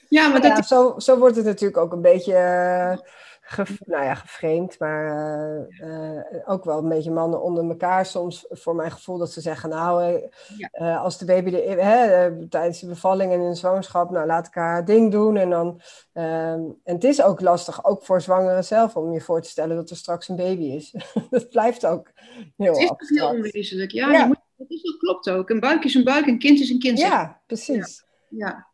Ja, 0.09 0.29
maar 0.29 0.41
dat 0.41 0.57
Ja, 0.57 0.63
zo, 0.63 0.95
zo 0.99 1.19
wordt 1.19 1.37
het 1.37 1.45
natuurlijk 1.45 1.77
ook 1.77 1.93
een 1.93 2.03
beetje, 2.03 2.33
nou 3.87 4.05
ja, 4.05 4.15
geframed, 4.15 4.79
maar 4.79 5.07
eh, 5.07 6.19
eh, 6.19 6.25
ook 6.45 6.65
wel 6.65 6.79
een 6.79 6.89
beetje 6.89 7.11
mannen 7.11 7.43
onder 7.43 7.69
elkaar 7.69 8.07
soms, 8.07 8.47
voor 8.49 8.75
mijn 8.75 8.91
gevoel, 8.91 9.19
dat 9.19 9.33
ze 9.33 9.41
zeggen, 9.41 9.69
nou, 9.69 10.21
eh, 10.71 11.03
als 11.03 11.19
de 11.19 11.25
baby 11.25 11.55
er, 11.55 11.85
hè, 11.85 12.49
tijdens 12.49 12.81
de 12.81 12.87
bevalling 12.87 13.33
en 13.33 13.41
in 13.41 13.49
de 13.49 13.55
zwangerschap, 13.55 14.11
nou, 14.11 14.27
laat 14.27 14.47
ik 14.47 14.55
haar 14.55 14.85
ding 14.85 15.13
doen. 15.13 15.37
En, 15.37 15.51
dan, 15.51 15.81
ehm, 16.13 16.63
en 16.85 16.95
het 16.95 17.05
is 17.05 17.23
ook 17.23 17.41
lastig, 17.41 17.85
ook 17.85 18.05
voor 18.05 18.21
zwangeren 18.21 18.65
zelf, 18.65 18.97
om 18.97 19.13
je 19.13 19.21
voor 19.21 19.43
te 19.43 19.49
stellen 19.49 19.77
dat 19.77 19.91
er 19.91 19.97
straks 19.97 20.29
een 20.29 20.37
baby 20.37 20.65
is. 20.65 20.95
dat 21.31 21.49
blijft 21.49 21.87
ook 21.87 22.11
heel 22.57 22.73
Het 22.73 22.83
is 22.83 22.91
ook 22.91 23.09
heel 23.09 23.19
abstract. 23.19 23.35
onwezenlijk. 23.35 23.91
Ja, 23.91 24.11
Ja. 24.11 24.21
Je 24.21 24.27
moet, 24.27 24.41
dat, 24.57 24.71
is, 24.71 24.83
dat 24.83 24.97
klopt 24.97 25.31
ook. 25.31 25.51
Een 25.51 25.61
buik 25.61 25.85
is 25.85 25.95
een 25.95 26.05
buik, 26.05 26.27
een 26.27 26.39
kind 26.39 26.61
is 26.61 26.71
een 26.71 26.79
kind. 26.79 26.99
Ja, 26.99 27.41
precies. 27.47 28.05
Ja. 28.29 28.73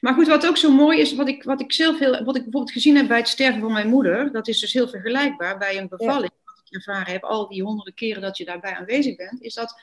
Maar 0.00 0.14
goed, 0.14 0.26
wat 0.26 0.46
ook 0.46 0.56
zo 0.56 0.70
mooi 0.70 1.00
is, 1.00 1.14
wat 1.14 1.28
ik, 1.28 1.42
wat 1.42 1.60
ik 1.60 1.72
zelf 1.72 1.98
heel, 1.98 2.10
wat 2.10 2.36
ik 2.36 2.42
bijvoorbeeld 2.42 2.72
gezien 2.72 2.96
heb 2.96 3.08
bij 3.08 3.16
het 3.18 3.28
sterven 3.28 3.60
van 3.60 3.72
mijn 3.72 3.88
moeder, 3.88 4.32
dat 4.32 4.48
is 4.48 4.60
dus 4.60 4.72
heel 4.72 4.88
vergelijkbaar 4.88 5.58
bij 5.58 5.78
een 5.78 5.88
bevalling, 5.88 6.32
wat 6.44 6.60
ik 6.64 6.74
ervaren 6.74 7.12
heb, 7.12 7.22
al 7.24 7.48
die 7.48 7.62
honderden 7.62 7.94
keren 7.94 8.22
dat 8.22 8.36
je 8.36 8.44
daarbij 8.44 8.74
aanwezig 8.74 9.16
bent, 9.16 9.42
is 9.42 9.54
dat 9.54 9.80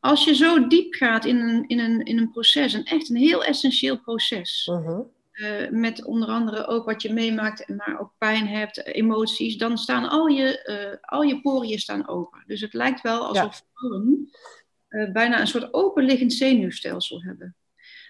als 0.00 0.24
je 0.24 0.34
zo 0.34 0.66
diep 0.66 0.94
gaat 0.94 1.24
in 1.24 1.36
een, 1.40 1.64
in 1.66 1.78
een, 1.78 2.02
in 2.04 2.18
een 2.18 2.30
proces, 2.30 2.72
een 2.72 2.84
echt 2.84 3.10
een 3.10 3.16
heel 3.16 3.44
essentieel 3.44 3.98
proces, 4.00 4.66
Mhm. 4.72 5.00
eh, 5.32 5.70
met 5.70 6.04
onder 6.04 6.28
andere 6.28 6.66
ook 6.66 6.84
wat 6.84 7.02
je 7.02 7.12
meemaakt, 7.12 7.68
maar 7.68 8.00
ook 8.00 8.12
pijn 8.18 8.46
hebt, 8.46 8.86
emoties, 8.86 9.56
dan 9.56 9.78
staan 9.78 10.08
al 10.08 10.26
je, 10.26 10.62
eh, 10.62 10.96
al 11.00 11.22
je 11.22 11.40
poriën 11.40 11.78
staan 11.78 12.08
open. 12.08 12.42
Dus 12.46 12.60
het 12.60 12.72
lijkt 12.72 13.00
wel 13.00 13.26
alsof 13.26 13.62
vrouwen 13.74 14.30
eh, 14.88 15.12
bijna 15.12 15.40
een 15.40 15.46
soort 15.46 15.74
openliggend 15.74 16.32
zenuwstelsel 16.32 17.22
hebben. 17.22 17.54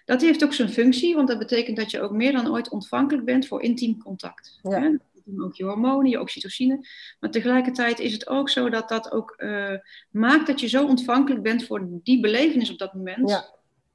Dat 0.04 0.20
heeft 0.20 0.44
ook 0.44 0.52
zijn 0.52 0.68
functie, 0.68 1.14
want 1.14 1.28
dat 1.28 1.38
betekent 1.38 1.76
dat 1.76 1.90
je 1.90 2.00
ook 2.00 2.10
meer 2.12 2.32
dan 2.32 2.52
ooit 2.52 2.70
ontvankelijk 2.70 3.24
bent 3.24 3.46
voor 3.46 3.62
intiem 3.62 3.98
contact. 3.98 4.58
Ja. 4.62 4.80
Hè? 4.80 4.90
Ook 5.38 5.54
je 5.54 5.64
hormonen, 5.64 6.10
je 6.10 6.20
oxytocine. 6.20 6.86
Maar 7.20 7.30
tegelijkertijd 7.30 7.98
is 7.98 8.12
het 8.12 8.28
ook 8.28 8.50
zo 8.50 8.70
dat 8.70 8.88
dat 8.88 9.12
ook 9.12 9.34
eh, 9.36 9.74
maakt 10.10 10.46
dat 10.46 10.60
je 10.60 10.66
zo 10.66 10.86
ontvankelijk 10.86 11.42
bent 11.42 11.64
voor 11.64 11.88
die 11.90 12.20
belevenis 12.20 12.70
op 12.70 12.78
dat 12.78 12.94
moment. 12.94 13.30
Ja. 13.30 13.52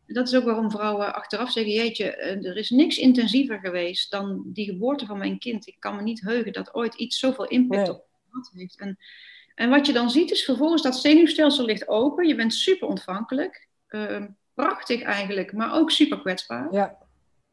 Dat 0.08 0.28
is 0.28 0.36
ook 0.36 0.43
waarom 0.43 0.72
vrouwen 0.72 1.13
achteraf 1.15 1.52
zeggen: 1.52 1.74
Jeetje, 1.74 2.15
eh, 2.15 2.45
er 2.45 2.58
is 2.58 2.69
niks 2.69 2.98
intensiever 2.98 3.60
geweest 3.60 4.12
dan 4.12 4.41
die 4.45 4.65
geboorte 4.65 5.06
van 5.06 5.17
mijn 5.17 5.39
kind. 5.39 5.67
Ik 5.67 5.76
kan 5.80 5.95
me 5.95 6.02
niet 6.02 6.22
heugen 6.22 6.54
dat 6.54 6.74
ooit 6.74 6.95
iets 6.95 7.19
zoveel 7.19 7.48
impact 7.48 7.82
Nee. 7.82 7.91
op 7.91 8.06
gehad 8.30 8.52
heeft. 8.54 8.80
En, 8.80 8.98
en 9.56 9.69
wat 9.69 9.86
je 9.86 9.93
dan 9.93 10.10
ziet 10.10 10.32
is 10.32 10.45
vervolgens 10.45 10.82
dat 10.82 10.98
zenuwstelsel 10.98 11.65
ligt 11.65 11.88
open. 11.88 12.28
Je 12.28 12.36
bent 12.36 12.54
super 12.54 12.88
ontvankelijk. 12.88 13.67
Ehm, 13.88 14.28
prachtig 14.63 15.02
eigenlijk, 15.02 15.54
maar 15.54 15.74
ook 15.74 15.91
super 15.91 16.19
kwetsbaar. 16.19 16.74
Ja. 16.74 16.98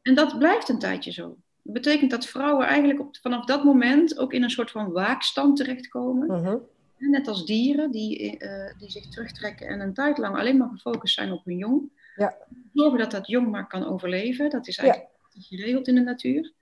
En 0.02 0.14
dat 0.14 0.38
blijft 0.38 0.68
een 0.68 0.78
tijdje 0.78 1.12
zo. 1.12 1.36
Dat 1.62 1.72
betekent 1.74 2.10
dat 2.10 2.26
vrouwen 2.26 2.66
eigenlijk 2.66 3.00
op, 3.00 3.16
vanaf 3.20 3.44
dat 3.44 3.64
moment 3.64 4.18
ook 4.18 4.32
in 4.32 4.42
een 4.42 4.50
soort 4.50 4.70
van 4.70 4.92
waakstand 4.92 5.56
terechtkomen. 5.56 6.26
Mhm. 6.40 6.56
Net 6.98 7.28
als 7.28 7.46
dieren 7.46 7.90
die, 7.90 8.38
eh, 8.38 8.78
die 8.78 8.90
zich 8.90 9.08
terugtrekken 9.08 9.66
en 9.66 9.80
een 9.80 9.94
tijd 9.94 10.18
lang 10.18 10.36
alleen 10.36 10.56
maar 10.56 10.68
gefocust 10.68 11.14
zijn 11.14 11.32
op 11.32 11.44
hun 11.44 11.56
jong. 11.56 11.90
Ja. 12.16 12.34
Zorgen 12.72 12.98
dat 12.98 13.10
dat 13.10 13.26
jong 13.26 13.50
maar 13.50 13.66
kan 13.66 13.84
overleven. 13.86 14.50
Dat 14.50 14.66
is 14.68 14.78
eigenlijk 14.78 15.10
geregeld 15.38 15.88
in 15.88 15.94
de 15.94 16.00
natuur. 16.00 16.52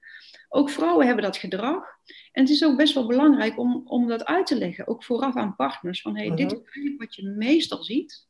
Ook 0.48 0.70
vrouwen 0.70 1.06
hebben 1.06 1.24
dat 1.24 1.36
gedrag. 1.36 1.84
En 2.32 2.42
het 2.42 2.50
is 2.50 2.64
ook 2.64 2.76
best 2.76 2.94
wel 2.94 3.06
belangrijk 3.06 3.58
om, 3.58 3.82
om 3.84 4.06
dat 4.08 4.24
uit 4.24 4.46
te 4.46 4.56
leggen, 4.58 4.86
ook 4.86 5.04
vooraf 5.04 5.34
aan 5.36 5.56
partners. 5.56 6.00
Van 6.00 6.16
hey, 6.16 6.30
dit 6.30 6.38
Mhm. 6.50 6.54
is 6.54 6.62
eigenlijk 6.64 6.98
wat 6.98 7.14
je 7.14 7.28
meestal 7.28 7.82
ziet. 7.84 8.26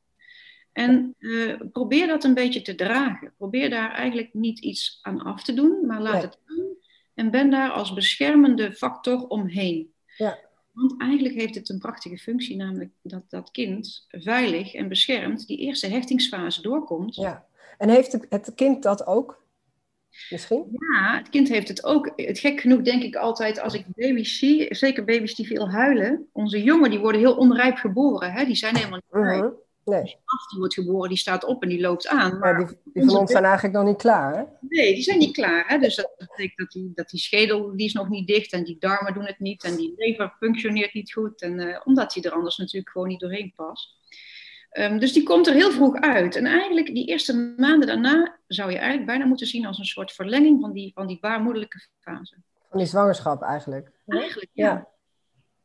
En 0.74 1.14
eh, 1.18 1.54
probeer 1.72 2.06
dat 2.06 2.24
een 2.24 2.34
beetje 2.34 2.62
te 2.62 2.74
dragen. 2.74 3.32
Probeer 3.37 3.70
daar 3.70 3.90
eigenlijk 3.92 4.34
niet 4.34 4.58
iets 4.58 4.98
aan 5.02 5.22
af 5.22 5.42
te 5.44 5.54
doen, 5.54 5.87
maar 5.87 6.00
laat 6.00 6.12
Nee. 6.12 6.22
het 6.22 6.38
aan. 6.46 6.64
En 7.14 7.30
ben 7.30 7.50
daar 7.50 7.70
als 7.70 7.92
beschermende 7.92 8.72
factor 8.72 9.26
omheen. 9.28 9.92
Ja. 10.16 10.38
Want 10.72 11.00
eigenlijk 11.00 11.34
heeft 11.34 11.54
het 11.54 11.68
een 11.68 11.78
prachtige 11.78 12.16
functie, 12.18 12.56
namelijk 12.56 12.90
dat 13.02 13.22
dat 13.28 13.50
kind 13.50 14.06
veilig 14.08 14.74
en 14.74 14.88
beschermd 14.88 15.46
die 15.46 15.58
eerste 15.58 15.87
hechtingsfase 15.87 16.62
doorkomt. 16.62 17.14
ja. 17.14 17.46
En 17.78 17.88
heeft 17.88 18.12
het, 18.12 18.52
kind 18.54 18.82
dat 18.82 19.06
ook? 19.06 19.42
Misschien? 20.30 20.64
Ja, 20.70 21.16
het 21.18 21.28
kind 21.28 21.48
heeft 21.48 21.68
het 21.68 21.84
ook. 21.84 22.12
Het 22.16 22.38
gek 22.38 22.60
genoeg 22.60 22.80
denk 22.82 23.02
ik 23.02 23.16
altijd 23.16 23.60
als 23.60 23.74
ik 23.74 23.84
baby's 23.94 24.38
zie, 24.38 24.74
zeker 24.74 25.04
baby's 25.04 25.34
die 25.34 25.46
veel 25.46 25.70
huilen. 25.70 26.28
Onze 26.32 26.62
jongen 26.62 26.90
die 26.90 26.98
worden 26.98 27.20
heel 27.20 27.37
onrijp 27.37 27.76
geboren. 27.76 28.32
Hè? 28.32 28.44
Die 28.44 28.54
zijn 28.56 28.76
helemaal 28.76 29.00
niet 29.10 29.24
rijp. 29.24 29.42
Mhm. 29.42 29.52
Nee, 29.85 30.16
Af 30.25 30.47
die 30.51 30.59
wordt 30.59 30.75
geboren, 30.75 31.09
die 31.09 31.18
staat 31.18 31.44
op 31.44 31.62
en 31.62 31.68
die 31.68 31.81
loopt 31.81 32.09
aan. 32.09 32.38
maar 32.38 32.59
die, 32.59 32.79
die 32.85 33.05
van 33.05 33.16
ons 33.16 33.31
zijn 33.31 33.44
eigenlijk 33.44 33.75
nog 33.75 33.85
niet 33.85 33.97
klaar, 33.97 34.37
hè? 34.37 34.42
nee, 34.61 34.94
die 34.94 35.03
zijn 35.03 35.18
niet 35.18 35.33
klaar. 35.33 35.64
Hè? 35.66 35.79
Dus 35.79 35.97
dat 35.97 36.14
betekent 36.18 36.59
dat 36.59 36.70
die, 36.70 36.92
dat 36.94 37.09
die 37.09 37.20
schedel 37.20 37.77
die 37.77 37.87
is 37.87 37.92
nog 37.92 38.09
niet 38.09 38.27
dicht 38.27 38.53
en 38.53 38.64
die 38.64 38.77
darmen 38.79 39.14
doen 39.14 39.27
het 39.27 39.38
niet 39.38 39.64
en 39.64 39.77
die 39.77 39.94
lever 39.97 40.35
functioneert 40.38 40.94
niet 40.94 41.12
goed. 41.12 41.42
En, 41.42 41.61
eh, 41.61 41.81
omdat 41.85 42.12
die 42.12 42.23
er 42.23 42.33
anders 42.33 42.57
natuurlijk 42.57 42.90
gewoon 42.90 43.09
niet 43.09 43.20
doorheen 43.20 43.53
past. 43.57 43.97
Ehm, 44.70 44.99
dus 44.99 45.12
die 45.12 45.23
komt 45.23 45.47
er 45.47 45.55
heel 45.55 45.70
vroeg 45.70 46.01
uit. 46.01 46.37
En 46.37 46.47
eigenlijk 46.47 46.87
die 46.87 47.07
eerste 47.07 47.55
maanden 47.57 47.87
daarna 47.87 48.38
zou 48.47 48.70
je 48.70 48.77
eigenlijk 48.77 49.07
bijna 49.07 49.25
moeten 49.25 49.47
zien 49.47 49.66
als 49.66 49.79
een 49.79 49.85
soort 49.85 50.12
verlenging 50.12 50.61
van 50.61 50.73
die, 50.73 50.92
van 50.94 51.07
die 51.07 51.18
baarmoederlijke 51.20 51.87
fase. 52.01 52.37
Van 52.70 52.79
die 52.79 52.88
zwangerschap 52.88 53.42
eigenlijk. 53.42 53.90
Eigenlijk, 54.07 54.51
ja. 54.53 54.66
Ja. 54.66 54.88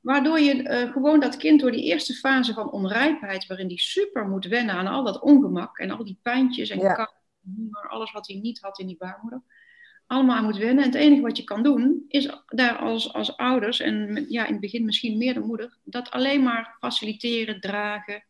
Waardoor 0.01 0.39
je 0.39 0.63
eh, 0.63 0.91
gewoon 0.91 1.19
dat 1.19 1.37
kind 1.37 1.59
door 1.59 1.71
die 1.71 1.83
eerste 1.83 2.13
fase 2.13 2.53
van 2.53 2.71
onrijpheid, 2.71 3.47
waarin 3.47 3.67
die 3.67 3.79
super 3.79 4.27
moet 4.27 4.45
wennen 4.45 4.75
aan 4.75 4.87
al 4.87 5.03
dat 5.03 5.21
ongemak 5.21 5.77
en 5.77 5.91
al 5.91 6.03
die 6.03 6.19
pijntjes 6.21 6.69
en 6.69 6.79
Ja. 6.79 6.93
kou 6.93 7.07
alles 7.89 8.11
wat 8.11 8.27
hij 8.27 8.35
niet 8.35 8.59
had 8.59 8.79
in 8.79 8.87
die 8.87 8.97
baarmoeder, 8.97 9.41
allemaal 10.07 10.35
aan 10.35 10.43
moet 10.43 10.57
wennen. 10.57 10.83
En 10.83 10.89
het 10.91 10.99
enige 10.99 11.21
wat 11.21 11.37
je 11.37 11.43
kan 11.43 11.63
doen, 11.63 12.05
is 12.07 12.29
daar 12.47 12.77
als, 12.77 13.13
als 13.13 13.37
ouders, 13.37 13.79
en 13.79 14.25
ja, 14.29 14.45
in 14.45 14.51
het 14.51 14.61
begin 14.61 14.85
misschien 14.85 15.17
meer 15.17 15.33
de 15.33 15.39
moeder, 15.39 15.77
dat 15.83 16.11
alleen 16.11 16.43
maar 16.43 16.75
faciliteren, 16.79 17.59
dragen, 17.61 18.23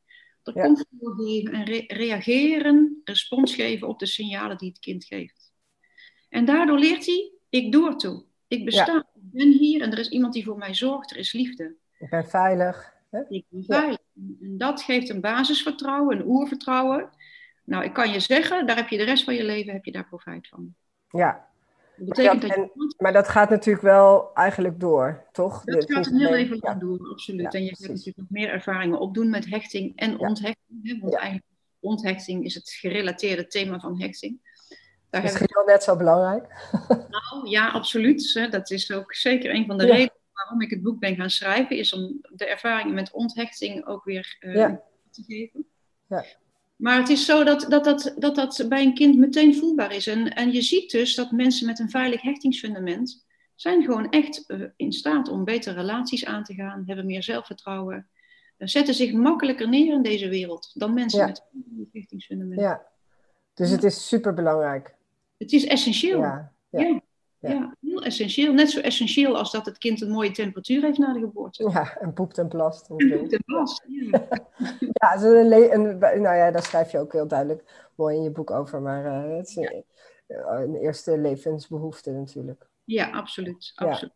er 0.43 0.55
Ja. 0.57 0.63
comfort 0.63 0.87
voor 0.99 1.15
geven 1.15 1.53
en 1.53 1.63
re- 1.65 1.83
reageren, 1.87 3.01
respons 3.03 3.55
geven 3.55 3.87
op 3.87 3.99
de 3.99 4.05
signalen 4.05 4.57
die 4.57 4.69
het 4.69 4.79
kind 4.79 5.05
geeft. 5.05 5.51
En 6.29 6.45
daardoor 6.45 6.79
leert 6.79 7.05
hij, 7.05 7.31
ik 7.49 7.71
doe 7.71 7.87
ertoe. 7.87 8.23
Ik 8.47 8.65
besta, 8.65 9.07
ik 9.31 9.37
ben 9.39 9.51
hier 9.51 9.81
en 9.81 9.91
er 9.91 9.99
is 9.99 10.09
iemand 10.09 10.33
die 10.33 10.43
voor 10.43 10.57
mij 10.57 10.73
zorgt, 10.73 11.11
er 11.11 11.17
is 11.17 11.33
liefde. 11.33 11.75
Ik 11.99 12.09
ben 12.09 12.29
veilig. 12.29 12.93
Hè? 13.09 13.19
Ik 13.29 13.45
ben 13.49 13.63
veilig. 13.63 13.97
En 14.41 14.57
dat 14.57 14.81
geeft 14.81 15.09
een 15.09 15.21
basisvertrouwen, 15.21 16.17
een 16.17 16.25
oervertrouwen. 16.25 17.09
Nou, 17.63 17.83
ik 17.83 17.93
kan 17.93 18.11
je 18.11 18.19
zeggen, 18.19 18.67
daar 18.67 18.75
heb 18.75 18.87
je 18.89 18.97
de 18.97 19.03
rest 19.03 19.23
van 19.23 19.33
je 19.35 19.43
leven 19.43 19.73
heb 19.73 19.85
je 19.85 19.91
daar 19.91 20.07
profijt 20.07 20.47
van. 20.47 20.75
Ja, 21.09 21.47
Dat 21.95 22.07
betekent 22.07 22.41
dat- 22.41 22.49
dat, 22.49 22.57
en- 22.59 22.71
je 22.73 22.93
maar 22.97 23.13
dat 23.13 23.27
gaat 23.27 23.49
natuurlijk 23.49 23.83
wel 23.83 24.33
eigenlijk 24.33 24.79
door, 24.79 25.23
toch? 25.31 25.63
dat 25.63 25.79
Dit 25.79 25.91
gaat 25.93 26.05
een 26.07 26.17
heel 26.17 26.27
alleen- 26.27 26.43
even 26.45 26.57
lang 26.59 26.73
ja. 26.81 26.85
door, 26.87 27.09
absoluut. 27.11 27.41
Ja, 27.41 27.59
en 27.59 27.63
je 27.63 27.67
precies. 27.67 27.85
gaat 27.85 27.95
natuurlijk 27.95 28.17
nog 28.17 28.29
meer 28.29 28.49
ervaringen 28.49 28.99
opdoen 28.99 29.29
met 29.29 29.45
hechting 29.49 29.95
en 29.95 30.19
onthechting. 30.19 30.79
Hè? 30.83 30.97
Want 30.99 31.13
eigenlijk 31.15 31.45
onthechting 31.79 32.45
is 32.45 32.55
het 32.55 32.69
gerelateerde 32.69 33.47
thema 33.47 33.79
van 33.79 34.01
hechting. 34.01 34.39
Daar 35.09 35.21
Misschien 35.21 35.49
wel 35.53 35.65
net 35.65 35.83
zo 35.83 35.95
belangrijk. 35.95 36.47
Nou, 36.89 37.49
ja, 37.49 37.69
absoluut. 37.69 38.47
Dat 38.51 38.71
is 38.71 38.91
ook 38.91 39.13
zeker 39.15 39.53
een 39.55 39.65
van 39.65 39.77
de 39.77 39.85
Ja. 39.85 39.91
redenen 39.93 40.17
waarom 40.33 40.61
ik 40.61 40.69
het 40.69 40.81
boek 40.83 40.99
ben 40.99 41.15
gaan 41.15 41.29
schrijven, 41.29 41.77
is 41.77 41.93
om 41.93 42.19
de 42.29 42.45
ervaringen 42.45 42.93
met 42.93 43.11
onthechting 43.11 43.85
ook 43.85 44.03
weer 44.03 44.37
eh, 44.39 44.53
Ja. 44.55 44.81
te 45.11 45.23
geven. 45.27 45.65
Ja. 46.07 46.25
Maar 46.75 46.97
het 46.97 47.09
is 47.09 47.25
zo 47.25 47.43
dat 47.43 47.65
dat, 47.69 47.83
dat, 47.83 48.13
dat 48.17 48.35
dat 48.35 48.65
bij 48.69 48.83
een 48.83 48.93
kind 48.93 49.17
meteen 49.17 49.55
voelbaar 49.55 49.91
is. 49.93 50.07
En, 50.07 50.33
en 50.33 50.51
je 50.51 50.61
ziet 50.61 50.91
dus 50.91 51.15
dat 51.15 51.31
mensen 51.31 51.65
met 51.65 51.79
een 51.79 51.89
veilig 51.89 52.21
hechtingsfundament 52.21 53.25
zijn 53.55 53.83
gewoon 53.83 54.09
echt 54.09 54.43
eh, 54.47 54.61
in 54.75 54.91
staat 54.93 55.29
om 55.29 55.43
betere 55.43 55.75
relaties 55.75 56.25
aan 56.25 56.43
te 56.43 56.53
gaan, 56.53 56.83
hebben 56.85 57.05
meer 57.05 57.23
zelfvertrouwen, 57.23 58.07
eh, 58.57 58.67
zetten 58.67 58.93
zich 58.93 59.11
makkelijker 59.13 59.69
neer 59.69 59.93
in 59.93 60.01
deze 60.01 60.29
wereld 60.29 60.71
dan 60.73 60.93
mensen 60.93 61.19
Ja. 61.19 61.25
met 61.25 61.43
een 61.53 61.63
veilig 61.67 61.87
hechtingsfundament. 61.93 62.59
Ja. 62.59 62.87
Dus 63.53 63.69
het 63.69 63.83
is 63.83 64.07
super 64.07 64.33
belangrijk. 64.33 64.95
Het 65.39 65.51
is 65.51 65.65
essentieel. 65.65 66.19
Ja. 66.19 66.51
Ja. 67.41 67.73
Heel 67.81 68.03
essentieel. 68.03 68.53
Net 68.53 68.69
zo 68.69 68.79
essentieel 68.79 69.37
als 69.37 69.51
dat 69.51 69.65
het 69.65 69.77
kind 69.77 70.01
een 70.01 70.11
mooie 70.11 70.31
temperatuur 70.31 70.81
heeft 70.81 70.97
na 70.97 71.13
de 71.13 71.19
geboorte. 71.19 71.69
ja, 71.69 71.97
en 71.97 72.13
poept 72.13 72.37
en 72.37 72.47
plast. 72.47 72.89
En 72.89 72.95
poept 72.95 73.33
en 73.33 73.43
plast. 73.45 73.83
Ja. 73.87 74.27
Ja, 75.01 75.17
zo 75.19 75.33
een 75.33 75.47
le- 75.47 75.71
een- 75.71 75.97
nou 75.99 76.35
ja, 76.35 76.51
daar 76.51 76.63
schrijf 76.63 76.91
je 76.91 76.99
ook 76.99 77.11
heel 77.13 77.27
duidelijk 77.27 77.89
mooi 77.95 78.15
in 78.15 78.23
je 78.23 78.31
boek 78.31 78.51
over. 78.51 78.81
Maar 78.81 79.05
eh, 79.05 79.37
het 79.37 79.47
is 79.47 79.55
een, 79.55 79.83
een 80.27 80.75
eerste 80.75 81.17
levensbehoefte 81.17 82.11
natuurlijk. 82.11 82.69
ja, 82.83 83.09
absoluut. 83.09 83.71
Ja. 83.75 83.85
absoluut. 83.85 84.13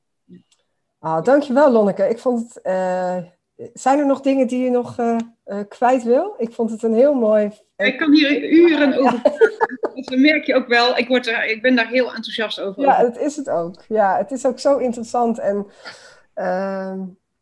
Ah, 1.00 1.24
dankjewel 1.24 1.72
Lonneke. 1.72 2.10
Ik 2.10 2.20
vond 2.20 2.54
het, 2.54 2.62
eh, 2.62 3.18
zijn 3.74 4.00
er 4.00 4.06
nog 4.06 4.22
dingen 4.22 4.48
die 4.48 4.64
je 4.64 4.70
nog 4.70 5.00
eh, 5.00 5.18
eh, 5.44 5.60
kwijt 5.68 6.04
wil? 6.04 6.36
Ik 6.38 6.52
vond 6.54 6.72
het 6.72 6.84
een 6.84 6.94
heel 6.94 7.14
mooi... 7.14 7.52
Ik 7.78 7.98
kan 7.98 8.12
hier 8.12 8.52
uren 8.52 8.98
over 8.98 9.22
praten. 9.22 9.50
Dus 9.96 10.06
dan 10.06 10.22
merk 10.22 10.46
je 10.46 10.56
ook 10.56 10.68
wel, 10.68 10.98
ik, 10.98 11.08
word 11.08 11.28
er, 11.28 11.46
ik 11.46 11.62
ben 11.62 11.76
daar 11.76 11.88
heel 11.88 12.06
enthousiast 12.06 12.60
over. 12.60 12.82
Ja, 12.82 12.98
het 12.98 13.18
is 13.18 13.36
het 13.36 13.50
ook. 13.50 13.84
Ja, 13.88 14.18
het 14.18 14.32
is 14.32 14.46
ook 14.46 14.60
zo 14.60 14.78
interessant 14.78 15.40
en 15.40 15.68
ehm, 16.34 17.00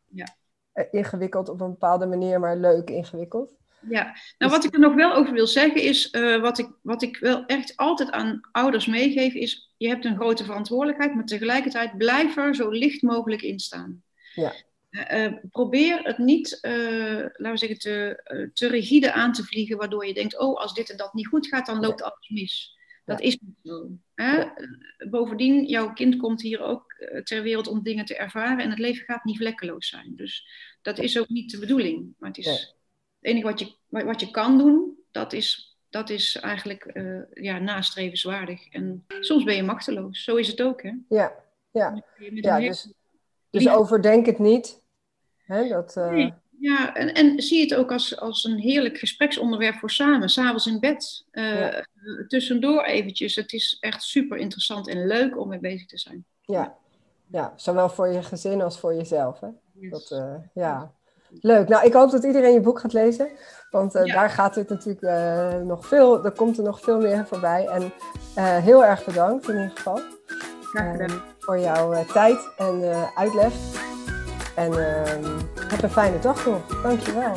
Ja. 0.07 0.25
eh, 0.73 0.85
ingewikkeld 0.91 1.49
op 1.49 1.61
een 1.61 1.69
bepaalde 1.69 2.05
manier, 2.05 2.39
maar 2.39 2.57
leuk 2.57 2.89
ingewikkeld. 2.89 3.53
Ja, 3.89 4.15
nou 4.37 4.51
wat 4.51 4.63
ik 4.63 4.73
er 4.73 4.79
nog 4.79 4.93
wel 4.93 5.13
over 5.13 5.33
wil 5.33 5.47
zeggen 5.47 5.81
is, 5.81 6.09
wat, 6.41 6.57
ik, 6.57 6.69
wat 6.81 7.01
ik 7.01 7.17
wel 7.17 7.45
echt 7.45 7.77
altijd 7.77 8.11
aan 8.11 8.39
ouders 8.51 8.85
meegeef, 8.85 9.33
is 9.33 9.73
je 9.77 9.87
hebt 9.87 10.05
een 10.05 10.15
grote 10.15 10.43
verantwoordelijkheid, 10.43 11.15
maar 11.15 11.25
tegelijkertijd 11.25 11.97
blijf 11.97 12.37
er 12.37 12.55
zo 12.55 12.69
licht 12.69 13.01
mogelijk 13.01 13.41
in 13.41 13.59
staan. 13.59 14.03
Ja. 14.33 14.53
Eh, 14.91 15.25
eh, 15.25 15.33
probeer 15.51 16.03
het 16.03 16.17
niet, 16.17 16.59
eh, 16.61 16.73
laten 17.15 17.51
we 17.51 17.57
zeggen, 17.57 17.79
te, 17.79 18.49
te 18.53 18.67
rigide 18.67 19.13
aan 19.13 19.33
te 19.33 19.43
vliegen, 19.43 19.77
waardoor 19.77 20.05
je 20.05 20.13
denkt, 20.13 20.39
oh, 20.39 20.59
als 20.59 20.73
dit 20.73 20.89
en 20.89 20.97
dat 20.97 21.13
niet 21.13 21.27
goed 21.27 21.47
gaat, 21.47 21.65
dan 21.65 21.79
loopt 21.79 22.01
alles 22.01 22.29
mis. 22.29 22.79
Dat 23.05 23.21
is 23.21 23.37
niet 23.41 23.55
zo. 23.63 23.89
Hè? 24.15 24.37
Ja. 24.37 24.53
Bovendien, 25.09 25.65
jouw 25.65 25.93
kind 25.93 26.17
komt 26.17 26.41
hier 26.41 26.61
ook 26.61 26.95
ter 27.23 27.41
wereld 27.41 27.67
om 27.67 27.83
dingen 27.83 28.05
te 28.05 28.15
ervaren 28.15 28.63
en 28.63 28.69
het 28.69 28.79
leven 28.79 29.05
gaat 29.05 29.23
niet 29.23 29.37
vlekkeloos 29.37 29.87
zijn. 29.87 30.15
Dus 30.15 30.47
dat 30.81 30.99
is 30.99 31.19
ook 31.19 31.29
niet 31.29 31.51
de 31.51 31.59
bedoeling. 31.59 32.13
Maar 32.17 32.29
het 32.29 32.37
is, 32.37 32.47
het 32.47 32.75
enige 33.19 33.45
wat 33.45 33.59
je, 33.59 33.75
wat 33.87 34.19
je 34.19 34.31
kan 34.31 34.57
doen, 34.57 34.97
dat 35.11 35.33
is, 35.33 35.77
dat 35.89 36.09
is 36.09 36.35
eigenlijk 36.35 36.91
ja, 37.33 37.59
nastrevenswaardig. 37.59 38.69
En 38.69 39.05
soms 39.19 39.43
ben 39.43 39.55
je 39.55 39.63
machteloos. 39.63 40.23
Zo 40.23 40.35
is 40.35 40.47
het 40.47 40.61
ook, 40.61 40.81
hè? 40.83 40.91
Ja, 41.09 41.33
ja. 41.71 42.03
Dus, 42.59 42.93
dus 43.49 43.69
overdenk 43.69 44.25
het 44.25 44.39
niet. 44.39 44.80
Hè, 45.51 45.67
dat, 45.67 45.95
eh, 45.97 46.09
Nee. 46.11 46.33
Ja, 46.59 46.93
en, 46.95 47.13
en 47.13 47.41
zie 47.41 47.61
het 47.61 47.75
ook 47.75 47.91
als, 47.91 48.19
als 48.19 48.43
een 48.43 48.57
heerlijk 48.57 48.97
gespreksonderwerp 48.97 49.75
voor 49.75 49.89
samen. 49.91 50.29
S'avonds 50.29 50.65
in 50.67 50.79
bed. 50.79 51.25
eh, 51.31 51.59
Ja. 51.59 51.85
Tussendoor 52.27 52.83
eventjes. 52.83 53.35
Het 53.35 53.53
is 53.53 53.77
echt 53.79 54.03
super 54.03 54.37
interessant 54.37 54.87
en 54.89 55.07
leuk 55.07 55.39
om 55.39 55.47
mee 55.47 55.59
bezig 55.59 55.85
te 55.87 55.97
zijn. 55.97 56.25
ja. 56.45 56.75
ja, 57.27 57.53
zowel 57.55 57.89
voor 57.89 58.07
je 58.07 58.23
gezin 58.23 58.61
als 58.61 58.79
voor 58.79 58.93
jezelf. 58.95 59.39
Hè? 59.39 59.47
Dat, 59.89 60.11
eh, 60.11 60.33
ja. 60.53 60.91
Leuk. 61.41 61.67
Nou, 61.67 61.85
ik 61.85 61.93
hoop 61.93 62.11
dat 62.11 62.23
iedereen 62.23 62.53
je 62.53 62.61
boek 62.61 62.79
gaat 62.79 62.93
lezen. 62.93 63.29
Want 63.69 63.93
Ja. 63.93 64.03
daar 64.05 64.29
gaat 64.29 64.55
het 64.55 64.69
natuurlijk 64.69 65.63
nog 65.63 65.85
veel, 65.87 66.25
er 66.25 66.31
komt 66.31 66.57
er 66.57 66.63
nog 66.63 66.79
veel 66.81 66.99
meer 66.99 67.25
voorbij. 67.27 67.65
En 67.67 67.91
heel 68.61 68.85
erg 68.85 69.05
bedankt 69.05 69.47
in 69.49 69.53
ieder 69.55 69.71
geval 69.75 69.99
voor 71.39 71.59
jouw 71.59 72.05
tijd 72.05 72.49
en 72.57 72.83
uitleg. 73.15 73.53
En 74.55 74.71
eh, 74.73 75.11
heb 75.67 75.83
een 75.83 75.89
fijne 75.89 76.19
dag 76.19 76.45
nog. 76.45 76.81
Dankjewel. 76.83 77.33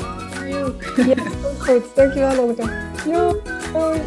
Jij 0.49 0.65
ook. 0.65 0.83
Ja, 0.83 1.15
goed. 1.59 1.83
Dankjewel, 1.95 2.35
Lonneke. 2.35 2.71
Hoi. 3.73 4.01